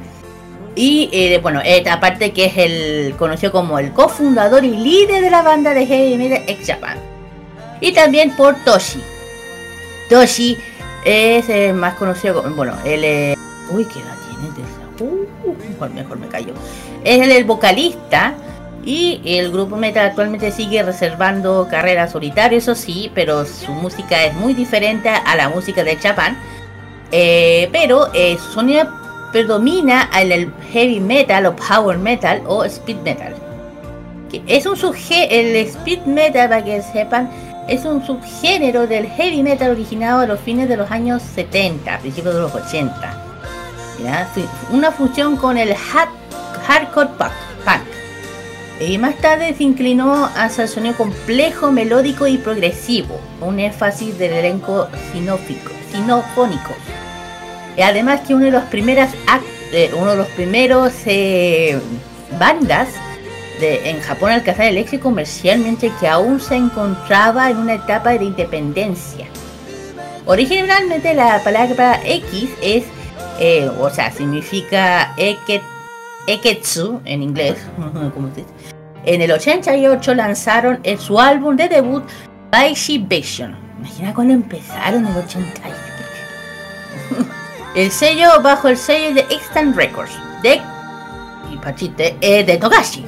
[0.74, 5.30] Y eh, bueno, eh, aparte que es el conocido como el cofundador y líder de
[5.30, 6.98] la banda de heavy metal Ex Japan.
[7.80, 9.00] Y también por Toshi.
[10.08, 10.56] Toshi
[11.04, 13.36] es eh, más conocido como, bueno, él.
[13.70, 14.68] Uy, ¿qué edad tiene?
[15.00, 16.54] Uh, mejor, mejor me callo.
[17.04, 18.34] Es el vocalista
[18.84, 24.34] y el grupo metal actualmente sigue reservando carrera solitaria, eso sí, pero su música es
[24.34, 26.38] muy diferente a la música de Japan.
[27.10, 28.86] Eh, pero eh, su sonido
[29.32, 33.34] predomina en el heavy metal o power metal o speed metal.
[34.46, 34.76] Es un
[35.10, 37.30] el speed metal, para que sepan,
[37.66, 42.34] es un subgénero del heavy metal originado a los fines de los años 70, principios
[42.34, 43.22] de los 80.
[44.02, 44.28] ¿ya?
[44.70, 46.08] Una fusión con el hard-
[46.66, 47.32] hardcore punk.
[48.80, 54.32] Y más tarde se inclinó hacia el sonido complejo, melódico y progresivo, un énfasis del
[54.32, 56.74] elenco sinófico, sinofónico.
[57.76, 61.78] Y además que uno de los primeras act- eh, uno de los primeros eh,
[62.38, 62.88] bandas
[63.60, 68.10] de, en Japón al alcanzar el éxito comercialmente que aún se encontraba en una etapa
[68.10, 69.26] de independencia.
[70.24, 72.84] Originalmente la palabra X es,
[73.40, 75.62] eh, o sea, significa eke,
[76.28, 77.56] Eketsu en inglés,
[78.14, 78.46] como dice.
[79.04, 82.04] En el 88 lanzaron en su álbum de debut
[82.50, 83.56] Baishi Vision.
[83.78, 85.76] Imagina cuando empezaron en el 88.
[87.74, 90.60] el sello bajo el sello de Extant Records de
[91.50, 93.04] y Pachite eh, de Togashi.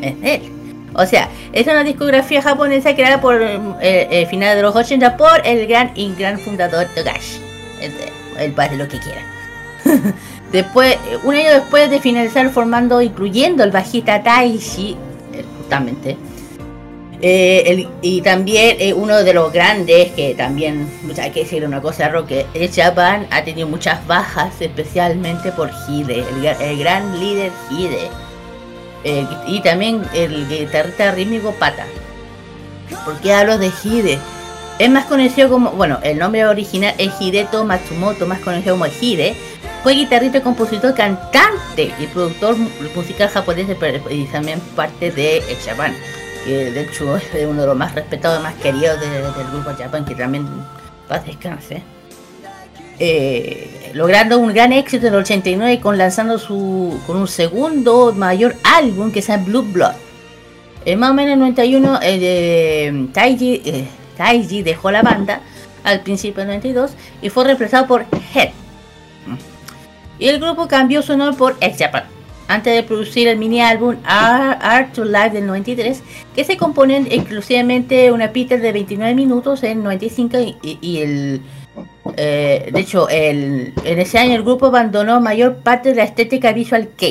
[0.00, 0.50] Es él.
[0.94, 5.44] O sea, es una discografía japonesa creada por eh, eh, finales de los 80 por
[5.44, 7.42] el gran y gran fundador Togashi.
[7.80, 7.92] El,
[8.38, 9.22] el padre lo que quiera.
[10.54, 14.96] después, un año después de finalizar formando, incluyendo el bajista Taishi,
[15.32, 16.16] eh, justamente.
[17.20, 20.88] eh, y también eh, uno de los grandes, que también,
[21.20, 26.18] hay que decir una cosa, Roque, el Japan ha tenido muchas bajas, especialmente por Hide,
[26.20, 28.08] el, gra- el gran líder Hide.
[29.04, 31.84] Eh, y también el guitarrista rítmico Pata.
[33.04, 34.18] ¿Por qué hablo de Hide?
[34.78, 39.36] Es más conocido como, bueno, el nombre original es Hideto Matsumoto, más conocido como Hide.
[39.84, 43.66] Fue guitarrista, compositor, cantante y productor mu- musical japonés
[44.10, 45.94] y también parte de Japan.
[46.44, 49.70] Que de hecho es uno de los más respetados y más queridos de- del grupo
[49.78, 50.48] Japan, que también
[51.06, 51.82] paz descanse.
[52.98, 58.54] Eh, logrando un gran éxito en el 89 con lanzando su con un segundo mayor
[58.62, 59.92] álbum que llama Blue Blood.
[60.86, 63.84] Eh, más o menos en el 91 eh, eh, Taiji, eh,
[64.16, 65.40] Taiji dejó la banda
[65.82, 68.50] al principio del 92 y fue reemplazado por Head.
[70.18, 72.04] Y el grupo cambió su nombre por X Japan.
[72.46, 76.02] Antes de producir el mini álbum Art, to Life del 93,
[76.34, 81.40] que se compone exclusivamente una pista de 29 minutos en 95 y, el
[82.16, 86.90] eh, de hecho, en ese año el grupo abandonó mayor parte de la estética visual
[86.96, 87.06] K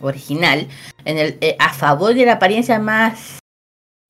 [0.00, 0.66] original
[1.04, 3.38] en el, eh, a favor de la apariencia más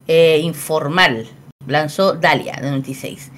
[0.07, 1.27] eh, informal.
[1.67, 3.31] Lanzó Dahlia de 96.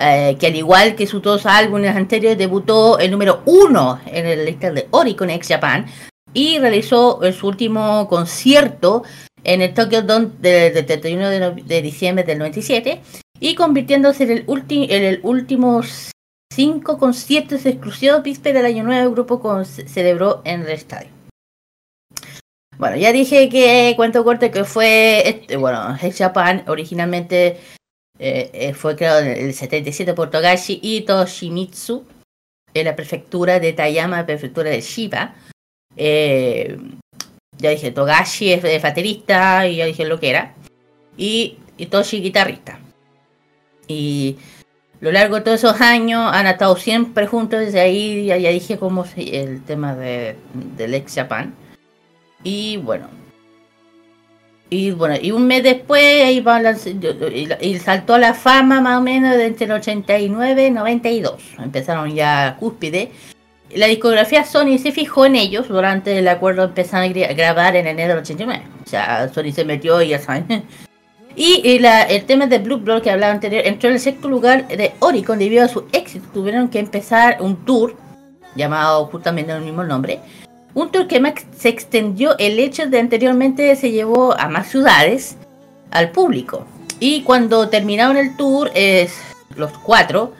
[0.00, 4.44] Eh, que al igual que sus dos álbumes anteriores debutó el número uno en el
[4.46, 5.86] lista de Oricon X Japan
[6.32, 9.02] y realizó su último concierto
[9.44, 13.00] en el Tokyo Dome del de 31 de, de diciembre del 97
[13.38, 15.82] y convirtiéndose en el, ulti- en el último
[16.52, 21.08] cinco conciertos exclusivos víspera del año nuevo el grupo celebró en el estadio.
[22.78, 27.58] Bueno, ya dije que cuento corto que fue, este, bueno, Hex Japan originalmente
[28.22, 32.04] eh, eh, fue creado en el 77 por Togashi y Toshimitsu
[32.74, 35.34] en la prefectura de Tayama, prefectura de Shiba.
[35.96, 36.76] Eh,
[37.56, 40.54] ya dije, Togashi es, baterista y ya dije lo que era.
[41.16, 42.78] Y, y Toshi guitarrista.
[43.88, 44.36] Y
[45.00, 48.50] a lo largo de todos esos años han estado siempre juntos, desde ahí ya, ya
[48.50, 50.36] dije cómo el tema de,
[50.76, 51.54] del ex Japan.
[52.44, 53.19] Y bueno.
[54.72, 56.76] Y bueno, y un mes después la-
[57.34, 61.34] y, y saltó la fama más o menos de entre el 89 y 92.
[61.58, 63.10] Empezaron ya cúspide.
[63.74, 67.86] La discografía Sony se fijó en ellos durante el acuerdo empezaron a gra- grabar en
[67.88, 68.62] enero del 89.
[68.84, 70.64] O sea, Sony se metió y ya saben.
[71.36, 74.28] Y, y la- el tema de Blue Blood que hablaba anterior entró en el sexto
[74.28, 76.26] lugar de Oricon debido a su éxito.
[76.34, 77.94] Tuvieron que empezar un tour
[78.56, 80.18] llamado justamente el mismo nombre.
[80.80, 81.20] Un tour que
[81.58, 85.36] se extendió el hecho de anteriormente se llevó a más ciudades
[85.90, 86.64] al público.
[86.98, 89.12] Y cuando terminaron el tour, es
[89.56, 90.32] los cuatro,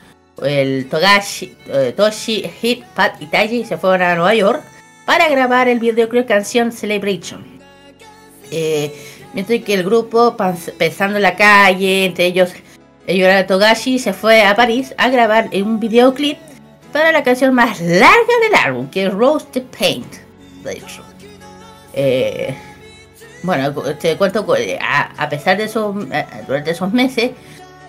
[0.43, 4.63] el Togashi, eh, Toshi, Hit, Pat y Taiji se fueron a Nueva York
[5.05, 7.45] para grabar el videoclip canción Celebration.
[8.51, 8.95] Eh,
[9.35, 10.39] mientras que el grupo,
[10.79, 12.55] pensando en la calle, entre ellos,
[13.07, 16.39] era Togashi, se fue a París a grabar un videoclip
[16.95, 20.30] para la canción más larga del álbum, que es Rose the Paint,
[20.63, 21.03] de hecho.
[21.93, 22.55] Eh,
[23.43, 27.31] bueno, te cuento, que, a, pesar de eso, eh, durante esos meses,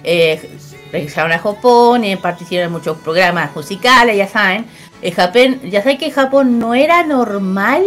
[0.03, 0.59] eh,
[0.91, 4.65] regresaron a Japón, eh, participaron en muchos programas musicales, ya saben.
[5.01, 7.83] En Japón, ya saben que en Japón no era normal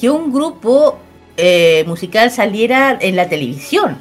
[0.00, 0.98] que un grupo
[1.86, 3.98] musical saliera en la televisión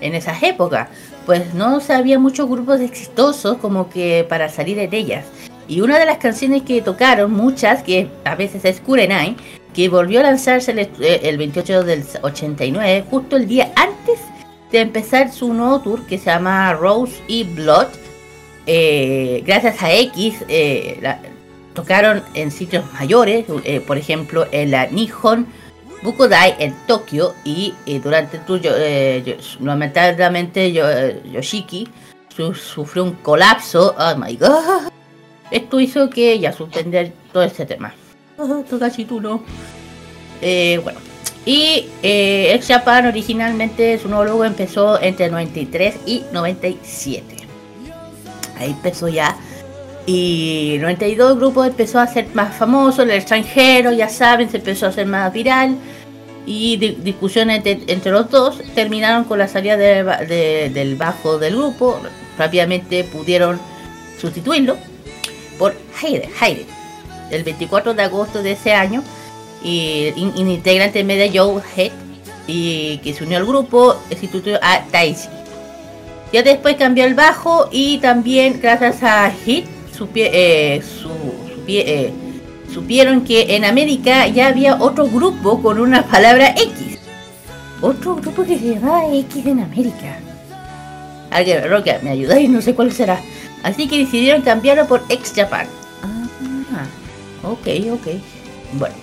[0.00, 0.88] en esas épocas.
[1.26, 5.26] Pues no se había muchos grupos exitosos como que para salir en ellas.
[5.70, 9.36] Y una de las canciones que tocaron, muchas, que a veces es Kurenai,
[9.72, 14.18] que volvió a lanzarse el, eh, el 28 del 89, justo el día antes
[14.72, 17.86] de empezar su nuevo tour que se llama Rose y Blood.
[18.66, 21.00] Eh, gracias a X, eh,
[21.72, 25.46] tocaron en sitios mayores, eh, por ejemplo en la Nihon
[26.02, 31.86] Bukodai en Tokio y eh, durante el tour eh, lamentablemente yo- eh, Yoshiki
[32.34, 33.94] su- sufrió un colapso.
[33.98, 34.90] Oh my god.
[35.50, 37.94] Esto hizo que ya suspender todo este tema.
[38.38, 39.42] Oh, Togashi, tú no.
[40.40, 40.98] Bueno.
[41.46, 47.36] Y eh, Japan originalmente su nuevo logo empezó entre 93 y 97.
[48.58, 49.36] Ahí empezó ya.
[50.06, 54.58] Y en 92 el grupo empezó a ser más famoso el extranjero, ya saben, se
[54.58, 55.76] empezó a hacer más viral.
[56.46, 62.00] Y di- discusiones entre, los dos terminaron con la salida del bajo del grupo.
[62.38, 63.58] Rápidamente pudieron
[64.20, 64.76] sustituirlo
[65.60, 66.66] por Heide, Heide,
[67.30, 69.04] el 24 de agosto de ese año.
[69.62, 71.92] Y in- in- integrante media Joe Head
[72.48, 75.28] y que se unió al grupo, sustituyó a Daisy.
[76.32, 79.66] Ya después cambió el bajo y también gracias a Hit
[79.96, 80.82] supie- eh,
[81.68, 82.12] eh,
[82.72, 86.98] supieron que en América ya había otro grupo con una palabra X.
[87.82, 90.18] Otro grupo que se llamaba X en América.
[91.30, 93.20] Alguien, Roca, me ayudáis, no sé cuál será.
[93.62, 95.66] Así que decidieron cambiarlo por X Japan.
[96.02, 96.86] Ah,
[97.42, 98.06] ok, ok.
[98.74, 98.94] Bueno.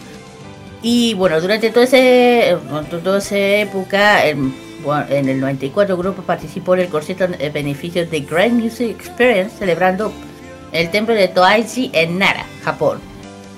[0.81, 4.53] Y bueno, durante todo ese, durante toda esa época, en,
[4.83, 8.91] bueno, en el 94 el grupo participó en el concierto de beneficios de Grand Music
[8.91, 10.13] Experience celebrando
[10.71, 12.99] el templo de Toaichi en Nara, Japón.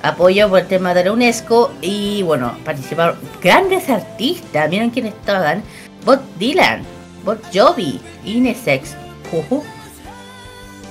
[0.02, 5.62] Apoyo por el tema de la UNESCO y bueno, participaron grandes artistas, miren quiénes estaban,
[6.06, 6.84] Bob Dylan,
[7.26, 8.96] Bob Jovi, Inesex,
[9.34, 9.62] Ujú.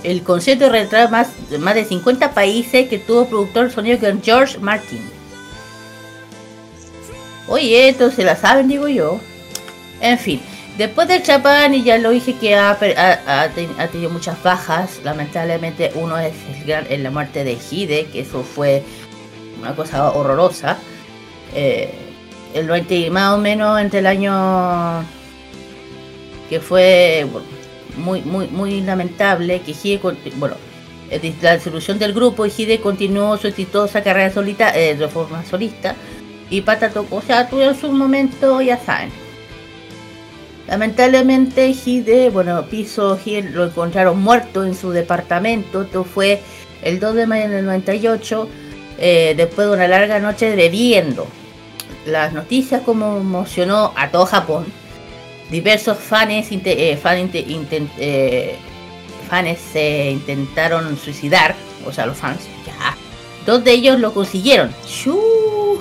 [0.02, 4.58] El concierto retrae más, más de 50 países que tuvo productor de sonido con George
[4.58, 5.02] Martin.
[7.48, 9.20] Oye, esto se la saben, digo yo.
[10.00, 10.40] En fin,
[10.76, 15.00] después del Chapán, y ya lo dije que ha, tenido muchas bajas.
[15.02, 16.34] Lamentablemente, uno es
[16.66, 18.84] en la muerte de Hide, que eso fue
[19.58, 20.76] una cosa horrorosa.
[21.54, 21.92] Eh,
[22.54, 25.04] el 90, más o menos entre el año
[26.48, 27.26] que fue
[27.98, 30.00] muy muy muy lamentable que Hide
[30.36, 30.54] bueno
[31.10, 35.94] eh, la disolución del grupo Hide continuó su exitosa carrera solita eh, de forma solista
[36.50, 39.10] y Pata tocó, o sea, tuvieron su momento, ya saben.
[40.66, 46.40] Lamentablemente Hide, bueno, Piso Hide lo encontraron muerto en su departamento, esto fue
[46.82, 48.48] el 2 de mayo del 98,
[48.98, 51.26] eh, después de una larga noche bebiendo.
[52.06, 54.66] Las noticias como emocionó a todo Japón.
[55.50, 58.56] Diversos fans, inte- eh, fan inte- inten- eh,
[59.30, 61.54] fans se intentaron suicidar,
[61.86, 62.94] o sea, los fans, ya.
[63.46, 64.70] Dos de ellos lo consiguieron.
[64.86, 65.80] ¡Shuu!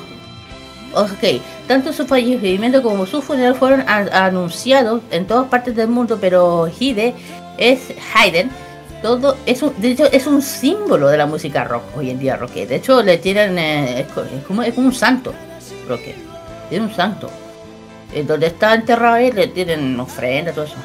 [0.94, 6.69] Ok, tanto su fallecimiento como su funeral fueron anunciados en todas partes del mundo, pero
[6.80, 7.14] Hide
[7.57, 8.49] es Hayden.
[9.03, 12.35] Todo es un, de hecho es un símbolo de la música rock hoy en día,
[12.35, 12.65] Roque.
[12.65, 14.07] De hecho le tienen eh, es
[14.48, 15.34] como, es como un santo,
[15.88, 16.15] Roque.
[16.72, 17.30] Es un santo.
[18.13, 20.75] En donde está enterrado él le tienen ofrenda, todo eso.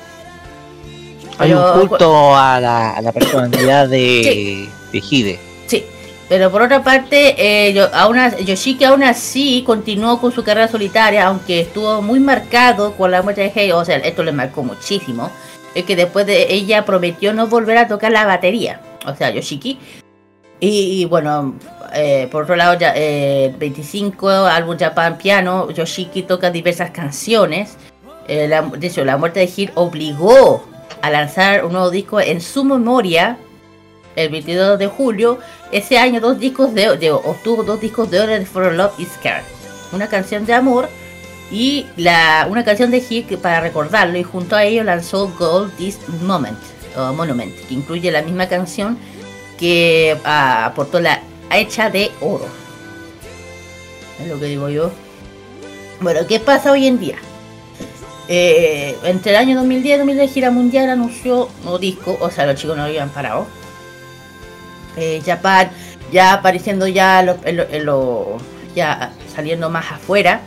[1.39, 5.39] Hay un culto a la, a la personalidad de, de Hide.
[5.66, 5.85] Sí,
[6.28, 11.27] pero por otra parte, eh, yo- aún Yoshiki aún así continuó con su carrera solitaria,
[11.27, 15.31] aunque estuvo muy marcado con la muerte de Hei, o sea, esto le marcó muchísimo,
[15.74, 19.78] es que después de ella prometió no volver a tocar la batería, o sea, Yoshiki.
[20.61, 20.69] Y,
[21.03, 21.55] y bueno,
[21.94, 27.77] eh, por otro lado, ya, eh, el 25 álbum Japan Piano, Yoshiki toca diversas canciones.
[28.28, 30.64] Eh, la- de hecho, la muerte de Hir obligó
[31.01, 33.36] a lanzar un nuevo disco en su memoria
[34.16, 35.39] el 22 de julio.
[35.73, 39.44] Ese año dos discos de, obtuvo dos discos de oro de For Love is Scared.
[39.93, 40.89] Una canción de amor
[41.51, 45.98] y la, una canción de Hir para recordarlo y junto a ello lanzó Gold This
[46.23, 46.59] Moment,
[47.16, 48.97] Monument, que incluye la misma canción
[49.59, 51.20] que ah, aportó la
[51.59, 52.47] hecha de oro.
[54.20, 54.91] Es lo que digo yo.
[56.01, 57.16] Bueno, ¿qué pasa hoy en día?
[58.29, 62.57] Eh, entre el año 2010 y 2010 Gira Mundial anunció nuevo disco, o sea, los
[62.57, 63.47] chicos no habían parado.
[64.97, 65.70] Eh, Japan
[66.12, 68.37] ya apareciendo ya lo- en lo-
[68.74, 70.41] ya saliendo más afuera.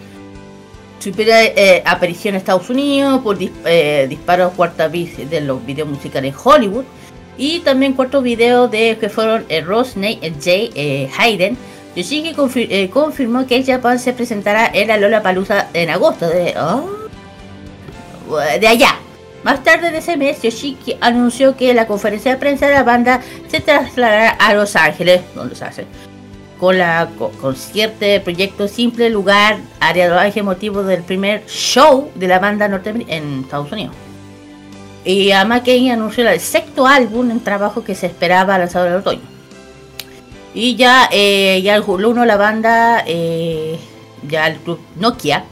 [1.00, 5.88] Su eh, aparición en Estados Unidos por dis- eh, disparos cuarta vez de los videos
[5.90, 6.86] musicales en Hollywood.
[7.38, 11.58] Y también cuarto video de que fueron eh, Ross, Nate, eh, Jay, eh, Hayden.
[11.96, 16.90] Yoshiki eh, confirmó que Japan se presentará en la Lola Palusa en agosto de, oh,
[18.60, 18.96] de allá.
[19.44, 23.22] Más tarde de ese mes, Yoshiki anunció que la conferencia de prensa de la banda
[23.48, 25.86] se trasladará a Los Ángeles, donde se hace,
[26.60, 30.12] con la co- concierto proyecto simple lugar, área de
[30.44, 33.96] motivo del primer show de la banda norteamericana en Estados Unidos.
[35.06, 39.00] Y además que anunció el sexto álbum en trabajo que se esperaba lanzado en el
[39.00, 39.22] otoño.
[40.56, 43.78] Y ya, eh, ya el 1 la banda, eh,
[44.28, 45.46] ya el club Nokia,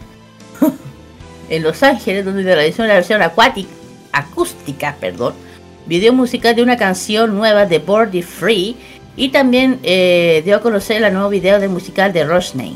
[1.50, 3.70] en Los Ángeles, donde realizó una versión acuática,
[4.12, 5.34] acústica, perdón,
[5.86, 8.76] video musical de una canción nueva de Bordy Free
[9.16, 12.76] y también eh, dio a conocer el nuevo video de musical de Rosney.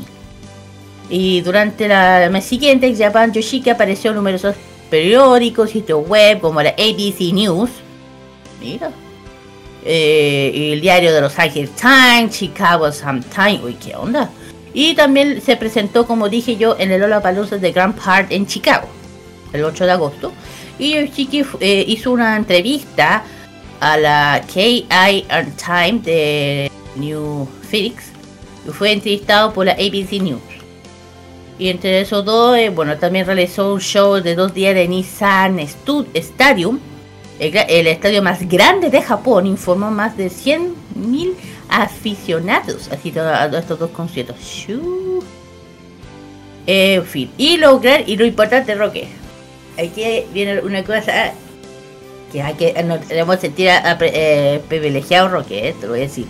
[1.10, 4.54] Y durante la el mes siguiente, Japan Yoshiki apareció en numerosos
[4.90, 7.70] periódicos, sitios web como la ABC News.
[8.60, 8.90] Mira.
[9.84, 13.62] Eh, el diario de Los Angeles Times, Chicago Sun Times.
[13.62, 14.30] Uy, ¿qué onda?
[14.74, 18.86] Y también se presentó, como dije yo, en el Lollapalooza de Grand Park en Chicago,
[19.52, 20.32] el 8 de agosto.
[20.78, 23.24] Y Yoshiki eh, hizo una entrevista
[23.80, 24.86] a la KI
[25.56, 28.04] Time de New Phoenix,
[28.66, 30.57] y fue entrevistado por la ABC News.
[31.58, 35.58] Y entre esos dos, eh, bueno, también realizó un show de dos días de Nissan
[35.66, 36.78] Stud Stadium,
[37.40, 41.34] el, estadio más grande de Japón, informó más de 100.000
[41.68, 44.36] aficionados a, a estos dos conciertos.
[46.66, 49.08] Eh, en fin, y lograr, y lo importante, Roque,
[49.78, 51.32] aquí viene una cosa
[52.32, 56.00] que hay que nos debemos sentir a- a- eh, privilegiados, Roque, eh, te lo voy
[56.00, 56.26] a decir.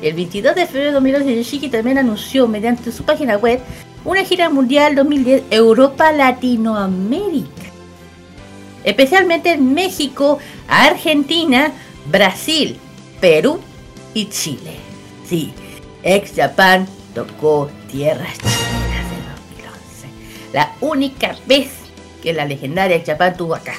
[0.00, 3.58] El 22 de febrero de 2012, Yoshiki también anunció mediante su página web
[4.04, 7.48] una gira mundial 2010 Europa-Latinoamérica.
[8.84, 10.38] Especialmente en México,
[10.68, 11.72] Argentina,
[12.06, 12.78] Brasil,
[13.20, 13.58] Perú
[14.12, 14.76] y Chile.
[15.28, 15.52] Sí,
[16.02, 19.24] ex Japan tocó tierras chilenas en
[19.56, 20.08] 2011.
[20.52, 21.70] La única vez
[22.22, 23.74] que la legendaria ex Japan tuvo acá.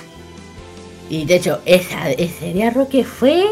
[1.10, 3.44] Y de hecho, esa, ese día Roque fue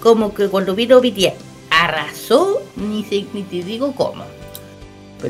[0.00, 1.32] como que cuando vino BTS
[1.68, 4.35] arrasó, ni, ni te digo cómo.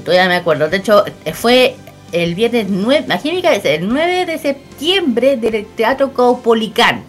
[0.01, 0.69] Todavía me acuerdo.
[0.69, 1.05] De hecho,
[1.35, 1.77] fue
[2.13, 7.03] el viernes 9, imagínate, el 9 de septiembre del Teatro Caupolicán.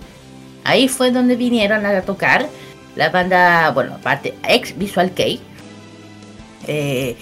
[0.63, 2.47] Ahí fue donde vinieron a tocar
[2.95, 5.39] la banda, bueno, aparte, ex Visual Kei.
[6.67, 7.15] Eh,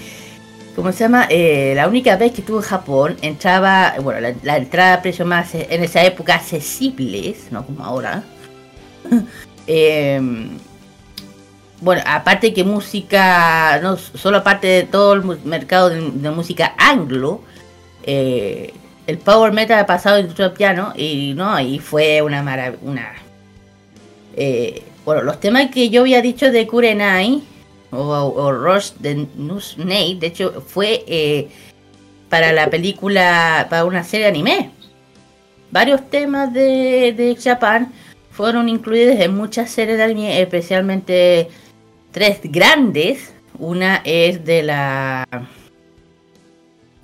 [0.75, 1.27] ¿Cómo se llama?
[1.29, 5.53] Eh, la única vez que estuve en Japón entraba, bueno, la, entrada a precio más
[5.53, 8.23] eh, en esa época accesibles, no como ahora.
[11.85, 17.41] bueno, aparte que música, no solo aparte de todo el mercado de, música anglo,
[18.01, 18.73] eh,
[19.05, 23.13] el power metal ha pasado el piano y no, ahí fue una maravilla, una...
[24.35, 27.43] eh, bueno, los temas que yo había dicho de Kurenai
[27.91, 31.49] o, o Rush de Nusnei, de hecho fue eh,
[32.29, 34.71] para la película, para una serie de anime.
[35.69, 37.93] Varios temas de, de Japan
[38.31, 41.47] fueron incluidos en muchas series de anime, especialmente
[42.15, 43.33] tres grandes.
[43.59, 45.27] Una es de la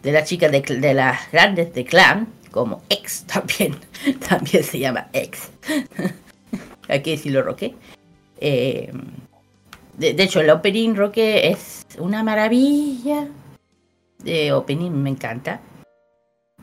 [0.02, 3.76] de la chica de, de las grandes de Clan, como X también,
[4.28, 5.50] también se llama X.
[6.90, 7.76] Aquí sí lo roque.
[8.38, 8.90] Eh,
[9.98, 13.28] de, hecho, el opening roque es una maravilla.
[14.24, 15.60] De opening me encanta.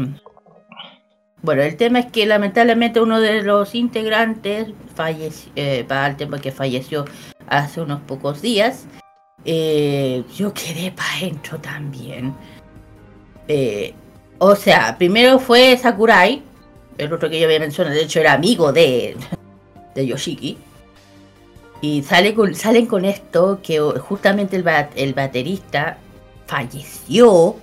[1.45, 7.05] bueno, el tema es que lamentablemente uno de los integrantes falleció, eh, para que falleció
[7.47, 8.87] hace unos pocos días.
[9.45, 12.35] Eh, yo quedé para adentro también.
[13.47, 13.93] Eh,
[14.39, 16.43] o sea, primero fue Sakurai,
[16.97, 19.15] el otro que yo había mencionado, de hecho era amigo de,
[19.95, 20.57] de Yoshiki.
[21.83, 25.99] Y salen con esto que justamente el baterista
[26.47, 27.57] falleció.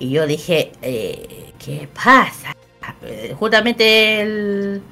[0.00, 2.56] Y yo dije, eh, ¿qué pasa?
[3.02, 4.82] Eh, Justamente el,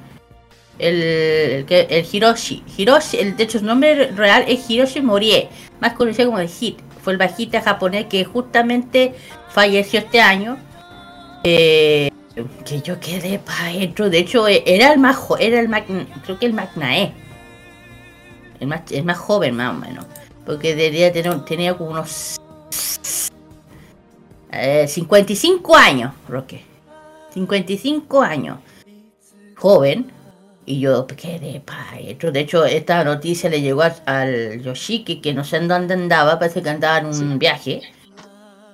[0.77, 2.63] el, el, Hiroshi.
[2.77, 5.49] Hiroshi, el, de hecho su nombre real es Hiroshi Morie,
[5.81, 6.79] más conocido como el Hit.
[7.03, 9.13] Fue el bajista japonés que justamente
[9.49, 10.57] falleció este año.
[11.43, 12.11] Eh,
[12.65, 14.09] que yo quedé para adentro.
[14.09, 17.11] De hecho, eh, era el más jo- era el Mag- creo que el Magnae.
[18.59, 20.05] El más, el más joven más o menos.
[20.45, 22.37] Porque debería tener, tenía como unos
[24.51, 26.63] eh, 55 años, Roque.
[27.33, 28.59] 55 años.
[29.55, 30.11] Joven.
[30.65, 31.63] Y yo quedé.
[32.31, 36.61] De hecho, esta noticia le llegó al Yoshiki, que no sé en dónde andaba, parece
[36.61, 37.81] que andaba en un viaje.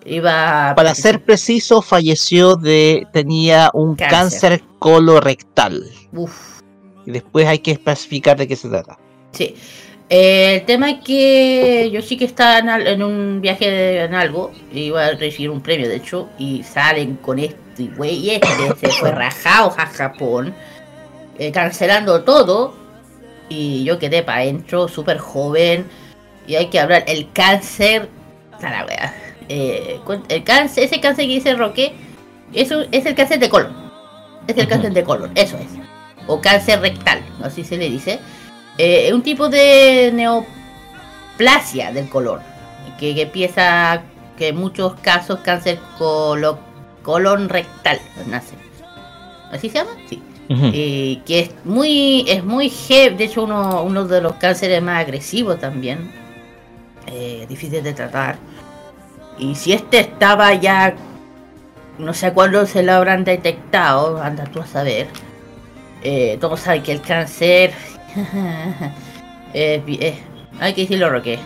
[0.05, 3.07] Iba Para ser preciso, falleció de.
[3.13, 4.09] tenía un Cáncer.
[4.11, 5.83] cáncer, colorectal.
[6.11, 6.59] Uf.
[7.05, 8.97] Y después hay que especificar de qué se trata.
[9.31, 9.55] Sí.
[10.09, 14.03] Eh, el tema es que yo sí que estaba en, al- en un viaje de-
[14.03, 18.47] en algo, iba a recibir un premio de hecho, y salen con este güey este,
[18.79, 20.53] se fue rajado a Japón,
[21.39, 22.75] eh, cancelando todo,
[23.49, 25.85] y yo quedé para adentro, súper joven,
[26.47, 28.07] y hay que hablar, el cáncer,
[28.61, 29.13] a la wea,
[29.49, 29.99] eh,
[30.29, 31.93] el cáncer, ese cáncer que dice Roque,
[32.53, 33.75] eso es el cáncer de colon,
[34.47, 35.65] es el cáncer de colon, eso es,
[36.27, 38.19] o cáncer rectal, así se le dice.
[38.77, 42.41] Eh, un tipo de neoplasia del colon,
[42.99, 44.01] que, que empieza,
[44.37, 46.59] que en muchos casos cáncer colo-
[47.03, 48.55] colon rectal nace.
[49.51, 49.91] ¿Así se llama?
[50.09, 50.21] Sí.
[50.49, 54.99] Eh, que es muy, es muy heavy, de hecho uno, uno de los cánceres más
[55.01, 56.11] agresivos también,
[57.07, 58.37] eh, difícil de tratar.
[59.39, 60.95] Y si este estaba ya,
[61.97, 65.07] no sé cuándo se lo habrán detectado, anda tú a saber.
[66.03, 67.73] Eh, todos saben que el cáncer
[70.59, 71.39] hay que decirlo Roque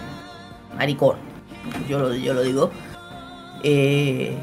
[0.77, 1.17] maricón
[1.87, 2.71] yo lo, yo lo digo
[3.63, 4.37] Eh,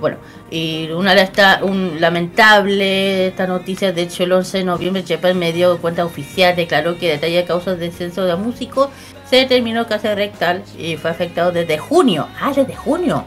[0.00, 0.16] Bueno,
[0.50, 5.38] y una de estas, un lamentable esta noticia, de hecho el 11 de noviembre Japan
[5.38, 8.90] me dio cuenta oficial, declaró que detalle causas de descenso de músico
[9.30, 12.26] se determinó cáncer rectal y fue afectado desde junio.
[12.40, 13.24] Ah, desde junio.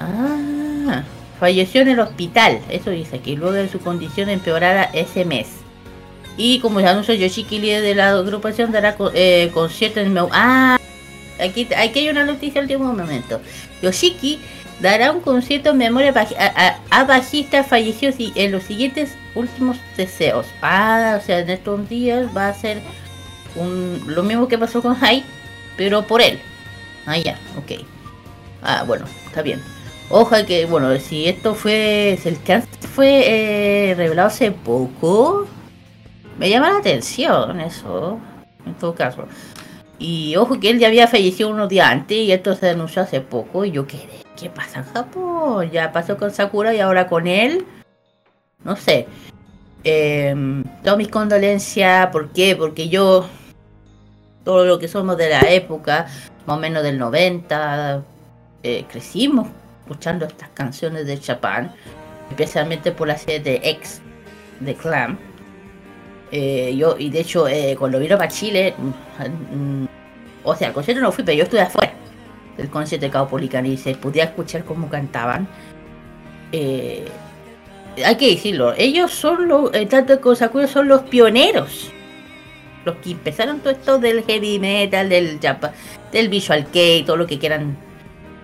[0.00, 1.02] Ah,
[1.38, 5.48] falleció en el hospital, eso dice aquí, luego de su condición empeorara ese mes.
[6.36, 10.28] Y como ya anunció Yoshiki, líder de la agrupación, dará eh, concierto en Meu.
[10.32, 10.78] Ah,
[11.40, 13.40] aquí, aquí hay una noticia al último momento.
[13.82, 14.40] Yoshiki
[14.80, 20.46] dará un concierto en memoria a, a- a bajista fallecido en los siguientes últimos deseos.
[20.60, 22.80] Ah, o sea, en estos días va a ser
[23.54, 25.22] un, lo mismo que pasó con Hai,
[25.76, 26.40] pero por él.
[27.06, 27.84] Ah, ya, ok.
[28.62, 29.62] Ah, bueno, está bien.
[30.10, 35.46] Ojo que, bueno, si esto fue, el cáncer fue eh, revelado hace poco,
[36.38, 38.18] me llama la atención eso,
[38.66, 39.26] en todo caso.
[39.98, 43.20] Y ojo que él ya había fallecido unos días antes y esto se anunció hace
[43.20, 45.70] poco y yo quedé, ¿qué pasa en Japón?
[45.70, 47.64] Ya pasó con Sakura y ahora con él.
[48.62, 49.06] No sé.
[49.84, 50.34] Eh,
[50.82, 52.56] todas mis condolencias, ¿por qué?
[52.56, 53.26] Porque yo,
[54.44, 56.06] todo lo que somos de la época,
[56.46, 58.02] más o menos del 90,
[58.62, 59.48] eh, crecimos
[59.84, 61.72] escuchando estas canciones de Japan,
[62.30, 64.00] especialmente por la serie de X,
[64.60, 65.18] de Clam.
[66.32, 69.88] Eh, yo, y de hecho, eh, cuando vino para Chile, mm, mm,
[70.42, 71.92] o sea, al concierto no fui, pero yo estuve afuera
[72.56, 75.48] del concierto de Caupolicán y se podía escuchar cómo cantaban.
[76.52, 77.04] Eh,
[78.04, 81.90] hay que decirlo, ellos son los, eh, tanto con Sakura son los pioneros.
[82.84, 85.40] Los que empezaron todo esto del heavy metal, del
[86.12, 87.76] del visual kei, todo lo que quieran.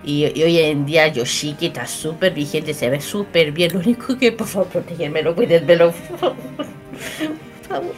[0.02, 3.72] Y, hoy en día Yoshiki está súper vigente, se ve súper bien.
[3.74, 6.36] Lo único que, por favor, protegermelo, cuídenmelo, por favor.
[6.36, 7.94] Por favor.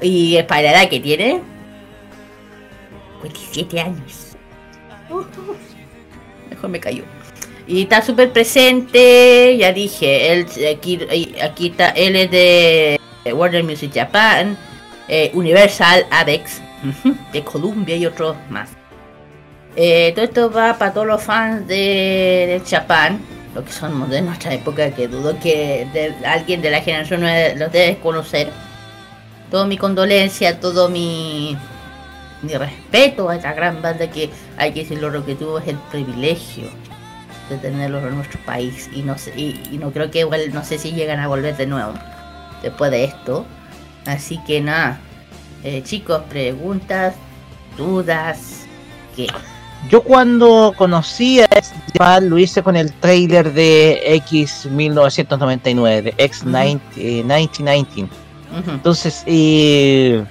[0.00, 1.40] Y para la que tiene,
[3.22, 4.36] 27 años.
[6.48, 7.04] Mejor me cayó.
[7.66, 10.98] Y está súper presente, ya dije, él aquí,
[11.40, 12.98] aquí está, él es de
[13.32, 14.58] Warner Music Japan,
[15.06, 16.60] eh, Universal, Avex,
[17.32, 18.79] de Columbia y otros más.
[19.82, 23.18] Eh, todo esto va para todos los fans de, Japan,
[23.54, 25.88] los que son de nuestra época, que dudo que
[26.22, 28.50] alguien de la generación los debe conocer.
[29.50, 31.56] Todo mi condolencia, todo mi,
[32.42, 34.28] mi respeto a esta gran banda que
[34.58, 36.68] hay que decirlo, lo que tuvo es el privilegio
[37.48, 40.62] de tenerlos en nuestro país y no sé, y, y no creo que igual no
[40.62, 41.94] sé si llegan a volver de nuevo
[42.62, 43.44] después de esto
[44.06, 45.00] así que nada
[45.64, 47.14] eh, chicos preguntas
[47.76, 48.66] dudas
[49.16, 49.26] que
[49.88, 51.72] Yo cuando conocí a X
[52.22, 58.08] lo hice con el trailer de X 1999, de X 90, eh, 1919.
[58.66, 60.24] Entonces, eh,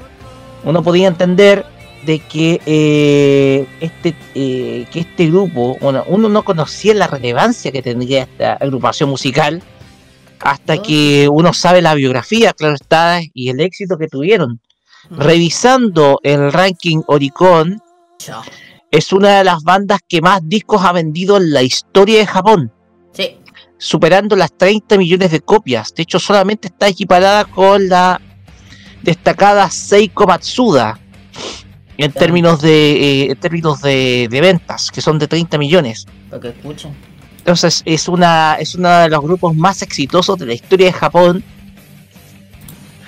[0.64, 1.66] uno podía entender
[2.06, 7.82] de que eh, este eh, que este grupo, bueno, uno no conocía la relevancia que
[7.82, 9.62] tendría esta agrupación musical
[10.40, 14.62] hasta que uno sabe la biografía, claro está, y el éxito que tuvieron.
[15.10, 17.82] Revisando el ranking Oricon,
[18.92, 22.72] es una de las bandas que más discos ha vendido en la historia de Japón.
[23.14, 23.38] Sí.
[23.78, 25.94] Superando las 30 millones de copias.
[25.94, 28.20] De hecho, solamente está equiparada con la
[29.02, 31.00] destacada Seiko Matsuda.
[31.98, 36.06] En términos de eh, en términos de, de ventas, que son de 30 millones.
[36.30, 36.96] para que escuchen
[37.40, 41.44] Entonces es una es uno de los grupos más exitosos de la historia de Japón.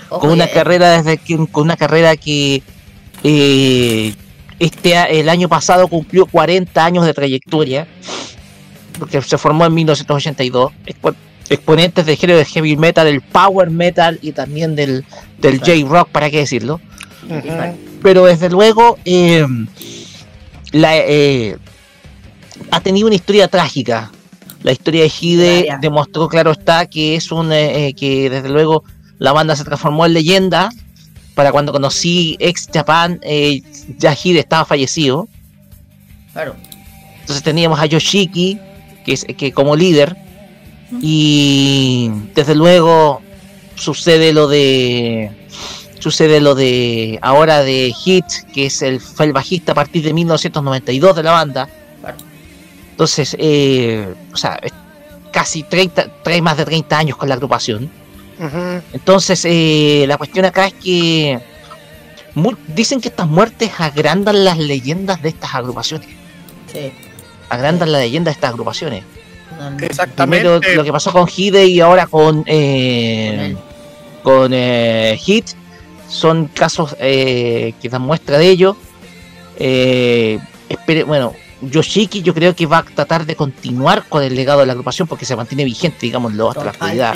[0.10, 2.62] Ojo, con una eh, carrera desde que con una carrera que
[3.24, 4.14] eh,
[4.66, 7.88] este el año pasado cumplió 40 años de trayectoria
[9.00, 11.16] porque se formó en 1982 expo-
[11.50, 15.04] exponentes del género de heavy metal el power metal y también del
[15.40, 16.80] del J rock para qué decirlo
[18.02, 19.46] pero desde luego eh,
[20.72, 21.58] la, eh,
[22.72, 24.12] ha tenido una historia trágica.
[24.64, 28.84] La historia de Hide demostró, claro está, que es un eh, que desde luego
[29.18, 30.70] la banda se transformó en leyenda.
[31.42, 33.64] Para cuando conocí ex Japan, eh,
[33.98, 35.28] ya Hide estaba fallecido.
[36.34, 36.56] claro
[37.22, 38.60] Entonces teníamos a Yoshiki,
[39.04, 40.16] que es que como líder.
[41.02, 43.24] Y desde luego
[43.74, 45.32] sucede lo de
[45.98, 50.14] sucede lo de ahora de Hit, que es el, fue el bajista a partir de
[50.14, 51.68] 1992 de la banda.
[52.92, 54.60] Entonces, eh, o sea,
[55.32, 57.90] casi 30, trae más de 30 años con la agrupación.
[58.94, 61.40] Entonces, eh, la cuestión acá es que
[62.68, 66.08] dicen que estas muertes agrandan las leyendas de estas agrupaciones.
[66.72, 66.92] sí
[67.50, 69.04] Agrandan la leyenda de estas agrupaciones.
[69.82, 70.48] Exactamente.
[70.48, 73.56] Primero lo que pasó con Hide y ahora con eh,
[74.24, 75.50] con eh, Hit
[76.08, 78.78] son casos eh, que dan muestra de ello.
[79.58, 80.40] Eh,
[80.70, 84.66] espere- bueno, Yoshiki yo creo que va a tratar de continuar con el legado de
[84.66, 87.14] la agrupación porque se mantiene vigente, digámoslo, hasta la actualidad.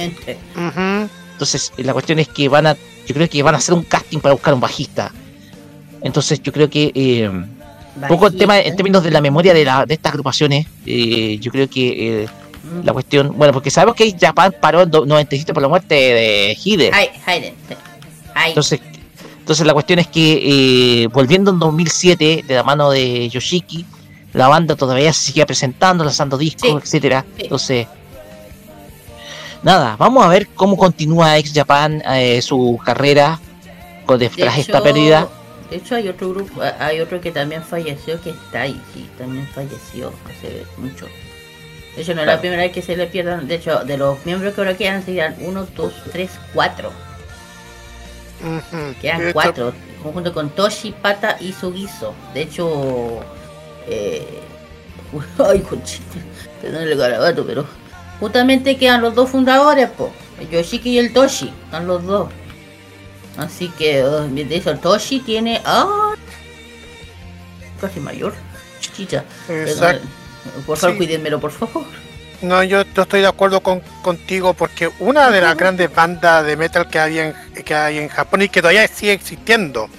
[1.34, 2.76] Entonces, la cuestión es que van a,
[3.08, 5.12] yo creo que van a hacer un casting para buscar un bajista.
[6.02, 9.66] Entonces, yo creo que eh, un poco el tema en términos de la memoria de,
[9.66, 12.28] la, de estas agrupaciones, eh, yo creo que eh,
[12.84, 16.58] la cuestión, bueno, porque sabemos que Japan paró en do- 97 por la muerte de
[16.64, 16.92] Hide.
[18.50, 18.80] Entonces,
[19.40, 23.86] entonces la cuestión es que eh, volviendo en 2007 de la mano de Yoshiki,
[24.36, 27.26] la banda todavía se seguía presentando, lanzando discos, etcétera.
[27.38, 27.88] Entonces,
[29.64, 33.40] nada, vamos a ver cómo continúa Ex Japan eh, su carrera
[34.06, 35.28] con De tras hecho- esta pérdida.
[35.70, 39.48] De hecho, hay otro grupo, hay otro que también falleció, que está ahí, sí, también
[39.48, 41.07] falleció hace mucho.
[41.95, 43.48] De hecho, no es la primera vez que se le pierdan.
[43.48, 46.91] De hecho, de los miembros que ahora quedan, serían 1, 2, 3, 4.
[49.02, 52.14] Quedan De hecho- 4, junto con Toshi, Pata y Sugiso.
[52.34, 53.22] De hecho,
[53.88, 54.41] eh...
[55.40, 56.18] ay, conchita,
[56.62, 57.66] perdón el garabato, pero
[58.20, 62.30] justamente quedan los dos fundadores, po, el Yoshiki y el Toshi, están los dos.
[63.38, 65.62] Así que, oh, de eso, Toshi tiene.
[65.66, 66.14] ¡Ah!
[67.82, 68.34] Casi mayor.
[68.80, 69.26] Chicha.
[69.49, 70.07] Exacto.
[70.66, 70.98] Por favor, Sí.
[70.98, 71.86] cuídenmelo, por favor.
[72.41, 76.56] No, yo, yo estoy de acuerdo con, contigo porque una de las grandes bandas de
[76.56, 79.90] metal que había en, que hay en Japón y que todavía sigue existiendo.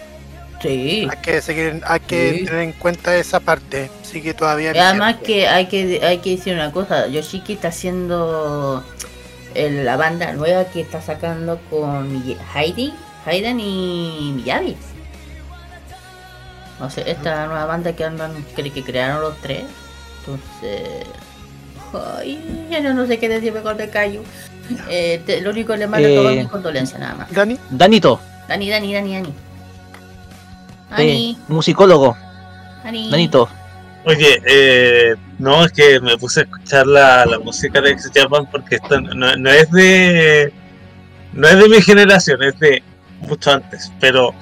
[0.62, 1.06] Sí.
[1.10, 2.44] Hay que seguir, hay que Sí.
[2.46, 3.90] tener en cuenta esa parte.
[4.02, 4.74] Sigue todavía.
[4.74, 8.82] Y además que hay que hay que decir una cosa, Yoshiki está haciendo
[9.54, 12.22] el- la banda nueva que está sacando con
[12.54, 12.92] Heidi,
[13.26, 14.76] Hayden y Miyabi.
[16.80, 19.64] O sea, esta nueva banda que andan, que, que crearon los tres.
[20.20, 21.06] Entonces.
[22.18, 24.22] Ay, ya no, no sé qué decir, mejor me callo.
[24.90, 27.32] Eh, te- lo único que le mando Eh, todas mis condolencias, nada más.
[27.32, 27.58] Dani.
[27.70, 29.34] Danito, Dani, Dani, Dani, Dani.
[30.90, 32.16] Dani, musicólogo.
[32.84, 33.48] Danito.
[34.04, 38.48] Oye, eh, no, es que me puse a escuchar la, la música de Ex Japan
[38.50, 40.52] porque esto no, no es de
[41.32, 42.82] no es de mi generación, es de
[43.20, 44.32] mucho antes, pero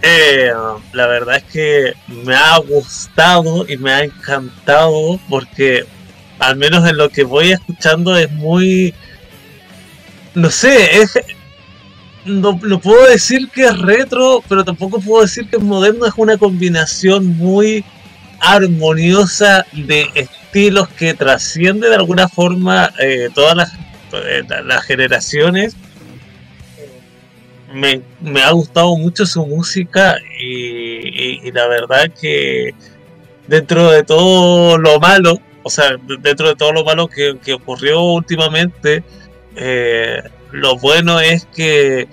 [0.00, 0.50] eh,
[0.92, 5.84] la verdad es que me ha gustado y me ha encantado porque
[6.38, 8.94] al menos en lo que voy escuchando es muy
[10.34, 11.18] no sé, es
[12.26, 16.36] no, puedo decir que es retro, pero tampoco puedo decir que es moderno, es una
[16.36, 17.84] combinación muy
[18.40, 23.72] armoniosa de estilos que trasciende de alguna forma eh, todas las,
[24.12, 25.76] eh, la- las generaciones.
[27.72, 32.72] Me, me ha gustado mucho su música y, la verdad que
[33.48, 37.54] dentro de todo lo malo, o sea, de- dentro de todo lo malo que, que
[37.54, 39.02] ocurrió últimamente,
[39.56, 40.22] eh,
[40.52, 42.08] lo bueno es que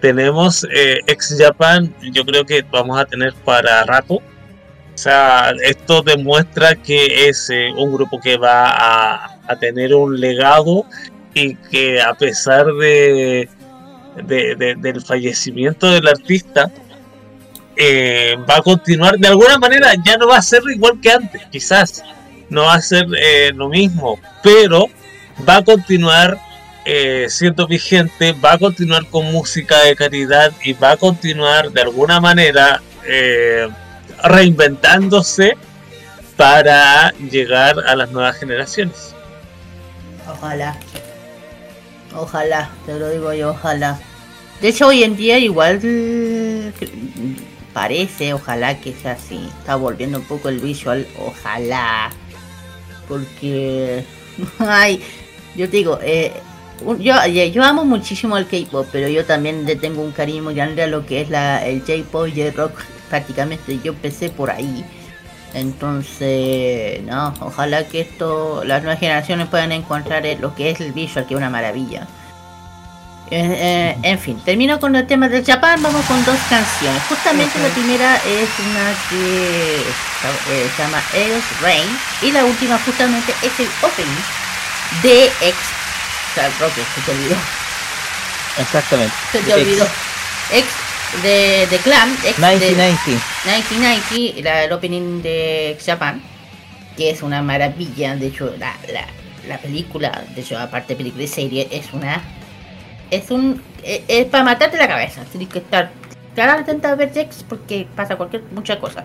[0.00, 4.14] tenemos eh, ex Japan, yo creo que vamos a tener para rato.
[4.16, 10.84] O sea, esto demuestra que es eh, un grupo que va a, tener un legado
[11.34, 13.48] y que a pesar de,
[14.22, 16.70] de- de- del fallecimiento del artista,
[17.76, 21.42] eh, va a continuar de alguna manera, ya no va a ser igual que antes,
[21.50, 22.02] quizás
[22.48, 23.06] no va a ser
[23.54, 24.86] lo mismo, pero
[25.48, 26.38] va a continuar
[26.84, 31.80] eh, siendo vigente, va a continuar con música de calidad y va a continuar de
[31.80, 33.68] alguna manera eh,
[34.22, 35.56] reinventándose
[36.36, 39.14] para llegar a las nuevas generaciones.
[40.30, 40.76] Ojalá.
[42.14, 43.98] Ojalá, te lo digo yo, ojalá.
[44.60, 45.80] De hecho, hoy en día igual
[47.72, 49.48] parece, ojalá que sea así.
[49.58, 52.10] Está volviendo un poco el visual, ojalá.
[53.08, 54.04] Porque,
[54.58, 55.02] ay,
[55.56, 56.32] yo te digo, eh,
[56.98, 60.82] yo, yo amo muchísimo el K-pop, pero yo también le tengo un cariño muy grande
[60.82, 62.80] a lo que es la, el J-pop y el rock.
[63.08, 64.84] Prácticamente yo empecé por ahí.
[65.54, 70.92] Entonces, no, ojalá que esto, las nuevas generaciones puedan encontrar eh, lo que es el
[70.92, 72.08] visual, que es una maravilla.
[73.30, 77.02] Eh, eh, en fin, termino con el tema del Japan, vamos con dos canciones.
[77.08, 81.88] Justamente la primera es una que eh, se llama Eros Rain
[82.22, 85.83] y la última justamente es el opening de X.
[86.34, 87.36] Sea, Roque, se te olvidó.
[88.58, 89.14] Exactamente.
[89.32, 89.84] Se te olvidó.
[90.52, 90.64] X
[91.22, 92.12] de, de Clan.
[92.24, 93.12] X de- 1990.
[93.44, 96.20] 1990, la, el opening de Japan,
[96.96, 98.16] que es una maravilla.
[98.16, 99.06] De hecho, la, la,
[99.48, 102.22] la película, de hecho, aparte de película y serie, es una.
[103.10, 103.62] Es un.
[103.82, 105.22] Es, es para matarte la cabeza.
[105.30, 105.90] Tienes que estar.
[106.34, 108.42] Claro, intenta ver X porque pasa cualquier.
[108.52, 109.04] muchas cosas.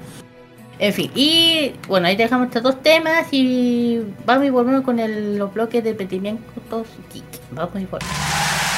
[0.80, 4.98] En fin, y bueno, ahí dejamos estos dos temas y vamos y volvemos con
[5.38, 7.26] los bloques de Pentimientos Geek.
[7.52, 8.69] Vamos y volvemos.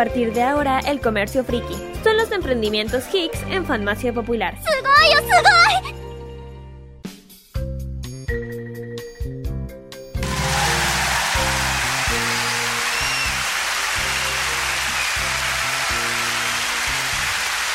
[0.00, 1.76] A partir de ahora el comercio friki.
[2.02, 4.54] Son los emprendimientos Hicks en Farmacia Popular.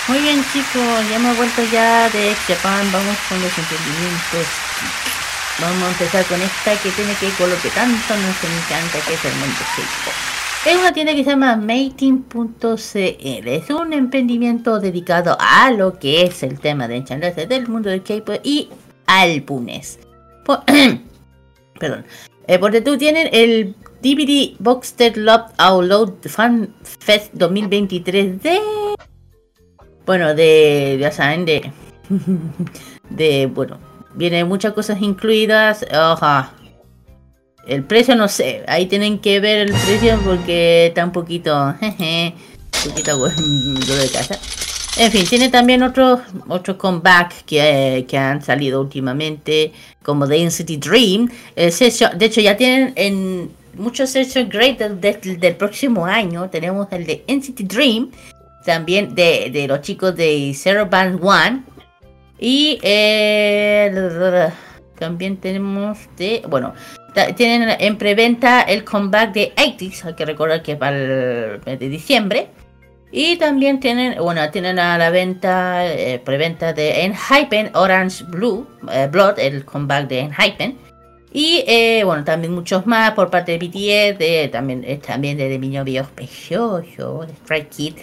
[0.07, 4.47] Muy bien chicos, ya hemos vuelto ya de Ex Japan, vamos con los emprendimientos.
[5.59, 8.99] Vamos a empezar con esta que tiene que ir con lo que tanto nos encanta,
[9.05, 9.59] que es el mundo
[10.65, 13.47] es una tienda que se llama Mating.cl.
[13.47, 18.01] Es un emprendimiento dedicado a lo que es el tema de enchantarse del mundo del
[18.01, 18.69] K-pop y
[19.05, 19.99] álbumes.
[21.79, 22.05] Perdón.
[22.47, 28.59] Eh, porque tú tienen el DVD Boxed Love Outload Fan Fest 2023 de
[30.05, 31.71] bueno, de, ya saben, de,
[33.09, 33.79] de, bueno,
[34.13, 36.53] viene muchas cosas incluidas, ajá.
[37.67, 42.33] El precio no sé, ahí tienen que ver el precio porque está un poquito, jeje,
[42.85, 44.39] un poquito lo de casa.
[44.97, 49.73] En fin, tiene también otros otros comeback que, que han salido últimamente,
[50.03, 51.29] como NCT Dream.
[51.55, 55.01] El session- de hecho, ya tienen en muchos session great del,
[55.39, 56.49] del- próximo año.
[56.49, 58.11] Tenemos el de NCT Dream,
[58.65, 61.63] también de, de los chicos de Zero Band One.
[62.39, 63.91] Y eh,
[64.97, 66.41] también tenemos de.
[66.47, 66.73] Bueno,
[67.35, 71.79] tienen en preventa el comeback de 80 Hay que recordar que es para el mes
[71.79, 72.49] de diciembre.
[73.11, 79.07] Y también tienen, bueno, tienen a la venta, eh, preventa de Enhypen Orange Blue, eh,
[79.09, 80.77] Blood, el comeback de Enhypen.
[81.31, 85.59] Y eh, bueno, también muchos más por parte de BTS, también, eh, también de, de
[85.59, 87.93] mi novio de Strike Kid,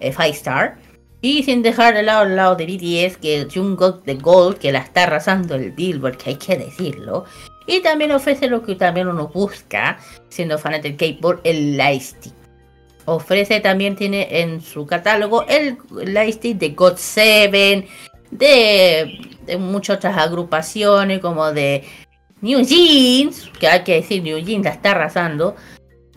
[0.00, 0.78] Five Star.
[1.20, 4.80] Y sin dejar de lado al lado de BTS, que Jungkook de Gold, que la
[4.80, 7.24] está arrasando el Billboard, que hay que decirlo.
[7.66, 9.98] Y también ofrece lo que también uno busca,
[10.28, 12.32] siendo fan del K-pop, el Lightstick.
[13.04, 17.88] Ofrece también, tiene en su catálogo el Lightstick de God 7,
[18.30, 21.84] de, de muchas otras agrupaciones como de
[22.40, 25.56] New Jeans, que hay que decir, New Jeans la está arrasando,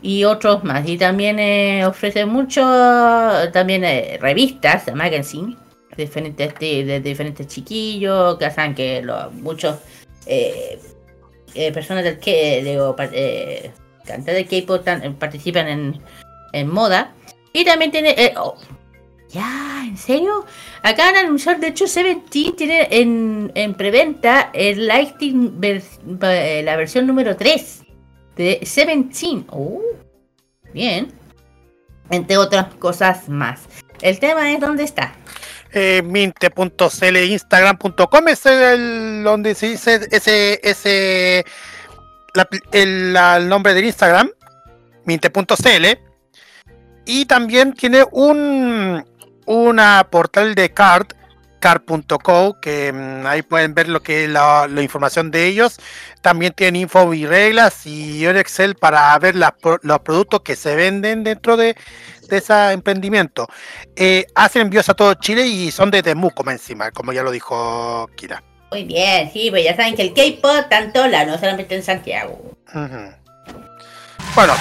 [0.02, 0.88] y otros más.
[0.88, 2.62] Y también eh, ofrece mucho,
[3.52, 5.58] también eh, revistas, magazine,
[5.98, 9.78] diferentes de, de diferentes chiquillos, que saben que lo- muchos
[10.28, 10.80] eh,
[11.56, 13.72] eh, personas del que digo, pa- eh,
[14.06, 16.02] cantantes de K-pop tan- participan en,
[16.54, 17.14] en moda.
[17.54, 18.12] Y también tiene.
[18.18, 18.56] eh, oh,
[19.30, 20.46] ya, ¿en serio?
[20.84, 27.08] Acaban de anunciar, de hecho, Seventeen tiene en, en preventa el Lighting eh, la versión
[27.08, 27.84] número 3
[28.36, 29.46] de Seventeen.
[29.50, 29.82] Oh,
[30.74, 31.12] bien.
[32.12, 33.62] Entre otras cosas más.
[34.02, 35.16] El tema es dónde está.
[35.76, 38.44] Eh, minte.cl instagram.com es
[39.24, 41.46] donde se dice ese ese
[42.72, 44.32] el, el nombre del Instagram
[45.04, 45.86] minte.cl
[47.06, 49.06] y también tiene un
[49.46, 51.08] una portal de card
[51.66, 55.78] card.co que mm, ahí pueden ver lo que es la, la información de ellos
[56.22, 60.76] también tienen info y reglas y un Excel para ver las los productos que se
[60.76, 61.76] venden dentro de,
[62.30, 63.48] de ese emprendimiento
[63.96, 68.08] eh, hacen envíos a todo Chile y son de Temuco encima, como ya lo dijo
[68.16, 68.44] Kira.
[68.70, 72.40] Muy bien, sí, pues ya saben que el K-pop tanto la no solamente en Santiago.
[74.36, 74.54] Bueno,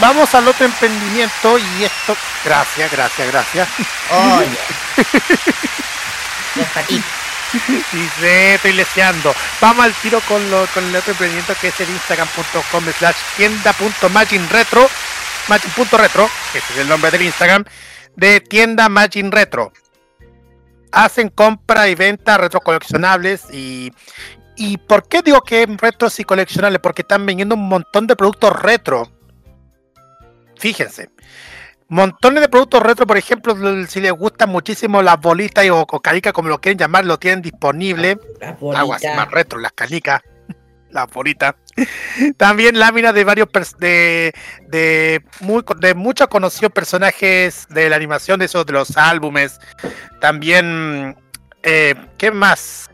[0.00, 2.16] vamos al otro emprendimiento y esto.
[2.42, 3.68] Gracias, gracias, gracias.
[7.92, 9.34] Dice, estoy leseando.
[9.60, 14.88] Vamos al tiro con, lo, con el otro emprendimiento que es el instagram.com slash tienda.maginretro.
[15.48, 17.64] Magin.retro, que ese es el nombre del Instagram,
[18.16, 19.72] de tienda Magin Retro.
[20.92, 23.90] Hacen compra y venta retro coleccionables y,
[24.56, 26.80] y ¿por qué digo que retros y coleccionables?
[26.80, 29.10] Porque están vendiendo un montón de productos retro.
[30.58, 31.10] Fíjense.
[31.90, 33.56] Montones de productos retro, por ejemplo,
[33.86, 37.18] si les gustan muchísimo las bolitas y- o, o canicas, como lo quieren llamar, lo
[37.18, 38.18] tienen disponible.
[38.80, 40.20] Algo así más retro, las canicas,
[40.90, 41.54] las bolitas.
[42.36, 43.48] También láminas de varios
[43.78, 44.34] de,
[44.68, 49.58] de, muy, de muchos conocidos personajes de la animación, de esos de los álbumes.
[50.20, 51.16] También,
[51.62, 52.90] eh, ¿qué más?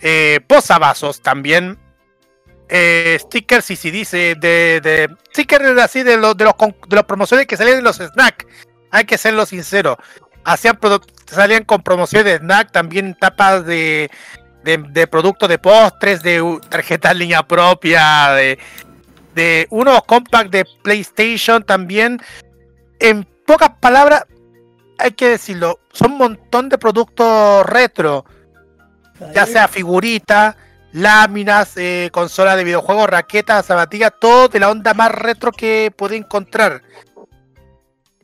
[0.00, 1.78] Eh, posavasos también.
[2.72, 7.04] Eh, stickers y CDs eh, de, de stickers así de los de los, de los
[7.04, 8.46] promociones que salían de los snacks.
[8.92, 9.98] Hay que serlo sincero.
[10.44, 10.78] Hacían
[11.26, 14.08] salían con promociones de snack, también tapas de,
[14.62, 18.58] de, de productos de postres, de tarjetas línea propia, de,
[19.34, 22.22] de unos compact de PlayStation también.
[23.00, 24.26] En pocas palabras,
[24.98, 28.24] hay que decirlo, son un montón de productos retro.
[29.34, 30.56] Ya sea figuritas,
[30.92, 36.16] láminas, eh, consolas de videojuegos, raquetas, zapatillas, todo de la onda más retro que puede
[36.16, 36.82] encontrar.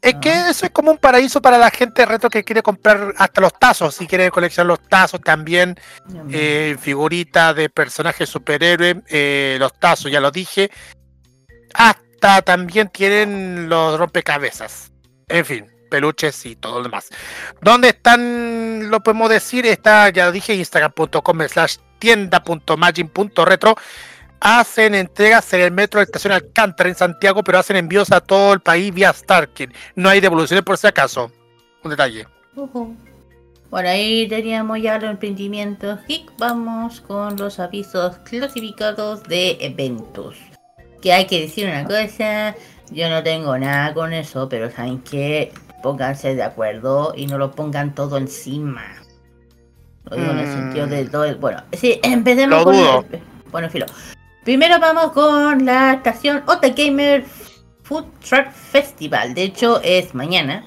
[0.02, 3.40] Es que eso es como un paraíso para la gente retro que quiere comprar hasta
[3.40, 5.74] los tazos, si quiere coleccionar los tazos también,
[6.30, 10.70] eh, figuritas de personajes superhéroes, eh, los tazos, ya lo dije.
[11.74, 14.92] Hasta también tienen los rompecabezas.
[15.28, 17.08] En fin, peluches y todo lo demás.
[17.60, 18.90] ¿Dónde están?
[18.90, 23.76] Lo podemos decir, está, ya lo dije, instagram.com slash tienda.magin.retro.
[24.40, 28.52] Hacen entregas en el metro de estación Alcántara en Santiago, pero hacen envíos a todo
[28.52, 29.72] el país vía Starkin.
[29.94, 31.32] No hay devoluciones por si acaso.
[31.82, 32.26] Un detalle.
[32.54, 32.96] Ujú.
[33.70, 36.32] Bueno, ahí teníamos ya los emprendimientos geek.
[36.38, 40.36] Vamos con los avisos clasificados de eventos.
[41.02, 42.54] Que hay que decir una cosa,
[42.90, 45.52] yo no tengo nada con eso, pero saben que
[45.82, 48.84] pónganse de acuerdo y no lo pongan todo encima.
[50.10, 51.34] Lo digo en el sentido de todo el...
[51.36, 52.74] Bueno, sí, empecemos Lo con...
[52.76, 53.04] dudo.
[53.12, 53.20] el-
[53.50, 53.86] Bueno, filo.
[54.44, 57.24] Primero vamos con la estación Ota Gamer
[57.82, 59.34] Food Truck Festival.
[59.34, 60.64] De hecho, es mañana,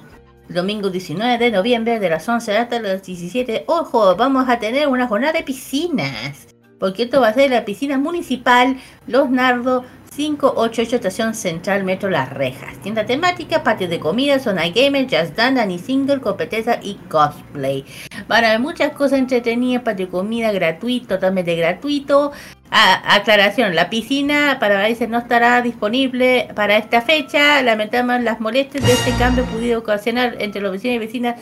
[0.49, 3.63] domingo 19 de noviembre, de las 11 hasta las 17.
[3.67, 6.47] Ojo, vamos a tener una jornada de piscinas.
[6.77, 9.83] Porque esto va a ser la piscina municipal Los Nardos
[10.19, 12.77] 588 Estación Central Metro Las Rejas.
[12.83, 17.85] Tienda temática, patio de comida, zona gamer, jazz dance, Annie single, competencia y cosplay.
[18.27, 22.33] Van a haber muchas cosas entretenidas, patio de comida gratuito, totalmente gratuito.
[22.69, 27.61] Ah, aclaración, la piscina para países no estará disponible para esta fecha.
[27.61, 31.35] Lamentamos las molestias de este cambio pudido ocasionar entre los vecinos y vecinas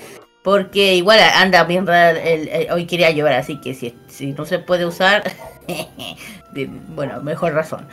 [0.44, 4.60] porque igual anda bien raro, el- hoy quería llover, así que si, si no se
[4.60, 5.24] puede usar,
[6.96, 7.88] bueno, mejor razón.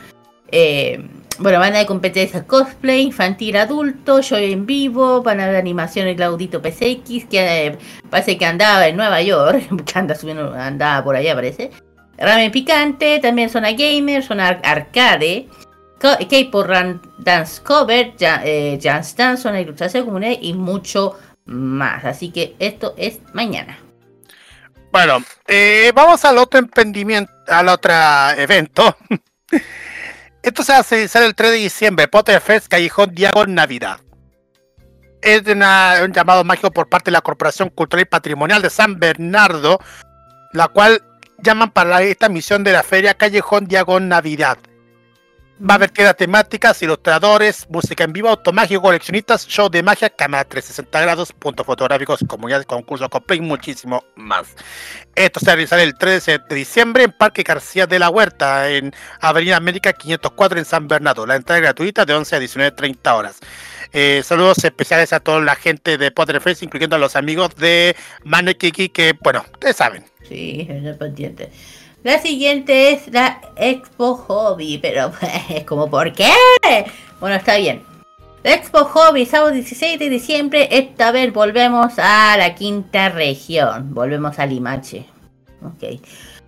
[0.51, 1.07] Eh,
[1.37, 6.15] bueno, van a haber competencias cosplay, infantil, adulto, show en vivo, van a haber animaciones
[6.15, 7.77] Claudito PCX, que eh,
[8.09, 11.71] parece que andaba en Nueva York, que anda subiendo, andaba por allá parece.
[12.17, 15.49] Ramen picante, también zona gamer, zona ar- arcade,
[15.99, 16.67] K-pop
[17.19, 22.05] dance cover, ja- eh, Jazz dance, zona ilustración y mucho más.
[22.05, 23.77] Así que esto es mañana.
[24.91, 27.93] Bueno, eh, vamos al otro emprendimiento, al otro
[28.37, 28.95] evento.
[30.45, 33.99] Esto se hace realizar el 3 de diciembre, Potterfest Callejón Diagon Navidad.
[35.23, 39.79] Es un llamado mágico por parte de la Corporación Cultural y Patrimonial de San Bernardo,
[40.53, 41.01] la cual
[41.39, 44.59] llaman para esta misión de la feria Callejón Diagon Navidad.
[45.57, 50.43] Va a haber tiendas temáticas, ilustradores, música en vivo, automágico, coleccionistas, show de magia, cámara
[50.43, 54.53] 360 grados, puntos fotográficos, comunidades, concursos, cosplay muchísimo más.
[55.15, 59.55] Esto se realizará el 13 de diciembre en Parque García de la Huerta, en Avenida
[59.55, 61.25] América 504 en San Bernardo.
[61.25, 63.39] La entrada es gratuita de 11 a 19.30 horas.
[63.93, 67.95] Eh, saludos especiales a toda la gente de Potterfest, incluyendo a los amigos de
[68.25, 70.03] Manekiki, que, bueno, ustedes saben.
[70.27, 70.67] Sí,
[70.99, 71.49] pendiente.
[72.05, 75.11] La siguiente es la Expo Hobby, pero
[75.49, 76.29] es como, ¿por qué?
[77.19, 77.81] Bueno, está bien.
[78.43, 84.45] Expo Hobby, sábado 16 de diciembre, esta vez volvemos a la quinta región, volvemos a
[84.45, 85.07] Limache.
[85.63, 85.99] Ok.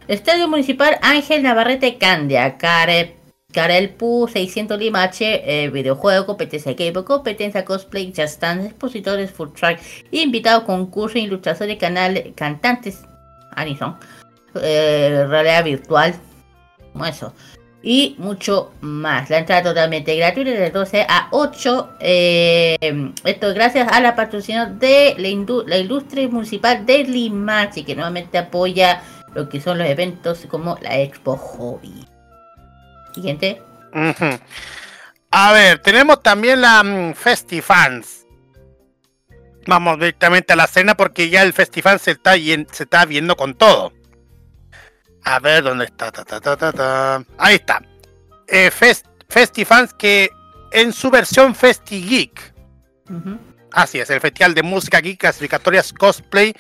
[0.08, 3.16] Estadio Municipal Ángel Navarrete Candia, Care,
[3.52, 9.82] Carelpu 600 Limache, eh, videojuego, competencia K-pop, competencia cosplay, jazz dance, expositores, full track,
[10.12, 13.06] invitados, concurso, ilustraciones, canal, cantantes,
[13.56, 13.98] Anison,
[14.56, 16.16] eh, realidad virtual,
[16.94, 17.34] como eso,
[17.82, 19.30] y mucho más.
[19.30, 21.98] La entrada totalmente gratuita de 12 a 8.
[22.00, 28.38] eh, esto gracias a la patrocinación de la, la Ilustre Municipal de Limache, que nuevamente
[28.38, 29.02] apoya
[29.34, 32.08] lo que son los eventos como la Expo Hobby.
[33.14, 33.62] Siguiente.
[35.32, 38.26] A ver, tenemos también la mm, Festifans.
[39.66, 43.54] Vamos directamente a la cena porque ya el Festifans se está, se está viendo con
[43.54, 43.92] todo.
[45.30, 46.12] A ver, ¿dónde está?
[46.12, 47.24] Ta, ta, ta, ta, ta.
[47.38, 47.82] Ahí está.
[48.48, 50.30] Eh, Fest- Festifans que
[50.72, 52.54] en su versión Festi Geek.
[53.74, 56.54] Así es, el Festival de Música Geek, clasificatorias cosplay.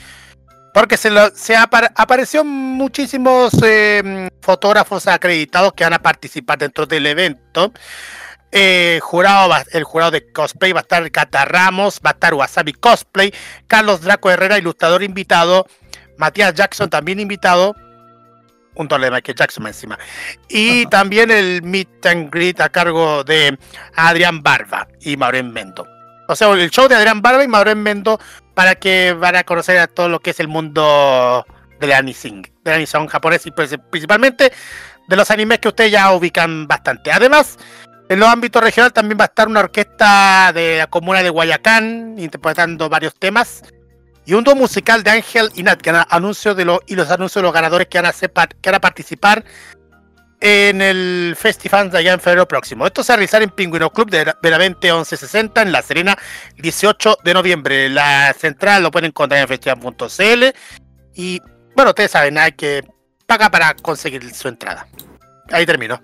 [0.73, 6.85] Porque se, lo, se apar- apareció muchísimos eh, fotógrafos acreditados que van a participar dentro
[6.85, 7.71] del evento.
[8.51, 12.33] Eh, jurado va- el jurado de cosplay va a estar Cata Ramos, va a estar
[12.33, 13.33] Wasabi Cosplay,
[13.67, 15.65] Carlos Draco Herrera, ilustrador invitado,
[16.17, 17.75] Matías Jackson también invitado,
[18.77, 19.97] un doble de Michael Jackson encima,
[20.47, 23.57] y también el meet and greet a cargo de
[23.95, 25.87] Adrián Barba y Maureen Mendo.
[26.29, 28.19] O sea, el show de Adrián Barba y Maureen Mendo
[28.53, 31.45] para que van a conocer a todo lo que es el mundo
[31.79, 34.51] del anising, del anisong japonés y pues, principalmente
[35.07, 37.11] de los animes que ustedes ya ubican bastante.
[37.11, 37.57] Además,
[38.09, 42.15] en los ámbitos regionales también va a estar una orquesta de la comuna de Guayacán
[42.17, 43.63] interpretando varios temas
[44.27, 47.41] y un dúo musical de Ángel y Nat, que anuncios de los, y los anuncios
[47.41, 48.11] de los ganadores que van
[48.75, 49.45] a, participar
[50.41, 52.85] en el Festifans de allá en febrero próximo.
[52.85, 56.17] Esto se va a realizar en Pingüino Club de Benavente 1160 en La Serena,
[56.57, 57.89] 18 de noviembre.
[57.89, 60.43] La central lo pueden encontrar en festival.cl
[61.15, 61.41] y
[61.73, 62.83] bueno, ustedes saben, hay que
[63.25, 64.89] pagar para conseguir su entrada.
[65.51, 66.01] Ahí termino.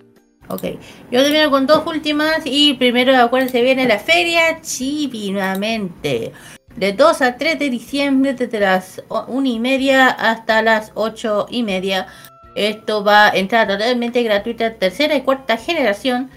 [0.47, 0.63] Ok,
[1.11, 6.31] yo termino con dos últimas y primero acuérdense viene la feria Chibi nuevamente.
[6.75, 11.63] De 2 a 3 de diciembre desde las 1 y media hasta las 8 y
[11.63, 12.07] media.
[12.55, 16.29] Esto va a entrar totalmente gratuita, tercera y cuarta generación.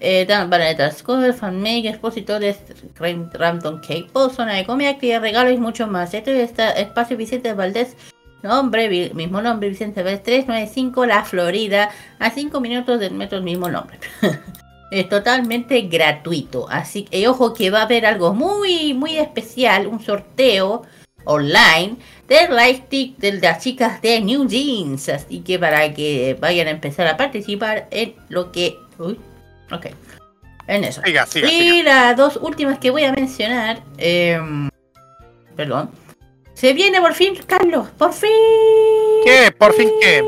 [0.00, 2.58] Eh, dan- van a entrar Discover, fanmake, expositores,
[3.34, 6.12] Random Cake, Post, zona de comida, actividad, regalos y mucho más.
[6.14, 7.96] Esto está Espacio Vicente Valdés,
[8.42, 13.68] nombre, mismo nombre, Vicente Valdés 395, La Florida, a 5 minutos del metro, el mismo
[13.68, 13.98] nombre.
[14.92, 19.86] es totalmente gratuito, así que y ojo que va a haber algo muy, muy especial,
[19.86, 20.82] un sorteo
[21.24, 21.96] online
[22.28, 25.08] del lightstick de las chicas de New Jeans.
[25.08, 28.78] Así que para que vayan a empezar a participar en lo que.
[28.98, 29.18] Uy,
[29.70, 29.86] ok.
[30.66, 31.00] En eso.
[31.04, 31.82] Siga, siga, y siga.
[31.84, 33.82] las dos últimas que voy a mencionar.
[33.96, 34.68] em,
[35.56, 35.90] perdón.
[36.54, 37.88] Se viene por fin, Carlos.
[37.96, 38.30] Por fin.
[39.24, 39.50] ¿Qué?
[39.52, 40.22] ¿Por fin qué?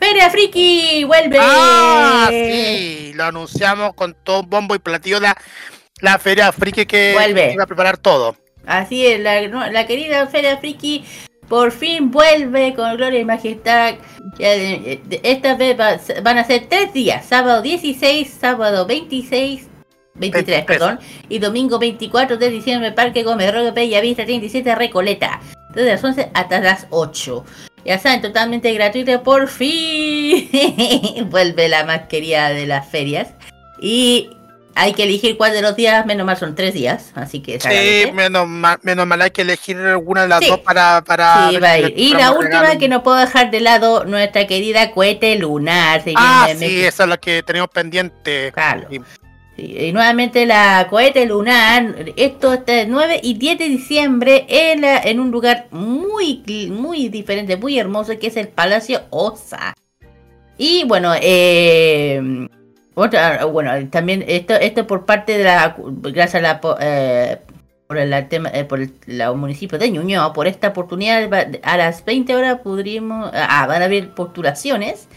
[0.00, 1.36] Feria Friki, vuelve.
[1.40, 5.36] Ah, sí, lo anunciamos con todo bombo y platillo la,
[6.00, 7.52] la feria friki que Vuelve.
[7.52, 8.34] iba a preparar todo.
[8.66, 9.40] Así es, la,
[9.70, 11.04] la querida Feria Friki
[11.48, 13.94] por fin vuelve con gloria y majestad.
[14.38, 19.66] Esta vez va- van a ser tres días, sábado 16, sábado 26,
[20.14, 20.98] 23, perdón,
[21.28, 25.40] y domingo 24 de diciembre, Parque Gómez Roque Bella Vista 37 Recoleta,
[25.74, 27.44] desde las 11 hasta las 8.
[27.84, 30.48] Ya saben, totalmente gratuito, por fin
[31.30, 33.28] vuelve la más querida de las ferias.
[33.80, 34.30] Y
[34.74, 37.58] hay que elegir cuál de los días, menos mal son tres días, así que.
[37.58, 40.48] Sí, menos mal, menos mal hay que elegir alguna de las Sí.
[40.48, 41.02] dos para...
[41.04, 41.94] para Sí, va a ir.
[41.96, 46.02] Y la última que no puedo dejar de lado, nuestra querida cohete lunar.
[46.16, 48.52] Ah, sí, esa es la que tenemos pendiente.
[48.90, 49.00] Sí,
[49.60, 55.20] y nuevamente la cohete lunar, esto está el 9 y 10 de diciembre en, en
[55.20, 59.74] un lugar muy, muy diferente, muy hermoso, que es el Palacio Osa.
[60.56, 62.48] Y bueno, eh,
[62.94, 67.38] otra, bueno, también esto, esto por parte de la, gracias a la, eh,
[67.86, 68.92] por el tema, eh, por el
[69.36, 71.30] municipio de Ñuñoa, por esta oportunidad,
[71.62, 75.08] a las 20 horas pudrimos, ah, van a haber postulaciones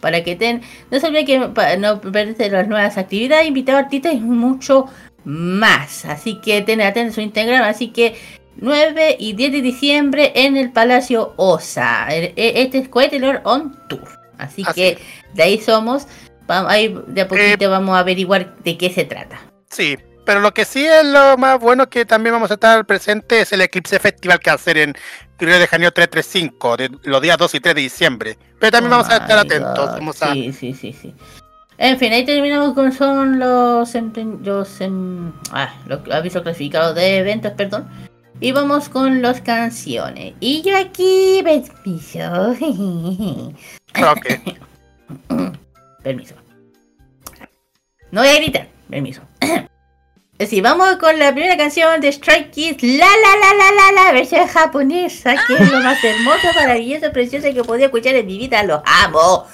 [0.00, 1.38] para que ten, no se olviden que
[1.78, 4.86] no perderse las nuevas actividades, invitados artistas y mucho
[5.24, 6.04] más.
[6.04, 8.16] Así que ten atentos su Instagram, así que
[8.56, 12.06] 9 y 10 de diciembre en el Palacio Osa.
[12.10, 14.08] E- e- Este es Cohete Lord on Tour.
[14.38, 14.98] Así, que
[15.34, 16.06] de ahí somos.
[16.46, 19.40] Vamos, ahí de a poquito vamos a averiguar de qué se trata.
[19.68, 23.42] Sí, pero lo que sí es lo más bueno que también vamos a estar presentes
[23.42, 24.94] es el Eclipse Festival que va a ser en
[25.46, 28.38] Río de Janeiro 335, de los días 2 y 3 de diciembre.
[28.58, 29.90] Pero también Oh vamos a estar atentos.
[29.92, 30.32] Vamos a...
[30.32, 31.14] Sí, sí, sí, sí.
[31.78, 33.94] En fin, ahí terminamos con son los,
[34.42, 37.88] los, em- ah, los avisos clasificados de eventos, perdón.
[38.38, 40.34] Y vamos con las canciones.
[40.40, 42.54] Y yo aquí, permiso.
[46.02, 46.34] permiso.
[48.10, 49.22] No voy a gritar, permiso.
[50.48, 54.12] Sí, vamos con la primera canción de Strike Kids, la la la la la la
[54.12, 58.62] versión japonesa, que es lo más hermoso, maravilloso, precioso que podía escuchar en mi vida,
[58.62, 59.46] los amo.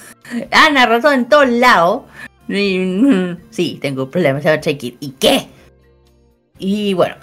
[0.51, 2.03] Han arrasado en todos lados.
[2.47, 4.97] Mm, Sí, tengo un problema, se llama Strike Kids.
[5.01, 5.47] ¿Y qué?
[6.57, 7.15] Y bueno.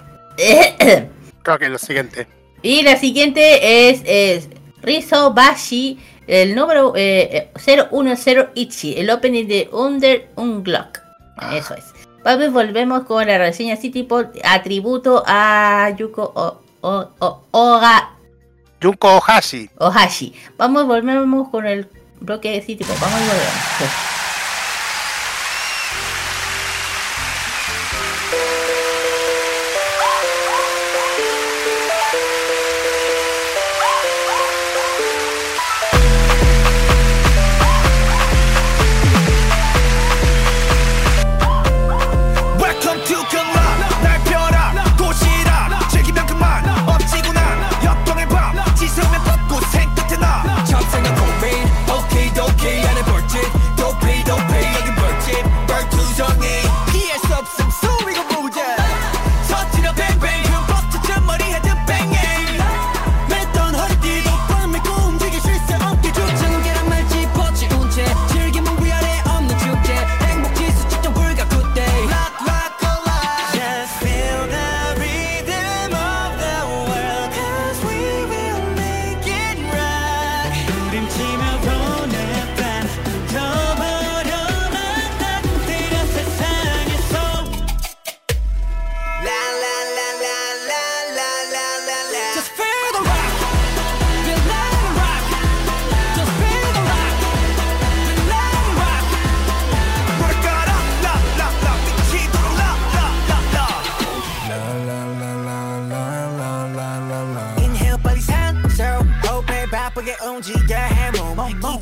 [1.41, 2.27] Creo que es lo siguiente.
[2.61, 4.49] Y la siguiente es, es
[4.83, 10.99] Rizo Bashi, el número eh, eh, 010 Ichi, el opening de Under Unglock.
[11.53, 11.94] Eso es.
[12.25, 18.09] Vamos, volvemos con la reseña City Pop, atributo a Yuko o, o, o- Oga.
[18.81, 19.69] Junko Ohashi.
[19.77, 20.33] Ohashi.
[20.57, 21.87] Vamos, volvemos con el
[22.19, 22.97] bloque de City Pop.
[22.99, 23.93] Vamos y volvemos.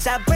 [0.06, 0.33] It's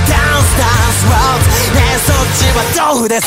[0.00, 3.26] ダンスダンスロードねそっちは豆腐です。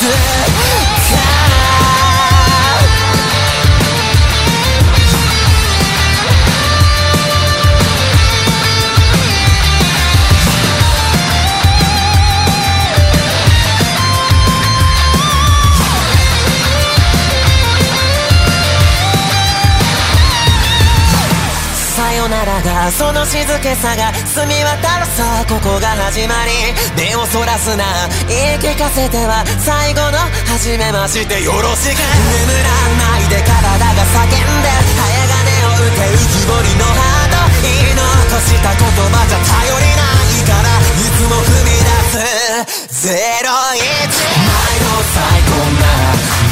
[22.91, 27.83] その静けさが澄み渡るさここが始まり目をそらすな
[28.29, 32.69] 言い聞かせては最後の初めましてよろしく眠ら
[33.09, 35.01] ないで体が叫んで早
[35.33, 45.89] 金を受け浮き彫りのハート言い残した言葉じゃ頼りないからいつも踏み出す01前の最高な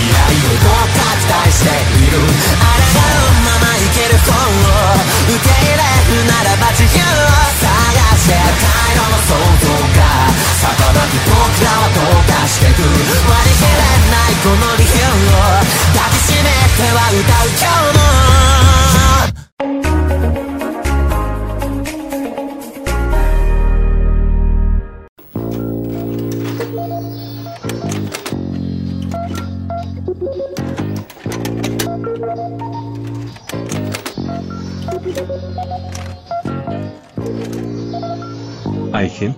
[0.01, 2.17] 未来をどう拡大している
[2.57, 4.97] あらがのまま本を
[5.29, 5.85] 受け入れ
[6.17, 7.29] るならば自由を
[7.61, 13.77] 探して太陽の想像が逆なく僕らはどうかしてく割り切れ
[14.09, 15.45] ないこの理由を
[15.93, 18.72] 抱きしめては歌う今日も。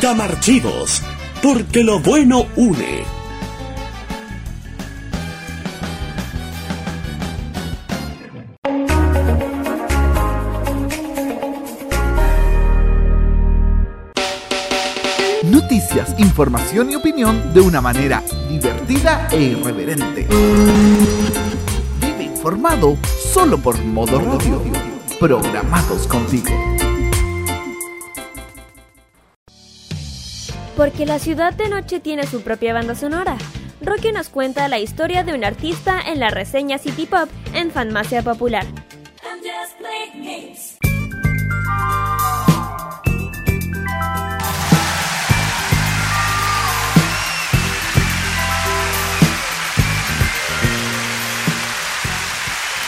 [0.00, 1.02] Camarchivos,
[1.42, 3.04] porque lo bueno une.
[15.44, 20.26] Noticias, información y opinión de una manera divertida e irreverente.
[22.00, 22.96] Vive informado
[23.32, 24.62] solo por modo radio.
[25.18, 26.79] Programados contigo.
[30.80, 33.36] Porque la ciudad de noche tiene su propia banda sonora.
[33.82, 38.22] Rocky nos cuenta la historia de un artista en la reseña City Pop en Fanmacia
[38.22, 38.64] Popular.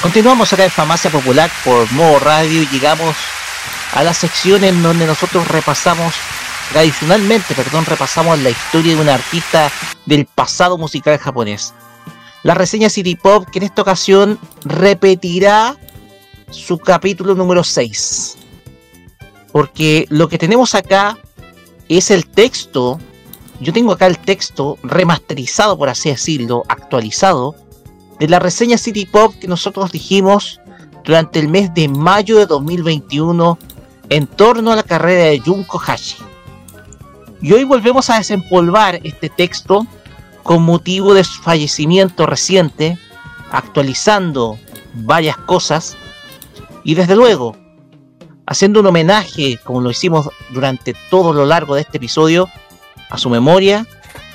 [0.01, 3.15] Continuamos acá en Farmacia Popular por Modo Radio y llegamos
[3.93, 6.15] a la sección en donde nosotros repasamos,
[6.73, 9.71] tradicionalmente, perdón, repasamos la historia de un artista
[10.07, 11.75] del pasado musical japonés.
[12.43, 15.77] La reseña City Pop que en esta ocasión repetirá
[16.51, 18.39] su capítulo número 6.
[19.53, 21.19] Porque lo que tenemos acá
[21.89, 22.99] es el texto,
[23.61, 27.55] yo tengo acá el texto remasterizado, por así decirlo, actualizado,
[28.19, 30.59] de la reseña City Pop que nosotros dijimos
[31.05, 33.59] durante el mes de mayo de 2021
[34.09, 36.32] en torno a la carrera de Junko Hashi.
[37.43, 39.85] Y hoy volvemos a desempolvar este texto
[40.45, 42.97] con motivo de su fallecimiento reciente,
[43.51, 44.59] actualizando
[44.95, 45.97] varias cosas
[46.85, 47.57] y desde luego
[48.47, 52.49] haciendo un homenaje, como lo hicimos durante todo lo largo de este episodio,
[53.11, 53.87] a su memoria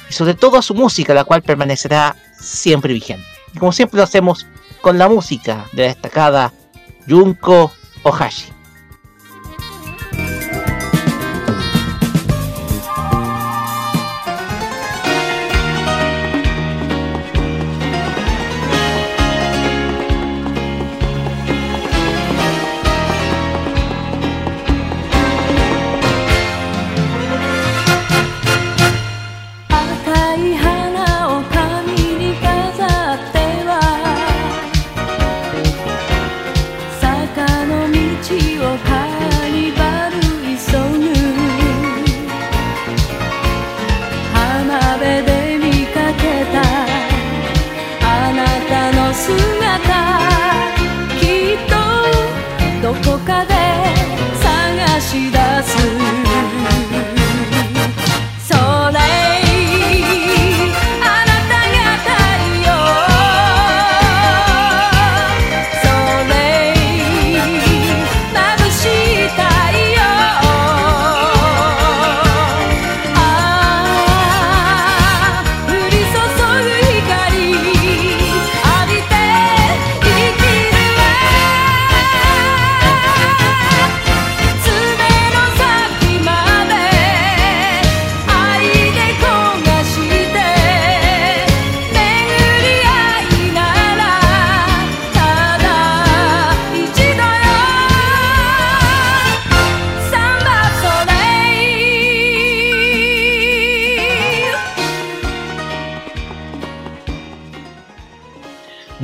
[0.09, 3.25] y sobre todo a su música, la cual permanecerá siempre vigente.
[3.53, 4.45] Y como siempre lo hacemos
[4.81, 6.53] con la música de la destacada
[7.07, 7.71] Junko
[8.03, 8.56] Ohashi.「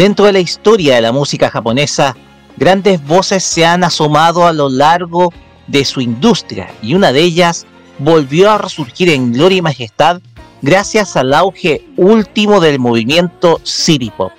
[0.04, 2.14] Dentro de la historia de la música japonesa,
[2.58, 5.32] grandes voces se han asomado a lo largo
[5.68, 7.66] de su industria y una de ellas
[8.00, 10.20] volvió a resurgir en gloria y majestad
[10.62, 14.34] gracias al auge último del movimiento City Pop,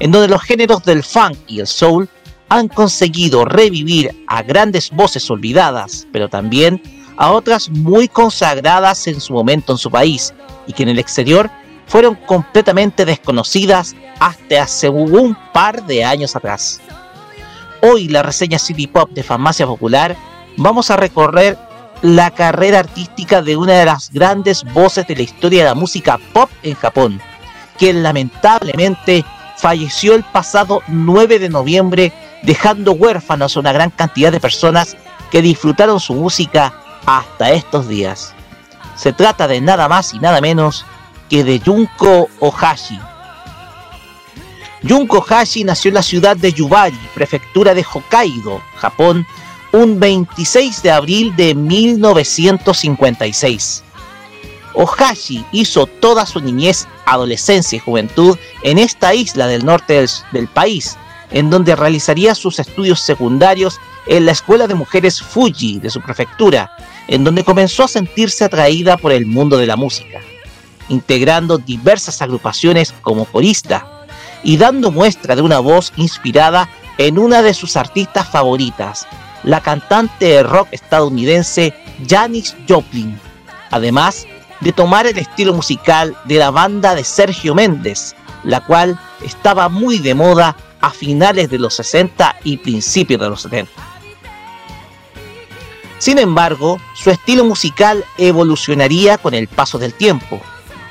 [0.00, 2.08] en donde los géneros del funk y el soul
[2.48, 6.82] han conseguido revivir a grandes voces olvidadas, pero también
[7.16, 10.34] a otras muy consagradas en su momento en su país
[10.66, 11.48] y que en el exterior
[11.86, 16.80] fueron completamente desconocidas hasta hace un par de años atrás.
[17.82, 20.16] Hoy la reseña City Pop de Farmacia Popular
[20.56, 21.58] vamos a recorrer
[22.02, 26.18] la carrera artística de una de las grandes voces de la historia de la música
[26.32, 27.20] pop en Japón,
[27.78, 29.24] quien lamentablemente
[29.56, 34.96] falleció el pasado 9 de noviembre dejando huérfanos a una gran cantidad de personas
[35.30, 36.72] que disfrutaron su música
[37.06, 38.34] hasta estos días.
[38.94, 40.84] Se trata de nada más y nada menos
[41.28, 42.98] que de Junko Ohashi.
[44.86, 49.26] Junko Ohashi nació en la ciudad de Yubari, prefectura de Hokkaido, Japón,
[49.72, 53.82] un 26 de abril de 1956.
[54.74, 60.98] Ohashi hizo toda su niñez, adolescencia y juventud en esta isla del norte del país,
[61.30, 66.70] en donde realizaría sus estudios secundarios en la Escuela de Mujeres Fuji de su prefectura,
[67.08, 70.20] en donde comenzó a sentirse atraída por el mundo de la música,
[70.88, 74.04] integrando diversas agrupaciones como corista
[74.42, 79.06] y dando muestra de una voz inspirada en una de sus artistas favoritas,
[79.42, 81.74] la cantante de rock estadounidense
[82.08, 83.18] Janis Joplin,
[83.70, 84.26] además
[84.60, 89.98] de tomar el estilo musical de la banda de Sergio Méndez, la cual estaba muy
[89.98, 93.70] de moda a finales de los 60 y principios de los 70.
[95.98, 100.40] Sin embargo, su estilo musical evolucionaría con el paso del tiempo,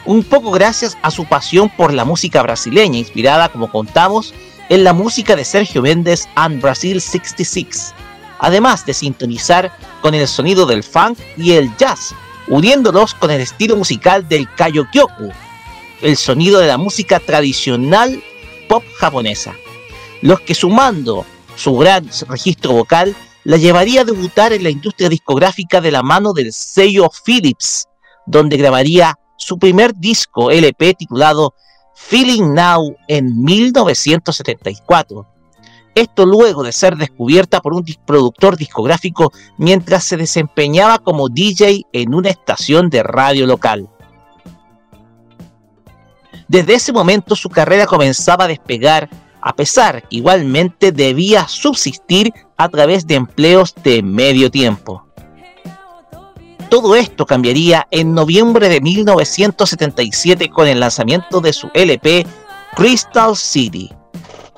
[0.05, 4.33] un poco gracias a su pasión por la música brasileña, inspirada, como contamos,
[4.69, 7.93] en la música de Sergio Méndez and Brazil 66,
[8.39, 12.13] además de sintonizar con el sonido del funk y el jazz,
[12.47, 15.31] uniéndolos con el estilo musical del kayokyoku,
[16.01, 18.23] el sonido de la música tradicional
[18.67, 19.53] pop japonesa,
[20.21, 21.25] los que sumando
[21.55, 26.33] su gran registro vocal la llevaría a debutar en la industria discográfica de la mano
[26.33, 27.85] del sello Philips,
[28.25, 31.53] donde grabaría su primer disco LP titulado
[31.95, 35.25] Feeling Now en 1974.
[35.95, 42.13] Esto luego de ser descubierta por un productor discográfico mientras se desempeñaba como DJ en
[42.13, 43.89] una estación de radio local.
[46.49, 49.09] Desde ese momento su carrera comenzaba a despegar,
[49.41, 55.04] a pesar que igualmente debía subsistir a través de empleos de medio tiempo.
[56.75, 62.27] Todo esto cambiaría en noviembre de 1977 con el lanzamiento de su LP
[62.75, 63.89] Crystal City.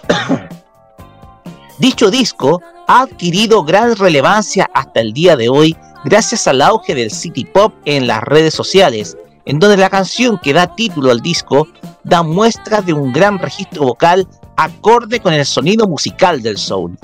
[1.77, 7.11] Dicho disco ha adquirido gran relevancia hasta el día de hoy gracias al auge del
[7.11, 9.15] city pop en las redes sociales,
[9.45, 11.67] en donde la canción que da título al disco
[12.03, 16.97] da muestra de un gran registro vocal acorde con el sonido musical del soul.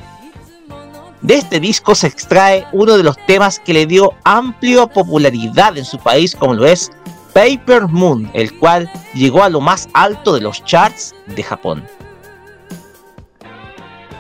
[1.23, 5.85] De este disco se extrae uno de los temas que le dio amplia popularidad en
[5.85, 6.91] su país como lo es
[7.33, 11.85] Paper Moon, el cual llegó a lo más alto de los charts de Japón.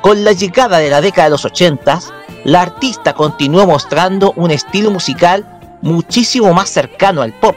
[0.01, 1.99] Con la llegada de la década de los 80,
[2.45, 7.55] la artista continuó mostrando un estilo musical muchísimo más cercano al pop,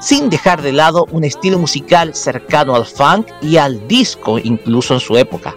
[0.00, 5.00] sin dejar de lado un estilo musical cercano al funk y al disco incluso en
[5.00, 5.56] su época.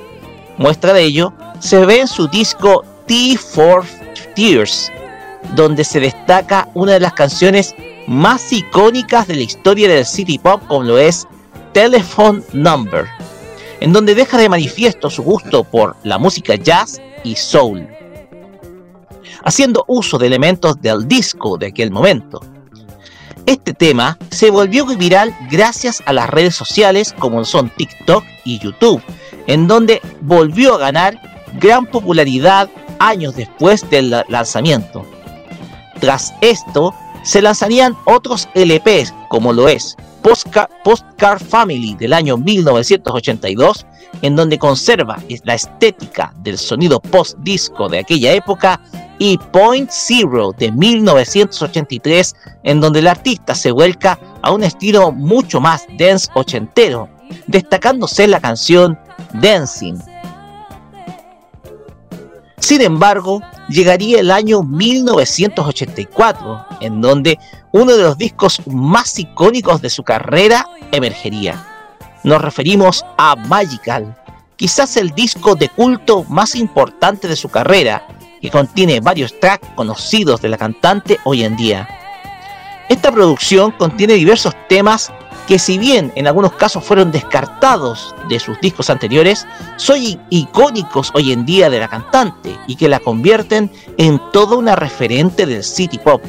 [0.58, 3.86] Muestra de ello se ve en su disco T for
[4.36, 4.92] Tears,
[5.56, 7.76] donde se destaca una de las canciones
[8.08, 11.28] más icónicas de la historia del city pop como lo es
[11.74, 13.06] Telephone Number,
[13.80, 17.88] en donde deja de manifiesto su gusto por la música jazz y soul,
[19.44, 22.42] haciendo uso de elementos del disco de aquel momento.
[23.46, 29.02] Este tema se volvió viral gracias a las redes sociales como son TikTok y YouTube,
[29.48, 35.06] en donde volvió a ganar gran popularidad años después del lanzamiento.
[36.00, 43.86] Tras esto, se lanzarían otros LPs, como lo es Postcard, Family del año 1982,
[44.22, 48.80] en donde conserva la estética del sonido post-disco de aquella época,
[49.20, 55.62] y Point Zero de 1983, en donde el artista se vuelca a un estilo mucho
[55.62, 57.10] más dance ochentero,
[57.48, 58.98] destacándose la canción
[59.34, 59.96] Dancing,
[62.64, 67.38] sin embargo, llegaría el año 1984, en donde
[67.74, 71.68] uno de los discos más icónicos de su carrera emergería.
[72.24, 74.16] Nos referimos a Magical,
[74.56, 78.08] quizás el disco de culto más importante de su carrera,
[78.42, 81.90] que contiene varios tracks conocidos de la cantante hoy en día.
[82.88, 85.12] Esta producción contiene diversos temas
[85.48, 89.98] que si bien en algunos casos fueron descartados de sus discos anteriores, son
[90.30, 95.46] icónicos hoy en día de la cantante y que la convierten en toda una referente
[95.46, 96.22] del city pop,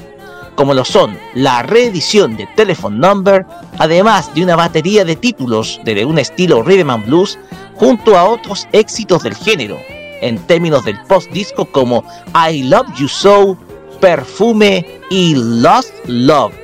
[0.56, 3.46] como lo son la reedición de Telephone Number,
[3.78, 7.38] además de una batería de títulos de un estilo rhythm and blues,
[7.74, 9.78] junto a otros éxitos del género,
[10.20, 12.04] en términos del post disco como
[12.50, 13.56] I Love You So,
[14.00, 16.63] Perfume y Lost Love.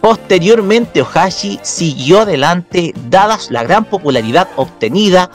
[0.00, 5.30] Posteriormente Ohashi siguió adelante dadas la gran popularidad obtenida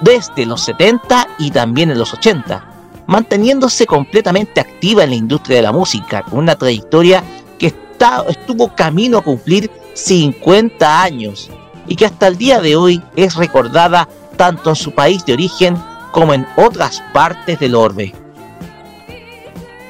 [0.00, 2.64] desde los 70 y también en los 80,
[3.06, 7.22] manteniéndose completamente activa en la industria de la música, con una trayectoria
[7.58, 11.50] que está, estuvo camino a cumplir 50 años
[11.86, 15.76] y que hasta el día de hoy es recordada tanto en su país de origen
[16.12, 18.14] como en otras partes del orbe.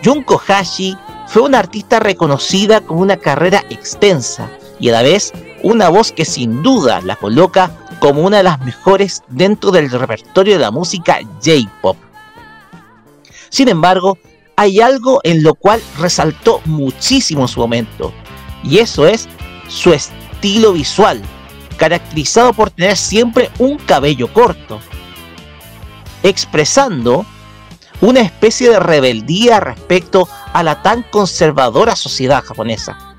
[0.04, 0.96] Junko Hashi
[1.30, 4.50] fue una artista reconocida con una carrera extensa
[4.80, 8.60] y a la vez una voz que sin duda la coloca como una de las
[8.62, 11.96] mejores dentro del repertorio de la música J-Pop.
[13.48, 14.18] Sin embargo,
[14.56, 18.12] hay algo en lo cual resaltó muchísimo su momento,
[18.64, 19.28] y eso es
[19.68, 21.22] su estilo visual,
[21.76, 24.80] caracterizado por tener siempre un cabello corto,
[26.24, 27.24] expresando
[28.00, 33.16] una especie de rebeldía respecto a la tan conservadora sociedad japonesa.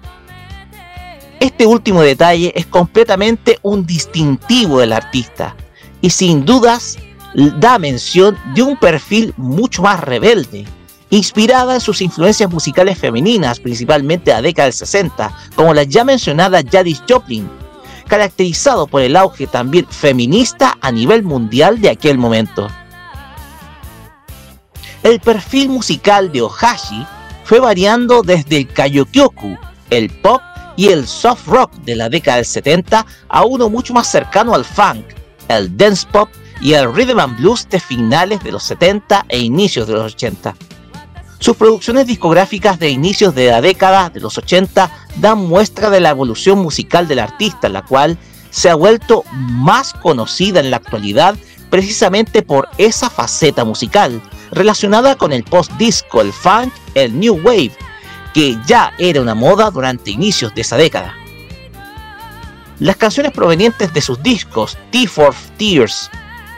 [1.39, 5.55] Este último detalle es completamente un distintivo del artista
[6.01, 6.97] y sin dudas
[7.33, 10.65] da mención de un perfil mucho más rebelde,
[11.09, 16.03] inspirada en sus influencias musicales femeninas, principalmente de la década del 60, como la ya
[16.03, 17.49] mencionada Janis Joplin,
[18.07, 22.67] caracterizado por el auge también feminista a nivel mundial de aquel momento.
[25.03, 27.05] El perfil musical de Ohashi
[27.43, 29.57] fue variando desde el kayokyoku,
[29.89, 30.41] el pop
[30.77, 34.63] y el soft rock de la década del 70 a uno mucho más cercano al
[34.63, 35.05] funk,
[35.47, 36.29] el dance pop
[36.61, 40.55] y el rhythm and blues de finales de los 70 e inicios de los 80.
[41.39, 46.11] Sus producciones discográficas de inicios de la década de los 80 dan muestra de la
[46.11, 48.19] evolución musical del artista, la cual
[48.51, 51.35] se ha vuelto más conocida en la actualidad
[51.71, 54.21] precisamente por esa faceta musical,
[54.51, 57.71] relacionada con el post-disco, el funk, el new wave,
[58.33, 61.15] que ya era una moda durante inicios de esa década.
[62.79, 66.09] Las canciones provenientes de sus discos T for Tears,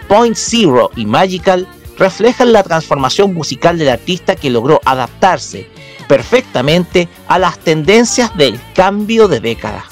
[0.07, 5.67] Point Zero y Magical reflejan la transformación musical del artista que logró adaptarse
[6.07, 9.85] perfectamente a las tendencias del cambio de década.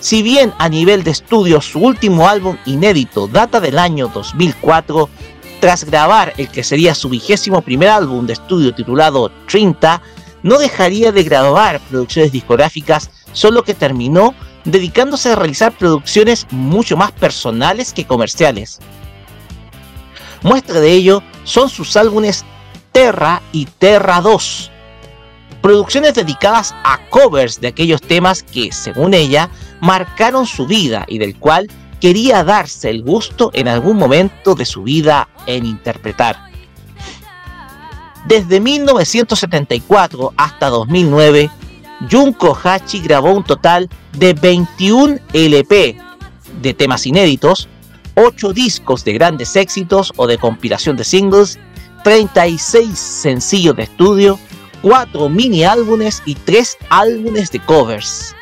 [0.00, 5.08] Si bien a nivel de estudio su último álbum inédito data del año 2004,
[5.62, 10.02] tras grabar el que sería su vigésimo primer álbum de estudio titulado 30,
[10.42, 14.34] no dejaría de grabar producciones discográficas, solo que terminó
[14.64, 18.80] dedicándose a realizar producciones mucho más personales que comerciales.
[20.42, 22.44] Muestra de ello son sus álbumes
[22.90, 24.68] Terra y Terra 2,
[25.62, 29.48] producciones dedicadas a covers de aquellos temas que, según ella,
[29.80, 31.70] marcaron su vida y del cual
[32.02, 36.36] quería darse el gusto en algún momento de su vida en interpretar.
[38.26, 41.48] Desde 1974 hasta 2009,
[42.10, 45.96] Junko Hachi grabó un total de 21 LP
[46.60, 47.68] de temas inéditos,
[48.16, 51.60] 8 discos de grandes éxitos o de compilación de singles,
[52.02, 54.40] 36 sencillos de estudio,
[54.82, 58.34] 4 mini álbumes y 3 álbumes de covers.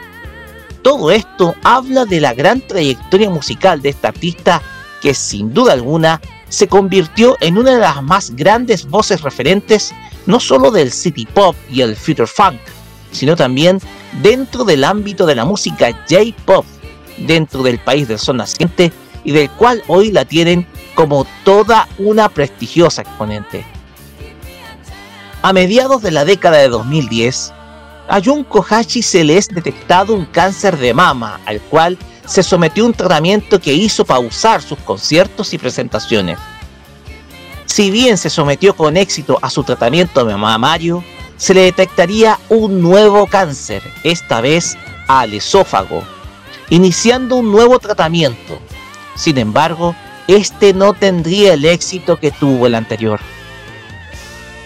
[0.82, 4.62] Todo esto habla de la gran trayectoria musical de esta artista
[5.02, 9.92] que sin duda alguna se convirtió en una de las más grandes voces referentes
[10.26, 12.58] no solo del city pop y el future funk,
[13.12, 13.78] sino también
[14.22, 16.64] dentro del ámbito de la música J-pop,
[17.18, 18.92] dentro del país del sol naciente
[19.24, 23.64] y del cual hoy la tienen como toda una prestigiosa exponente.
[25.42, 27.52] A mediados de la década de 2010,
[28.10, 32.82] a Junko Hachi se le es detectado un cáncer de mama, al cual se sometió
[32.82, 36.36] a un tratamiento que hizo pausar sus conciertos y presentaciones.
[37.66, 41.04] Si bien se sometió con éxito a su tratamiento mamario,
[41.36, 46.02] se le detectaría un nuevo cáncer, esta vez al esófago,
[46.68, 48.58] iniciando un nuevo tratamiento.
[49.14, 49.94] Sin embargo,
[50.26, 53.20] este no tendría el éxito que tuvo el anterior.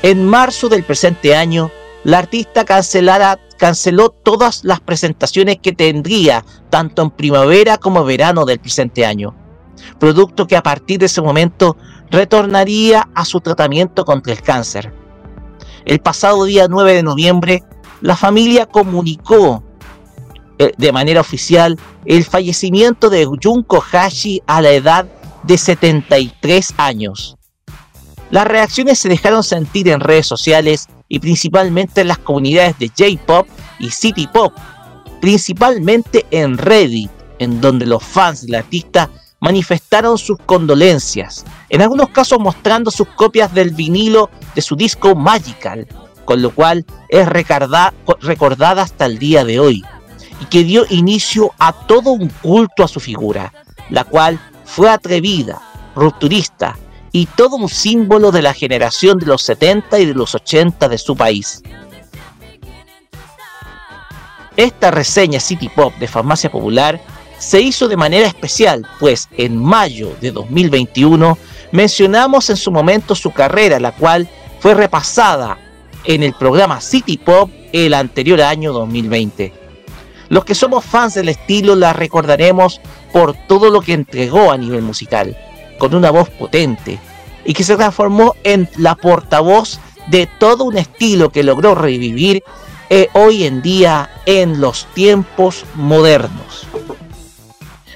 [0.02, 1.70] En marzo del presente año,
[2.04, 8.60] la artista cancelara, canceló todas las presentaciones que tendría tanto en primavera como verano del
[8.60, 9.34] presente año,
[9.98, 11.76] producto que a partir de ese momento
[12.10, 14.92] retornaría a su tratamiento contra el cáncer.
[15.86, 17.64] El pasado día 9 de noviembre,
[18.00, 19.62] la familia comunicó
[20.58, 25.06] eh, de manera oficial el fallecimiento de Junko Hashi a la edad
[25.42, 27.36] de 73 años.
[28.30, 33.46] Las reacciones se dejaron sentir en redes sociales y principalmente en las comunidades de J-Pop
[33.78, 34.52] y City Pop,
[35.20, 42.40] principalmente en Reddit, en donde los fans del artista manifestaron sus condolencias, en algunos casos
[42.40, 45.86] mostrando sus copias del vinilo de su disco Magical,
[46.24, 49.84] con lo cual es recordada hasta el día de hoy,
[50.40, 53.52] y que dio inicio a todo un culto a su figura,
[53.88, 55.62] la cual fue atrevida,
[55.94, 56.76] rupturista
[57.14, 60.98] y todo un símbolo de la generación de los 70 y de los 80 de
[60.98, 61.62] su país.
[64.56, 67.00] Esta reseña City Pop de Farmacia Popular
[67.38, 71.38] se hizo de manera especial, pues en mayo de 2021
[71.70, 74.28] mencionamos en su momento su carrera, la cual
[74.58, 75.56] fue repasada
[76.02, 79.52] en el programa City Pop el anterior año 2020.
[80.30, 82.80] Los que somos fans del estilo la recordaremos
[83.12, 85.36] por todo lo que entregó a nivel musical,
[85.78, 86.98] con una voz potente,
[87.44, 89.78] y que se transformó en la portavoz
[90.08, 92.42] de todo un estilo que logró revivir
[92.90, 96.66] eh, hoy en día en los tiempos modernos.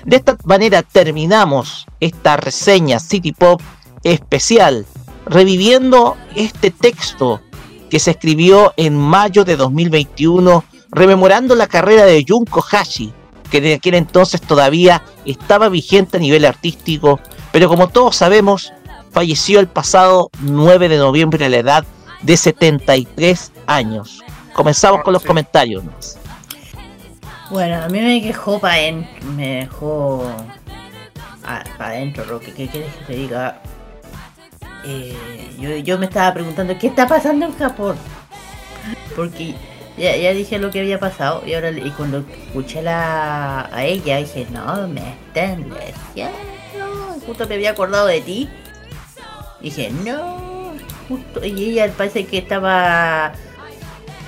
[0.04, 3.60] De esta manera terminamos esta reseña City Pop
[4.02, 4.86] especial,
[5.26, 7.42] reviviendo este texto
[7.90, 13.12] que se escribió en mayo de 2021, rememorando la carrera de Junko Hashi,
[13.50, 17.20] que de aquel entonces todavía estaba vigente a nivel artístico,
[17.52, 18.72] pero como todos sabemos,
[19.12, 21.84] falleció el pasado 9 de noviembre a la edad
[22.22, 24.22] de 73 años.
[24.52, 25.84] Comenzamos con los comentarios.
[25.84, 25.92] ¿no?
[27.50, 28.76] Bueno, a mí me quejó para
[29.36, 30.30] me dejó
[31.42, 32.52] para adentro, Roque.
[32.52, 33.60] ¿Qué quieres que te diga?
[34.84, 35.16] Eh,
[35.58, 37.96] yo, yo me estaba preguntando qué está pasando en Japón.
[39.16, 39.54] Porque
[39.96, 44.18] ya, ya dije lo que había pasado y ahora y cuando escuché la, a ella
[44.18, 45.70] dije, no, me están
[47.26, 48.48] Justo me había acordado de ti.
[49.60, 50.72] Dije, no.
[51.08, 53.32] Justo, y ella parece que estaba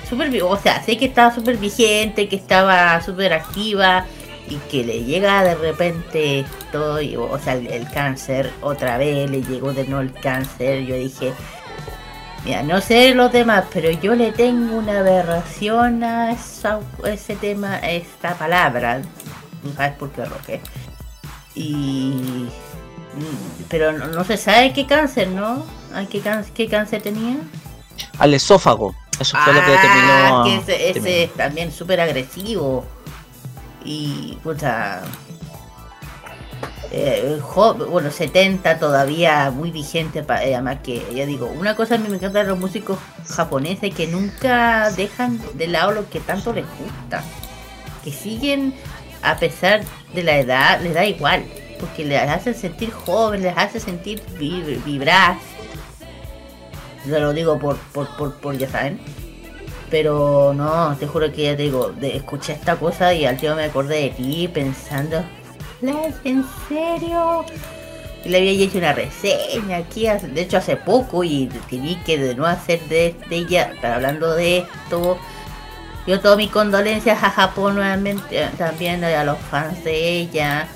[0.09, 4.05] súper, o sea, sé que estaba súper vigente, que estaba súper activa
[4.49, 6.95] y que le llega de repente esto,
[7.29, 11.33] o sea, el, el cáncer otra vez, le llegó de nuevo el cáncer, yo dije,
[12.43, 17.75] mira, no sé los demás, pero yo le tengo una aberración a esa- ese tema,
[17.75, 19.01] a esta palabra,
[19.63, 20.61] ¿no sabes por qué, Roque?
[21.55, 22.47] Y...
[23.69, 25.65] Pero no, no se sabe qué cáncer, ¿no?
[26.09, 27.37] ¿Qué, can- qué cáncer tenía?
[28.19, 28.95] Al esófago.
[29.19, 30.41] Eso fue lo que determinó.
[30.41, 31.17] Ah, que ese, ese terminó.
[31.25, 32.85] es también súper agresivo.
[33.83, 35.01] Y, puta.
[36.91, 37.39] eh,
[37.89, 40.19] bueno, 70 todavía muy vigente.
[40.19, 42.97] eh, además que, ya digo, una cosa a mí me encanta de los músicos
[43.29, 47.23] japoneses que nunca dejan de lado lo que tanto les gusta.
[48.03, 48.73] Que siguen,
[49.23, 49.81] a pesar
[50.13, 51.43] de la edad, les da igual.
[51.79, 55.37] Porque les hacen sentir jóvenes, les hace sentir vib- vibrar.
[57.07, 58.99] Yo lo digo por, por, por, por ya saben.
[59.89, 63.65] Pero no, te juro que ya te digo, escuché esta cosa y al tío me
[63.65, 65.23] acordé de ti pensando,
[65.81, 67.43] ¿Las en serio?
[68.23, 72.35] Y le había hecho una reseña aquí, de hecho hace poco, y tenía que de
[72.35, 75.17] no hacer de, de ella, hablando de esto,
[76.07, 80.67] yo todas mis condolencias a Japón nuevamente, eh, también a los fans de ella,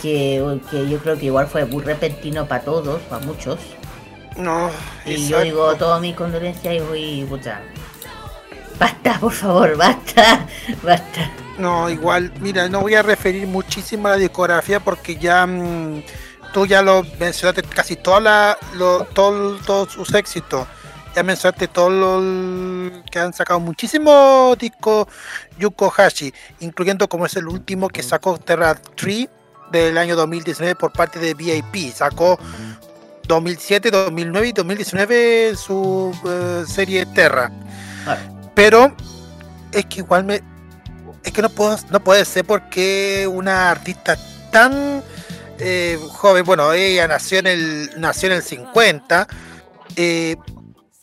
[0.00, 3.58] que, que yo creo que igual fue muy repentino para todos, para muchos.
[4.36, 4.70] No,
[5.04, 7.60] Y yo digo todas mis condolencias y voy, puta.
[8.78, 10.46] Basta, por favor, basta,
[10.82, 11.30] basta.
[11.58, 16.02] No, igual, mira, no voy a referir muchísimo a la discografía porque ya mm,
[16.52, 20.66] tú ya lo mencionaste casi toda la, lo- todo- todos sus éxitos.
[21.14, 25.06] Ya mencionaste todos los que han sacado muchísimos discos
[25.58, 29.28] Yuko Hashi, incluyendo como es el último que sacó Terra 3
[29.70, 31.92] del año 2019 por parte de VIP.
[31.94, 32.38] Sacó
[33.28, 37.50] 2007, 2009 y 2019 su eh, serie Terra.
[38.54, 38.94] Pero
[39.72, 40.42] es que igual me.
[41.22, 44.16] Es que no puedo, no puede ser porque una artista
[44.50, 45.02] tan
[45.58, 49.28] eh, joven, bueno, ella nació en el, nació en el 50,
[49.96, 50.36] eh,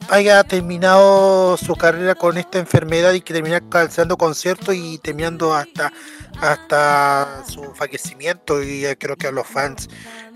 [0.07, 5.91] haya terminado su carrera con esta enfermedad y que termina cancelando conciertos y terminando hasta
[6.41, 9.89] hasta su fallecimiento y creo que a los fans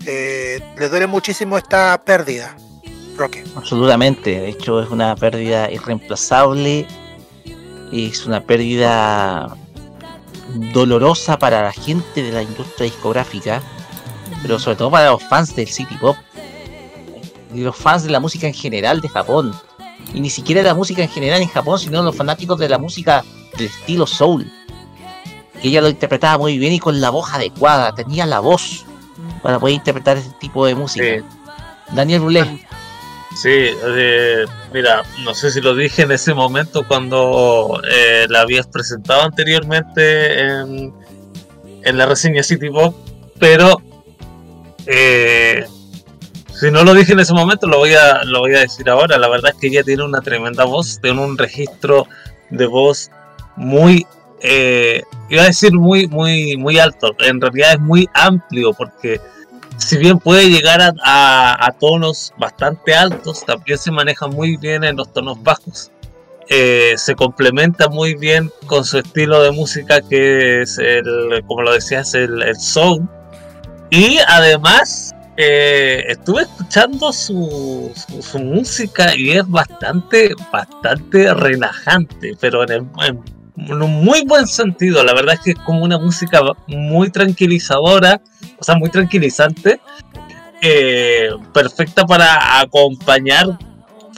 [0.06, 2.56] eh, les duele muchísimo esta pérdida.
[3.16, 3.44] Roque.
[3.56, 6.86] Absolutamente, de hecho es una pérdida irreemplazable,
[7.92, 9.56] es una pérdida
[10.72, 13.62] dolorosa para la gente de la industria discográfica,
[14.42, 16.16] pero sobre todo para los fans del City Pop
[17.60, 19.54] los fans de la música en general de Japón,
[20.12, 23.24] y ni siquiera la música en general en Japón, sino los fanáticos de la música
[23.56, 24.50] del estilo soul.
[25.60, 28.84] que ella lo interpretaba muy bien y con la voz adecuada, tenía la voz
[29.42, 31.24] para poder interpretar ese tipo de música.
[31.92, 32.66] Daniel Brulé.
[33.34, 38.66] Sí, eh, mira, no sé si lo dije en ese momento cuando eh, la habías
[38.68, 40.94] presentado anteriormente en,
[41.82, 42.94] en la reseña City Pop,
[43.40, 43.82] pero
[44.86, 45.66] eh,
[46.60, 49.18] si no lo dije en ese momento, lo voy a, lo voy a decir ahora.
[49.18, 52.06] La verdad es que ella tiene una tremenda voz, tiene un registro
[52.50, 53.10] de voz
[53.56, 54.06] muy,
[54.42, 57.14] eh, iba a decir muy, muy, muy alto.
[57.20, 59.20] En realidad es muy amplio porque
[59.76, 64.84] si bien puede llegar a, a- a tonos bastante altos, también se maneja muy bien
[64.84, 65.90] en los tonos bajos.
[66.50, 71.72] Eh, se complementa muy bien con su estilo de música que es el, como lo
[71.72, 73.08] decías, el, el soul.
[73.90, 77.92] Y además eh, estuve escuchando su,
[78.34, 82.88] música y es bastante, bastante relajante, pero en
[83.56, 85.02] un muy buen sentido.
[85.02, 88.20] La verdad es que es como una música muy tranquilizadora,
[88.58, 89.80] o sea, muy tranquilizante,
[90.62, 93.58] eh, perfecta para acompañar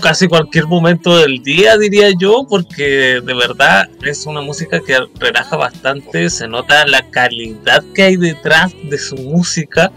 [0.01, 5.57] casi cualquier momento del día, diría yo, porque de verdad es una música que relaja
[5.57, 9.91] bastante, se nota la calidad que hay detrás de su música,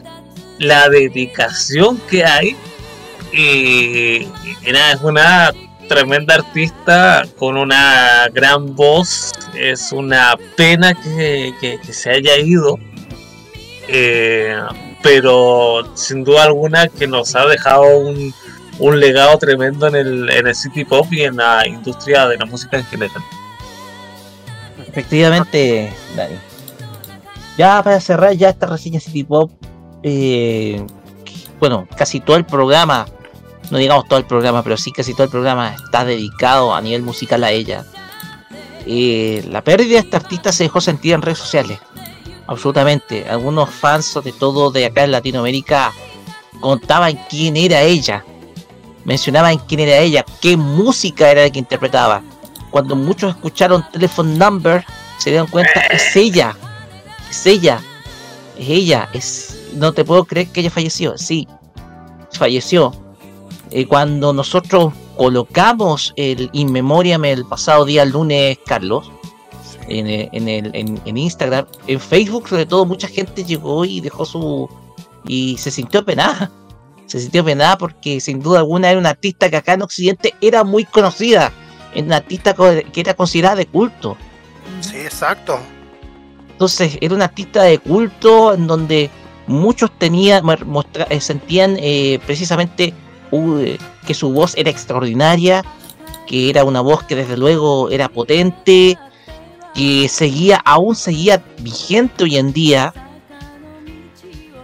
[0.60, 2.56] la dedicación que hay,
[3.34, 4.28] y,
[4.72, 5.52] nada, es una
[5.88, 12.78] tremenda artista con una gran voz, es una pena que, que- que se haya ido.
[13.88, 14.56] Eh,
[15.02, 18.34] pero sin duda alguna que nos ha dejado un,
[18.78, 22.46] un legado tremendo en el, en el city pop y en la industria de la
[22.46, 23.24] música en general.
[24.88, 26.36] Efectivamente, Dani.
[27.58, 29.52] Ya para cerrar ya esta reseña City Pop,
[30.04, 30.86] eh,
[31.60, 33.06] bueno, casi todo el programa,
[33.72, 37.02] no digamos todo el programa, pero sí casi todo el programa está dedicado a nivel
[37.02, 37.86] musical a ella.
[38.86, 41.80] Eh, la pérdida de esta artista se dejó sentir en redes sociales,
[42.48, 43.28] absolutamente.
[43.30, 45.92] Algunos fans, sobre todo de acá en Latinoamérica,
[46.60, 48.24] contaban quién era ella,
[49.06, 52.22] mencionaban quién era ella, qué música era la que interpretaba.
[52.72, 54.86] Cuando muchos escucharon Telephone Number,
[55.18, 56.56] se dieron cuenta, es ella,
[57.30, 57.82] es ella,
[58.60, 61.48] ella, es, no te puedo creer que ella falleció, sí,
[62.32, 62.94] falleció.
[63.72, 69.12] Eh, cuando nosotros colocamos el In Memoriam el pasado día lunes, Carlos,
[69.88, 74.02] en, el- en, el, en, en Instagram, en Facebook sobre todo mucha gente llegó y
[74.02, 74.70] dejó su...
[75.26, 76.52] y se sintió penada.
[77.06, 80.64] Se sintió penada porque sin duda alguna era una artista que acá en Occidente era
[80.64, 81.52] muy conocida.
[81.96, 84.16] Era una artista que era considerada de culto.
[84.82, 85.60] Sí, exacto.
[86.60, 89.10] Entonces era una artista de culto en donde
[89.48, 92.94] muchos tenían, mo- mostra- eh, sentían eh, precisamente
[93.32, 93.64] uh,
[94.06, 95.64] que su voz era extraordinaria,
[96.28, 98.98] que era una voz que desde luego era potente,
[99.74, 102.94] que seguía, aún seguía vigente hoy en día.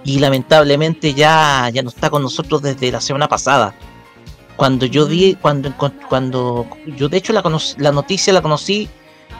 [0.04, 3.74] Y lamentablemente ya, ya no está con nosotros desde la semana pasada.
[4.58, 5.74] Cuando yo di, cuando,
[6.10, 6.68] cuando
[6.98, 8.90] yo de hecho la, conocí- la noticia la conocí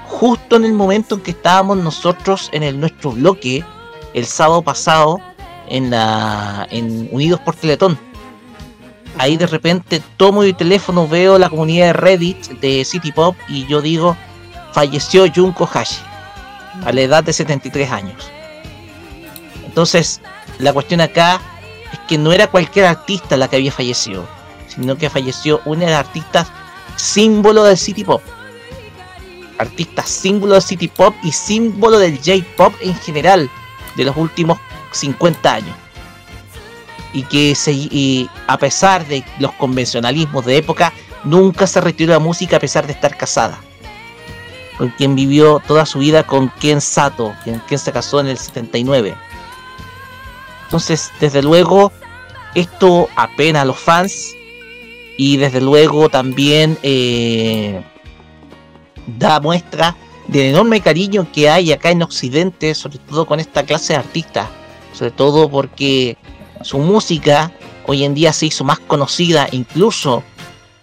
[0.08, 3.64] justo en el momento en que estábamos nosotros en el nuestro bloque
[4.14, 5.20] el sábado pasado
[5.68, 7.98] en en Unidos por Teletón.
[9.18, 13.66] Ahí de repente tomo mi teléfono, veo la comunidad de Reddit de City Pop y
[13.68, 14.16] yo digo,
[14.74, 16.02] falleció Junko Hashi
[16.86, 18.30] a la edad de 73 años.
[19.66, 20.22] Entonces,
[20.60, 21.40] la cuestión acá
[21.94, 24.26] es que no era cualquier artista la que había fallecido,
[24.68, 26.48] sino que falleció una de las artistas
[26.98, 28.22] símbolo del City Pop
[29.58, 33.50] artista símbolo del City Pop y símbolo del J-Pop en general
[33.96, 34.60] de los últimos
[34.92, 35.76] 50 años.
[37.14, 40.92] Y que se, a pesar de los convencionalismos de época,
[41.24, 43.60] nunca se retiró de la música a pesar de estar casada.
[44.78, 48.38] Con quien vivió toda su vida con Ken Sato, con quien se casó en el
[48.38, 49.16] 79.
[50.66, 51.94] Entonces, desde luego,
[52.54, 54.36] esto apena a los fans
[55.18, 57.82] y desde luego también eh,
[59.08, 59.96] da muestra
[60.28, 64.48] del enorme cariño que hay acá en Occidente, sobre todo con esta clase de artistas,
[64.94, 66.18] sobre todo porque
[66.62, 67.52] su música
[67.86, 70.24] hoy en día se hizo más conocida, incluso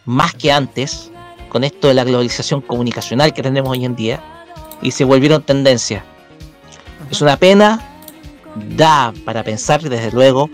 [0.04, 1.10] más que antes,
[1.48, 4.22] con esto de la globalización comunicacional que tenemos hoy en día,
[4.80, 6.04] y se volvieron tendencia.
[7.10, 7.80] Es una pena,
[8.76, 10.48] da para pensar desde luego,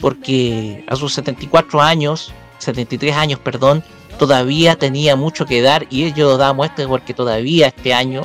[0.00, 3.84] porque a sus 74 años, 73 años, perdón,
[4.18, 8.22] todavía tenía mucho que dar y ello da muestra porque todavía este año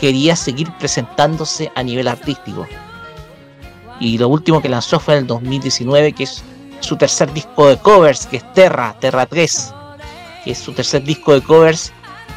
[0.00, 2.66] quería seguir presentándose a nivel artístico.
[4.00, 6.44] Y lo último que lanzó fue en el 2019, que es
[6.80, 9.74] su tercer disco de covers, que es Terra, Terra 3,
[10.44, 11.92] que es su tercer disco de covers,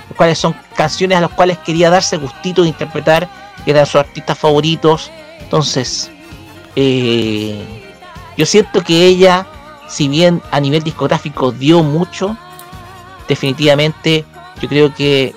[0.09, 3.29] los cuales son canciones a las cuales quería darse gustito de interpretar
[3.63, 5.11] que eran sus artistas favoritos.
[5.39, 6.09] Entonces,
[6.75, 7.63] eh,
[8.37, 9.45] yo siento que ella,
[9.87, 12.35] si bien a nivel discográfico dio mucho,
[13.31, 14.25] definitivamente
[14.61, 15.33] yo creo que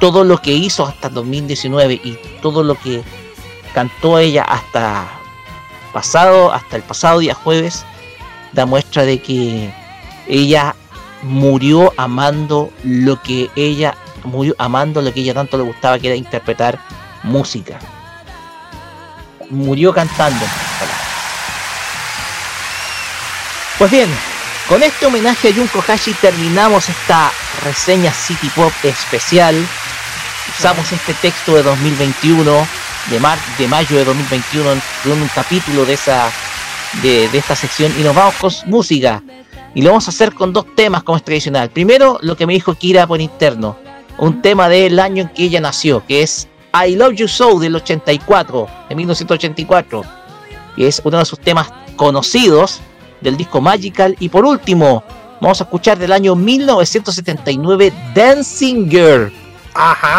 [0.00, 3.02] todo lo que hizo hasta 2019 y todo lo que
[3.72, 5.08] cantó ella hasta
[5.94, 7.86] pasado, hasta el pasado día jueves,
[8.52, 9.72] da muestra de que
[10.28, 10.76] ella
[11.22, 13.94] murió amando lo que ella
[14.24, 16.78] murió amando lo que ella tanto le gustaba que era interpretar
[17.22, 17.78] música.
[19.48, 20.44] Murió cantando.
[23.78, 24.10] Pues bien,
[24.68, 27.32] con este homenaje a Junko Hashi terminamos esta
[27.64, 29.54] reseña City Pop especial.
[30.58, 32.66] Usamos este texto de 2021,
[33.10, 36.30] de, mar, de mayo de 2021, en un capítulo de esa
[37.02, 39.22] de, de esta sección y nos vamos con música.
[39.74, 41.70] Y lo vamos a hacer con dos temas como es tradicional.
[41.70, 43.76] Primero, lo que me dijo Kira por interno.
[44.18, 47.76] Un tema del año en que ella nació, que es I Love You So del
[47.76, 50.04] 84, de 1984.
[50.76, 52.80] Que es uno de sus temas conocidos
[53.22, 54.16] del disco Magical.
[54.20, 55.04] Y por último,
[55.40, 59.32] vamos a escuchar del año 1979 Dancing Girl.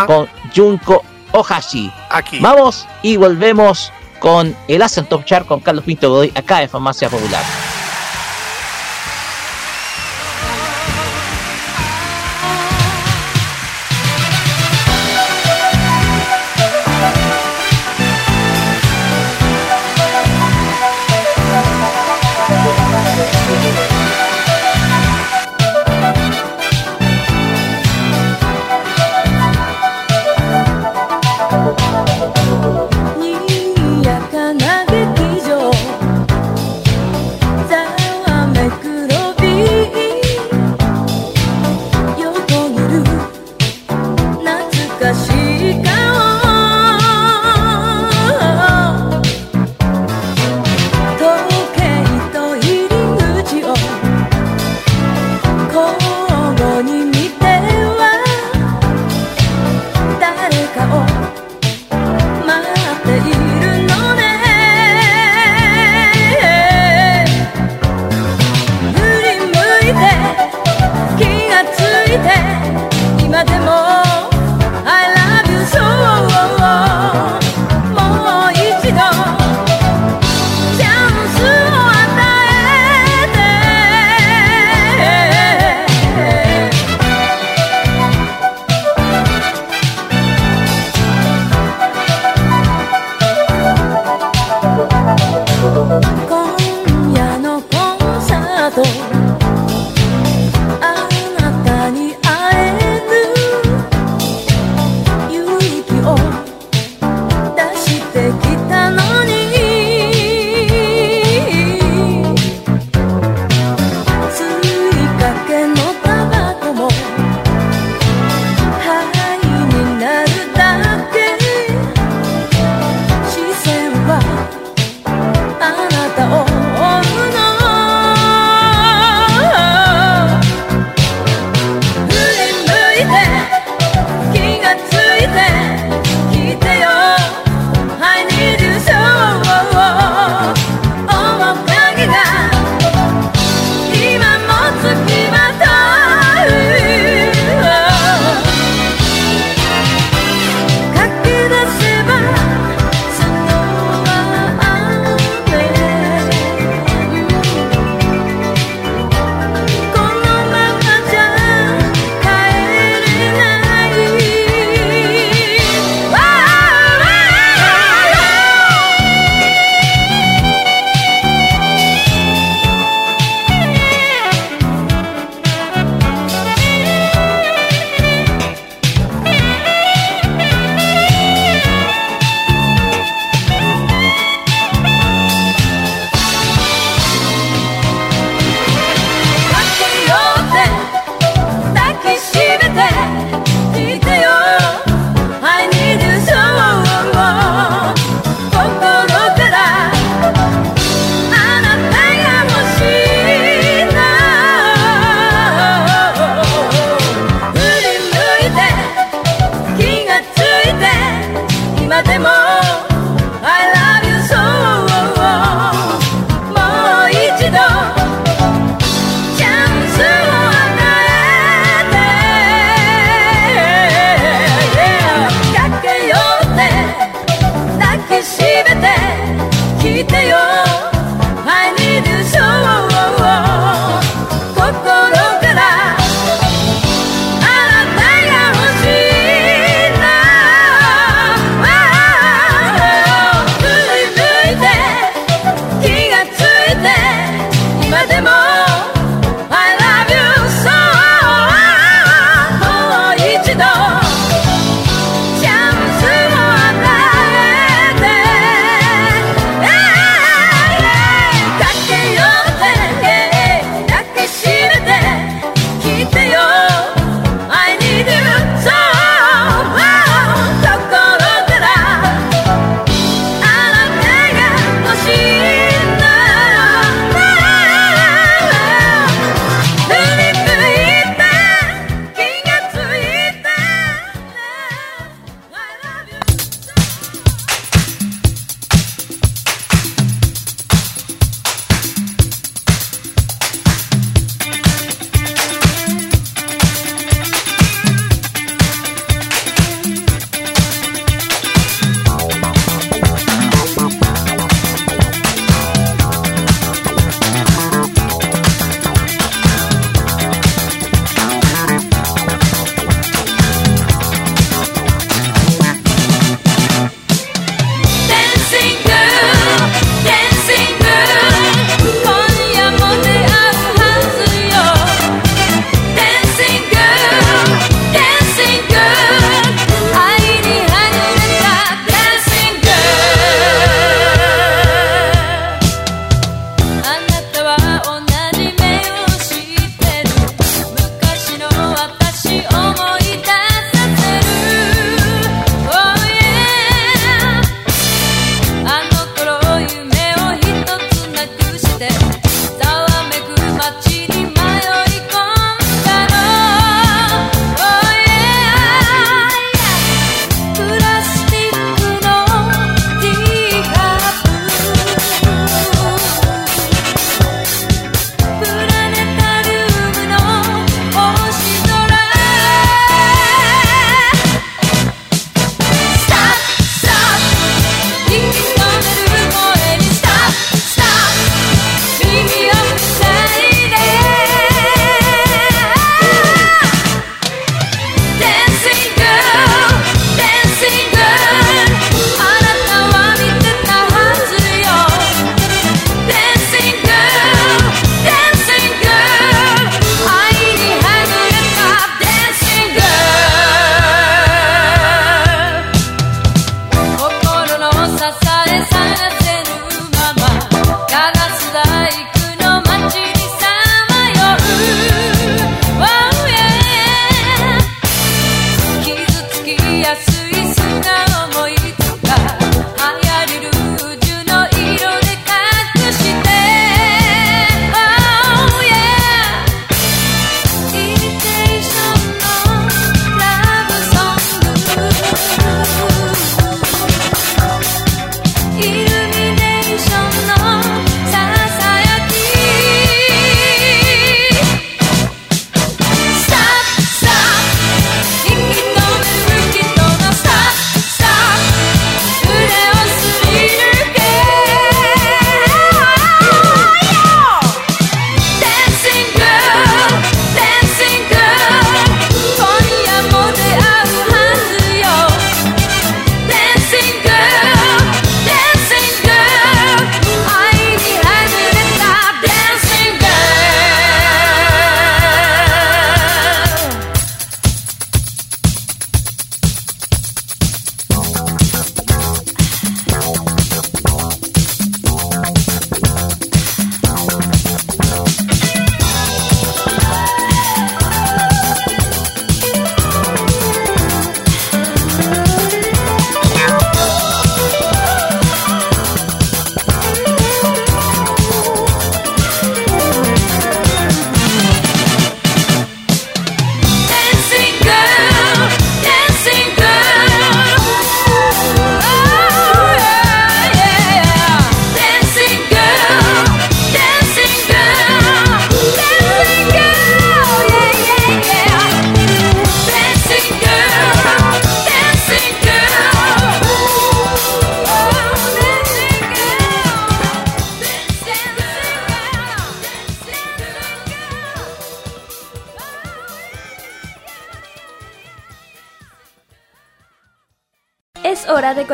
[0.08, 1.92] Con Junko Ohashi.
[2.10, 2.40] Aquí.
[2.40, 7.10] Vamos y volvemos con el Ascent Top Chart con Carlos Pinto Godoy acá en Farmacia
[7.10, 7.44] Popular.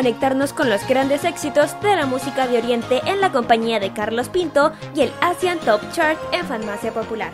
[0.09, 4.27] Conectarnos con los grandes éxitos de la música de Oriente en la compañía de Carlos
[4.27, 7.31] Pinto y el Asian Top Chart en Farmacia Popular.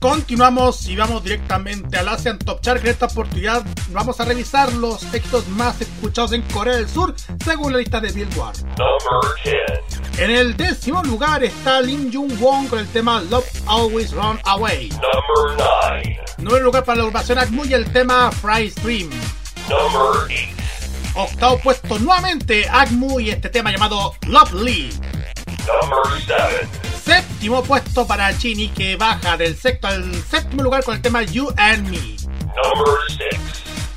[0.00, 2.80] Continuamos y vamos directamente al Asian Top Chart.
[2.80, 7.72] En esta oportunidad vamos a revisar los éxitos más escuchados en Corea del Sur según
[7.72, 8.56] la lista de Billboard.
[10.16, 14.88] En el décimo lugar está Lim Jung Won con el tema Love Always Run Away.
[16.38, 19.10] Nuevo lugar para la agrupación Acmu y el tema Fry Stream.
[21.14, 24.90] Octavo puesto nuevamente Acmu y este tema llamado Lovely.
[27.04, 31.52] Séptimo puesto para Chini que baja del sexto al séptimo lugar con el tema You
[31.56, 32.16] and Me.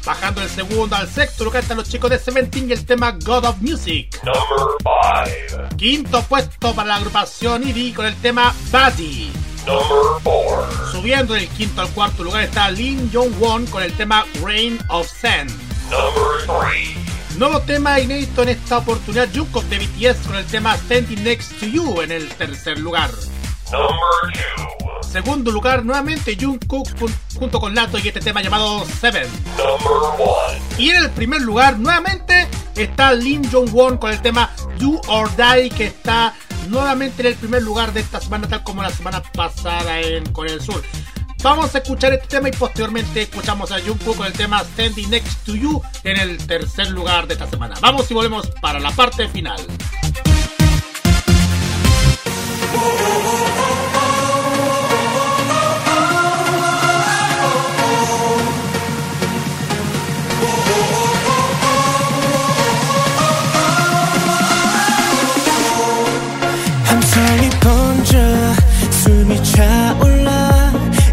[0.04, 3.46] Bajando del segundo al sexto lugar están los chicos de Seventeen y el tema God
[3.46, 4.20] of Music.
[5.78, 9.32] Quinto puesto para la agrupación ID con el tema Buddy.
[11.02, 15.08] Subiendo del quinto al cuarto lugar está Lin Jong Won con el tema Rain of
[15.12, 15.50] Sand.
[17.40, 21.66] Nuevo tema inédito en esta oportunidad, Jungkook de BTS con el tema Standing Next to
[21.66, 23.10] You en el tercer lugar.
[25.12, 29.28] Segundo lugar, nuevamente Jungkook jun- junto con Lato y este tema llamado Seven.
[30.78, 35.72] Y en el primer lugar, nuevamente, está Lim Jong-won con el tema Do or Die,
[35.72, 36.36] que está
[36.72, 40.54] nuevamente en el primer lugar de esta semana, tal como la semana pasada en Corea
[40.54, 40.82] del Sur.
[41.44, 45.44] Vamos a escuchar este tema y posteriormente escuchamos a Jungkook con el tema Standing Next
[45.46, 47.76] to You en el tercer lugar de esta semana.
[47.82, 49.60] Vamos y volvemos para la parte final.
[69.12, 70.72] 숨이 차올라.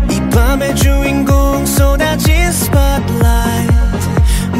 [0.09, 3.75] 이 밤의 주인공 쏟아진 spotlight.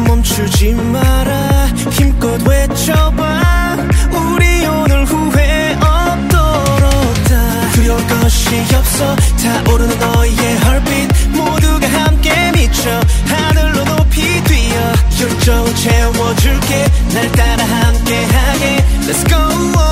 [0.05, 1.67] 멈추지 마라.
[1.89, 3.77] 힘껏 외쳐봐.
[4.11, 7.71] 우리 오늘 후회 없도록 다.
[7.71, 9.15] 두려울 것이 없어.
[9.15, 11.29] 타오르는 너의 heartbeat.
[11.29, 12.89] 모두가 함께 미쳐.
[13.25, 14.93] 하늘로 높이 뛰어.
[15.21, 16.85] 열정을 채워줄게.
[17.13, 18.85] 날 따라 함께하게.
[19.07, 19.88] Let's go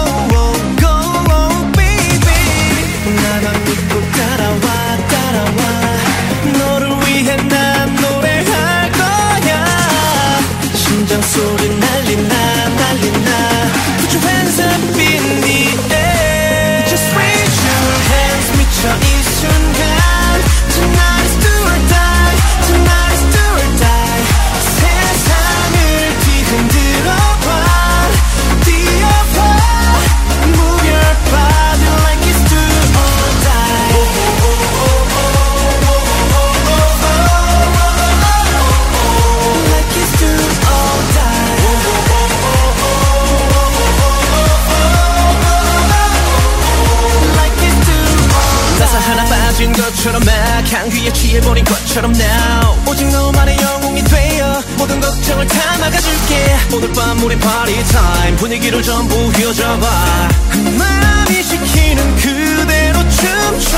[49.98, 50.34] 것처럼 막
[50.72, 52.78] 향기에 취해버린 것처럼 now.
[52.88, 56.58] 오직 너만의 영웅이 되어 모든 걱정을 다 막아줄게.
[56.74, 60.30] 오늘 밤 우리 파티 타임 분위기를 전부 휘어잡아.
[60.78, 63.78] 마음이 시키는 그대로 춤춰.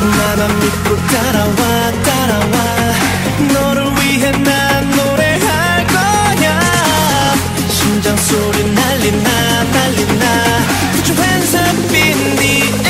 [0.00, 2.94] 나만 믿고 따라와 따라와.
[3.52, 6.60] 너를 위해 난 노래할 거야.
[7.70, 10.26] 심장 소리 날리나 날리나.
[10.92, 12.87] Put your hands up in the air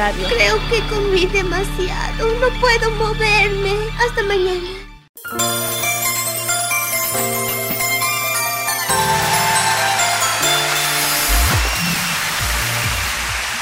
[0.00, 0.26] radio.
[0.28, 2.26] Creo que comí demasiado.
[2.40, 3.74] No puedo moverme.
[4.02, 4.70] Hasta mañana.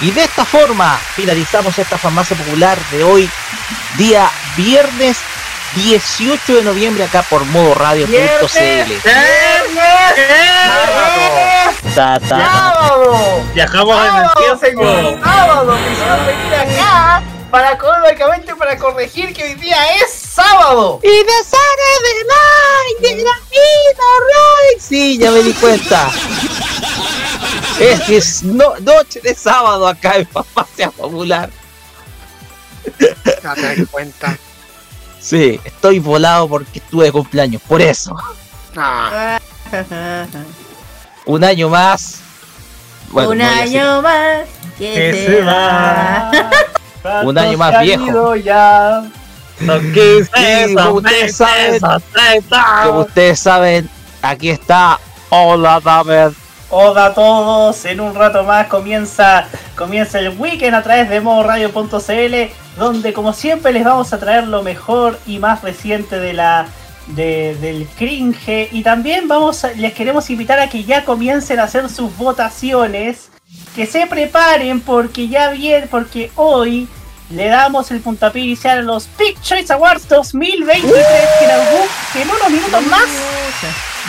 [0.01, 3.29] Y de esta forma finalizamos esta farmacia popular de hoy,
[3.97, 5.19] día viernes
[5.75, 7.45] 18 de noviembre acá por
[11.95, 12.21] ta.
[12.29, 13.43] ¡Sábado!
[13.55, 14.83] Viajamos en el ¡Sábado, tiempo.
[14.83, 15.21] señor!
[15.25, 15.75] ¡Sábado!
[15.75, 17.79] Me hicieron venir acá para
[18.59, 21.01] para corregir que hoy día es sábado.
[21.03, 24.81] Y de Sara de Light, de Granito, Roy.
[24.81, 26.11] Sí, ya me di cuenta.
[27.81, 31.49] Es que es no- noche de sábado acá en Farmacia Popular.
[33.43, 34.37] Ya te das cuenta.
[35.21, 38.15] Sí, estoy volado porque estuve de cumpleaños, por eso.
[38.77, 39.39] Ah,
[41.25, 42.21] Un año más.
[43.11, 44.41] Bueno, Un no año más
[44.79, 46.31] que, Que se, se va.
[47.25, 48.37] Un año más viejo.
[48.37, 49.03] ya.
[49.65, 52.83] Son 15, Y como ustedes 20, saben, son 30.
[52.87, 53.91] como ustedes saben,
[54.23, 56.35] aquí está Hola David.
[56.71, 62.53] Hola a todos, en un rato más comienza, comienza el weekend a través de modoradio.cl
[62.79, 66.67] donde como siempre les vamos a traer lo mejor y más reciente de la
[67.09, 71.65] de- del cringe y también vamos a- les queremos invitar a que ya comiencen a
[71.65, 73.29] hacer sus votaciones,
[73.75, 76.89] que se preparen porque ya bien, porque hoy
[77.31, 81.07] le damos el puntapié inicial a los Pick Choice Awards 2023
[81.39, 83.07] que en, algún- que en unos minutos más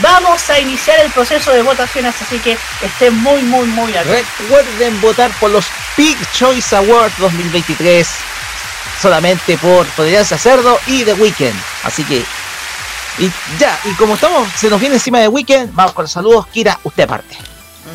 [0.02, 4.26] vamos a iniciar el proceso de votaciones, así que estén muy, muy, muy atentos.
[4.40, 5.66] Recuerden votar por los
[5.98, 8.08] Big Choice Awards 2023
[9.02, 9.86] solamente por
[10.34, 11.56] a Cerdo y The Weeknd.
[11.84, 12.24] Así que,
[13.20, 16.48] y ya, y como estamos, se nos viene encima de Weekend, vamos con los saludos.
[16.48, 17.36] Kira, usted parte.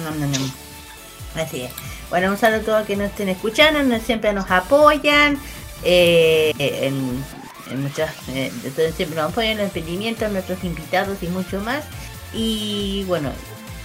[0.04, 1.42] No, no, no.
[1.42, 1.70] Así es.
[2.10, 5.38] Bueno, un saludo a todos que nos estén escuchando, nos- siempre nos apoyan.
[5.82, 7.24] eh, en,
[7.70, 8.50] en muchas, eh,
[8.96, 11.84] siempre nos apoyan los emprendimientos, nuestros invitados y mucho más.
[12.32, 13.30] Y bueno,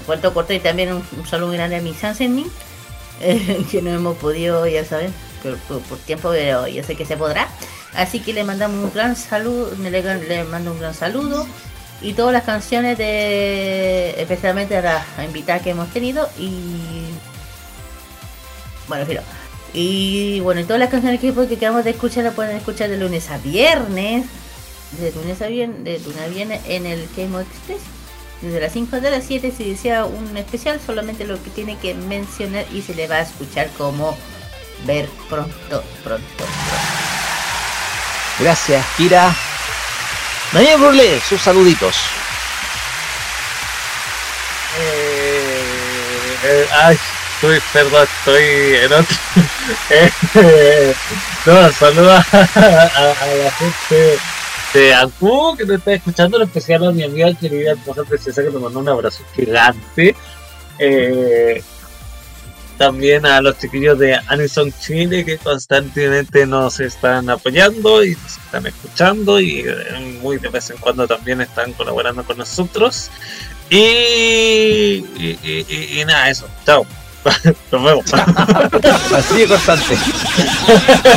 [0.05, 2.49] cuento corto y también un, un saludo grande a mi Sansenin,
[3.21, 7.05] eh, que no hemos podido, ya saben, por, por- por tiempo, pero yo sé que
[7.05, 7.47] se podrá.
[7.95, 9.89] Así que le mandamos un gran saludo, le,
[10.27, 11.45] le mando un gran saludo
[12.01, 16.51] y todas las canciones de especialmente a la invitada que hemos tenido y
[18.87, 19.05] bueno
[19.73, 22.97] Y bueno, y todas las canciones que, que acabamos de escuchar las pueden escuchar de
[22.97, 24.25] lunes a viernes.
[24.99, 27.81] De lunes a viernes, de lunes a viernes en el Game Express.
[28.41, 31.93] Desde las 5 de las 7 si desea un especial, solamente lo que tiene que
[31.93, 34.17] mencionar y se le va a escuchar como
[34.85, 36.45] ver pronto, pronto, pronto.
[38.39, 39.35] Gracias, Kira.
[40.51, 41.95] Daniel Burle, sus saluditos.
[44.79, 46.97] Eh, eh, ay,
[47.35, 48.43] estoy, perdón, estoy
[48.75, 49.17] en otro.
[49.91, 50.95] Eh,
[51.45, 54.17] no, saluda a, a la gente
[54.73, 58.49] de Acu que nos está escuchando, en especial a mi amiga querida esposa preciosa que
[58.49, 60.15] nos mandó un abrazo gigante.
[60.79, 61.61] Eh,
[62.79, 68.65] también a los chiquillos de Anison Chile que constantemente nos están apoyando y nos están
[68.65, 73.11] escuchando y eh, muy de vez en cuando también están colaborando con nosotros.
[73.69, 76.47] Y, y, y- y- y nada, eso.
[76.65, 76.85] Chao.
[77.71, 78.05] Nos vemos.
[79.13, 79.95] Así de constante.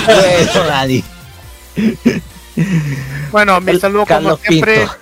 [0.07, 1.05] bueno, Dani.
[3.31, 4.95] Bueno, mi saludo como Carlos siempre Pinto.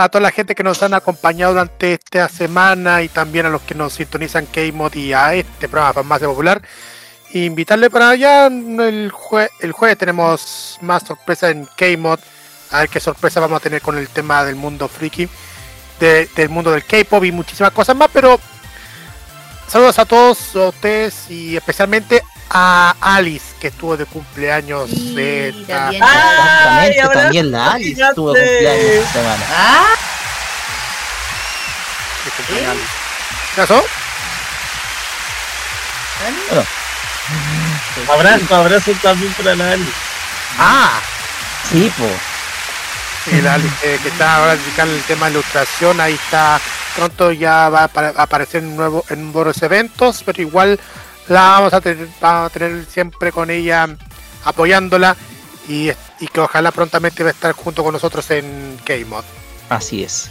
[0.00, 3.62] A toda la gente que nos han acompañado durante esta semana y también a los
[3.62, 6.62] que nos sintonizan K-Mod y a este programa Farmacia Popular.
[7.32, 12.18] Invitarle para allá el, jue- el jueves tenemos más sorpresas en K-Mod.
[12.72, 15.28] A ver qué sorpresa vamos a tener con el tema del mundo friki,
[16.00, 18.10] de- del mundo del K-Pop y muchísimas cosas más.
[18.12, 18.40] Pero
[19.68, 25.66] saludos a todos a ustedes y especialmente a Alice que estuvo de cumpleaños de esta-
[25.84, 28.14] también- Exactamente, ahora también la Alice fíjate.
[28.14, 29.44] tuvo cumpleaños esta semana.
[29.56, 29.86] ¡Ah!
[33.56, 33.72] de
[38.12, 39.92] Abrazo, abrazo también para la Ali.
[40.58, 41.00] Ah,
[41.70, 42.08] sí, po.
[43.24, 46.60] Sí, la Ali, eh, que está ahora dedicada al tema de ilustración, ahí está,
[46.96, 50.80] pronto ya va a apa- a aparecer en, nuevo, en nuevos eventos, pero igual
[51.30, 53.88] la vamos a tener, vamos a tener siempre con ella
[54.44, 55.16] apoyándola
[55.68, 55.90] y,
[56.32, 59.24] que ojalá prontamente va a estar junto con nosotros en K-Mod.
[59.68, 60.30] Así es.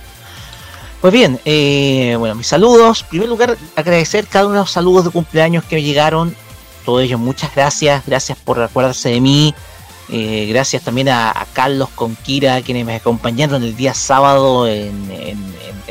[0.99, 3.01] Pues bien, eh, bueno, mis saludos.
[3.03, 6.35] En primer lugar, agradecer cada uno de los saludos de cumpleaños que me llegaron.
[6.83, 8.05] Todos ellos, muchas gracias.
[8.05, 9.55] Gracias por acordarse de mí.
[10.09, 14.97] Eh, gracias también a, Carlos con Kira, quienes me acompañaron el día sábado en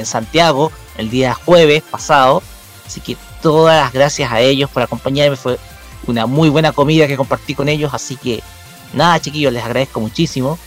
[0.02, 2.42] Santiago, el día jueves pasado.
[2.88, 5.36] Así que todas las gracias a ellos por acompañarme.
[5.36, 5.58] Fue
[6.06, 7.92] una muy buena comida que compartí con ellos.
[7.92, 8.42] Así que
[8.94, 10.58] nada, chiquillos, les agradezco muchísimo.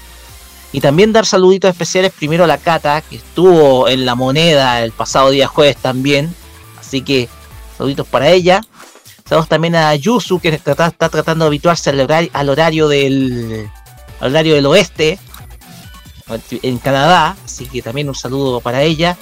[0.71, 4.91] Y también dar saluditos especiales primero a la Cata, que estuvo en la moneda el
[4.91, 6.33] pasado día jueves también.
[6.79, 7.27] Así que
[7.75, 8.61] saluditos para ella.
[9.27, 13.67] Saludos también a Yusu, que está, tratando de habituarse al horario, al horario del
[14.19, 15.17] al horario del oeste
[16.61, 17.35] en Canadá.
[17.43, 19.17] Así que también un saludo para ella.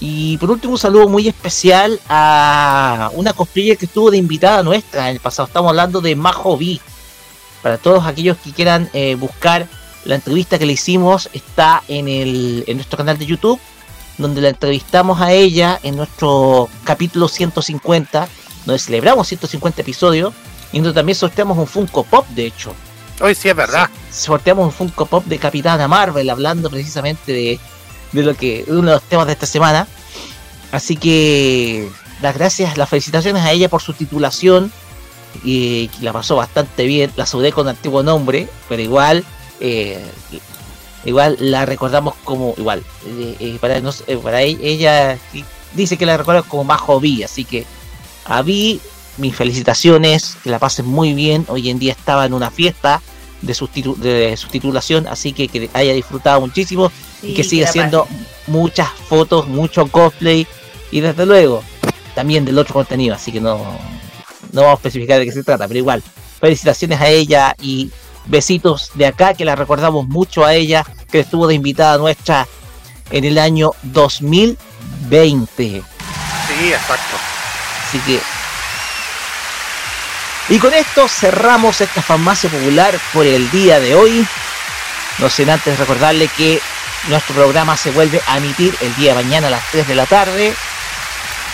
[0.00, 5.10] Y por último, un saludo muy especial a una cosplayer que estuvo de invitada nuestra
[5.10, 5.46] en el pasado.
[5.46, 6.80] Estamos hablando de Majo B.
[7.62, 9.68] Para todos aquellos que quieran eh, buscar
[10.06, 13.60] la entrevista que le hicimos, está en, el, en nuestro canal de YouTube,
[14.16, 18.26] donde la entrevistamos a ella en nuestro capítulo 150,
[18.64, 20.32] donde celebramos 150 episodios,
[20.72, 22.72] y donde también sorteamos un Funko Pop, de hecho.
[23.20, 23.90] Hoy sí es verdad.
[24.10, 27.60] Sorteamos un Funko Pop de Capitana Marvel, hablando precisamente de,
[28.12, 29.86] de lo que uno de los temas de esta semana.
[30.72, 31.88] Así que
[32.22, 34.72] las gracias, las felicitaciones a ella por su titulación,
[35.44, 37.12] y la pasó bastante bien.
[37.16, 39.24] La saludé con antiguo nombre, pero igual,
[39.60, 40.04] eh,
[41.04, 42.82] igual la recordamos como igual.
[43.06, 45.18] eh, eh, para, nos- eh, para e- ella
[45.74, 47.64] dice que la recuerda como Majo Vi, así que
[48.24, 48.80] a Vi
[49.18, 51.44] mis felicitaciones, que la pasen muy bien.
[51.48, 53.00] Hoy en día estaba en una fiesta
[53.42, 57.68] de su, titu- de su titulación, así que que haya disfrutado muchísimo y que siga
[57.68, 58.06] haciendo
[58.46, 60.46] muchas fotos, mucho cosplay
[60.90, 61.62] y desde luego
[62.14, 63.58] también del otro contenido, así que no,
[64.52, 66.02] no vamos a especificar de qué se trata, pero igual,
[66.40, 67.90] felicitaciones a ella y
[68.26, 72.46] besitos de acá, que la recordamos mucho a ella, que estuvo de invitada nuestra
[73.10, 75.56] en el año 2020.
[75.56, 75.82] Sí,
[76.72, 77.16] exacto.
[77.88, 78.20] Así que.
[80.50, 84.26] Y con esto cerramos esta farmacia popular por el día de hoy.
[85.18, 86.60] No sin antes recordarle que
[87.08, 90.06] nuestro programa se vuelve a emitir el día de mañana a las 3 de la
[90.06, 90.52] tarde,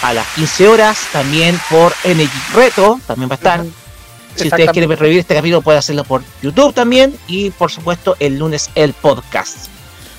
[0.00, 3.64] a las 15 horas, también por NX Reto, también va a estar.
[4.34, 7.18] Si ustedes quieren revivir este capítulo, pueden hacerlo por YouTube también.
[7.26, 9.68] Y por supuesto, el lunes el podcast.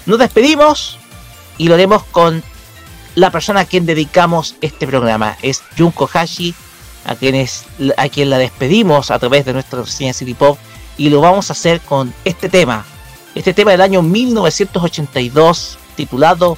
[0.05, 0.99] Nos despedimos
[1.57, 2.43] y lo haremos con
[3.15, 5.35] la persona a quien dedicamos este programa.
[5.41, 6.53] Es Junko Hashi,
[7.05, 7.65] a quienes
[7.97, 10.57] a quien la despedimos a través de nuestra reseña City Pop
[10.97, 12.85] y lo vamos a hacer con este tema.
[13.35, 16.57] Este tema del año 1982 titulado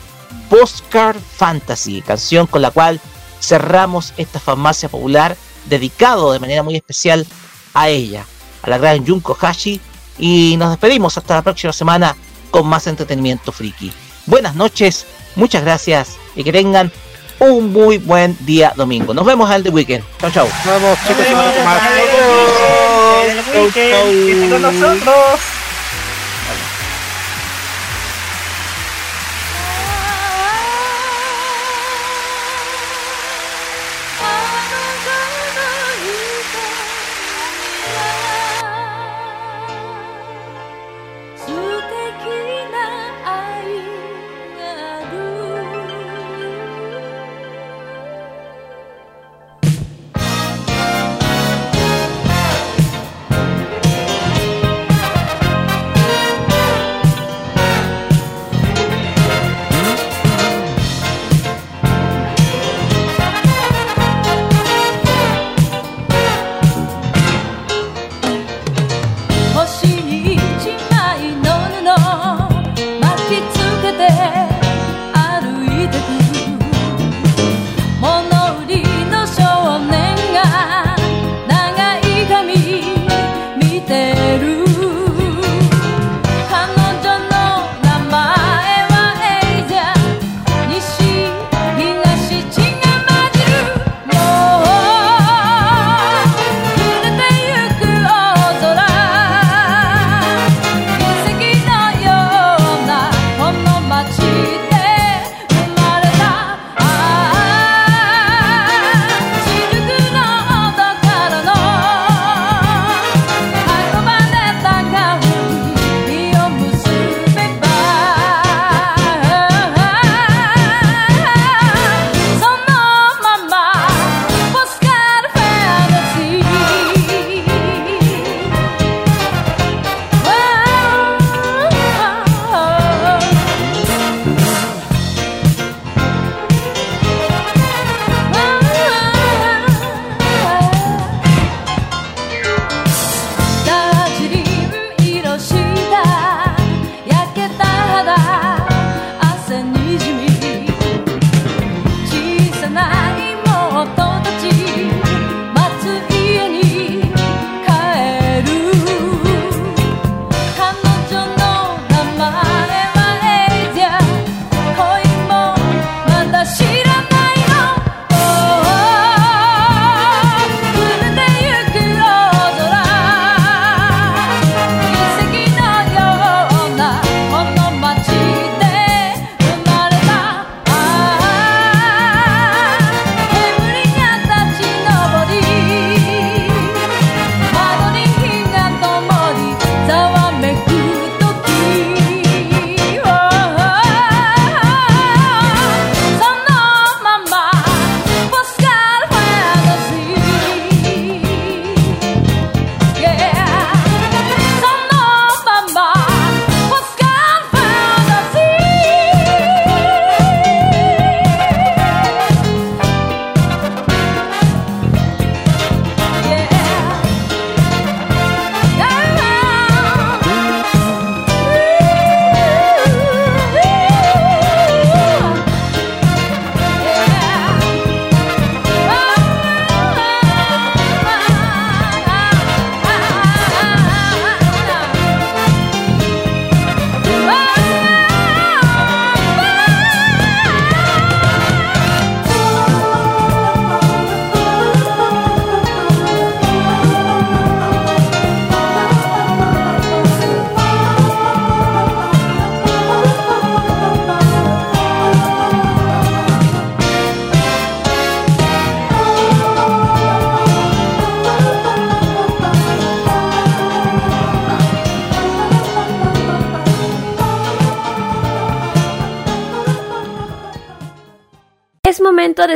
[0.49, 2.99] Postcard Fantasy, canción con la cual
[3.41, 5.35] cerramos esta farmacia popular
[5.65, 7.25] dedicado de manera muy especial
[7.73, 8.25] a ella,
[8.61, 9.79] a la gran Junko Hashi
[10.17, 12.15] y nos despedimos hasta la próxima semana
[12.51, 13.91] con más entretenimiento friki.
[14.25, 16.91] Buenas noches, muchas gracias y que tengan
[17.39, 19.13] un muy buen día domingo.
[19.13, 20.03] Nos vemos al The Weekend.
[20.19, 20.47] Chau, chau.
[20.65, 21.25] Nos vemos, chicos.
[24.61, 25.58] Nos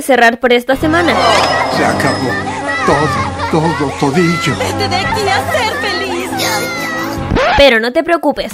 [0.03, 1.13] cerrar por esta semana.
[1.75, 2.29] Se acabó.
[2.85, 4.55] Todo, todo, todillo.
[4.57, 6.29] Vete de aquí a ser feliz.
[7.57, 8.51] Pero no te preocupes.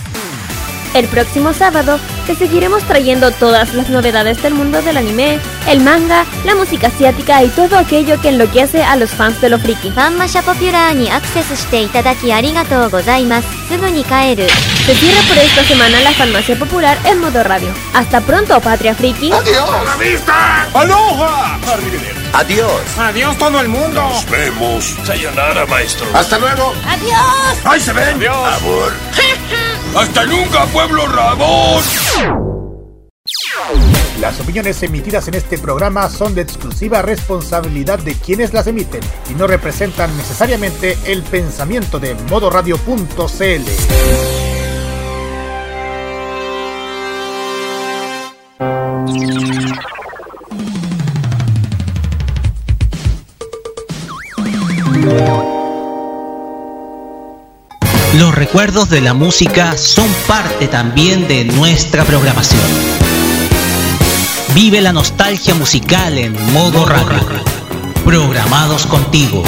[0.94, 6.26] El próximo sábado te seguiremos trayendo todas las novedades del mundo del anime, el manga,
[6.46, 9.90] la música asiática y todo aquello que enloquece a los fans de lo friki.
[9.90, 11.98] Fanmasha Popular ni acceso shite
[12.32, 13.48] arigatou gozaimasu.
[13.94, 14.46] Ni kaeru.
[14.86, 17.70] Se cierra por esta semana la Farmacia Popular en modo radio.
[17.96, 19.32] Hasta pronto, Patria Friki.
[19.32, 19.68] Adiós.
[19.68, 20.68] ¡A la vista!
[20.74, 21.58] ¡Aloha!
[22.34, 22.82] Adiós.
[23.00, 24.02] Adiós todo el mundo.
[24.02, 24.96] Nos vemos.
[25.04, 26.06] Sayonara, maestro.
[26.14, 26.74] Hasta luego.
[26.86, 27.58] Adiós.
[27.64, 28.18] Ahí se ven.
[28.18, 28.62] Adiós.
[28.62, 28.94] Amor.
[29.96, 31.84] ¡Hasta nunca, pueblo rabón!
[34.20, 39.34] Las opiniones emitidas en este programa son de exclusiva responsabilidad de quienes las emiten y
[39.34, 44.39] no representan necesariamente el pensamiento de modoradio.cl.
[58.50, 62.60] recuerdos de la música son parte también de nuestra programación.
[64.56, 67.20] Vive la nostalgia musical en modo radio.
[68.04, 69.44] Programados contigo.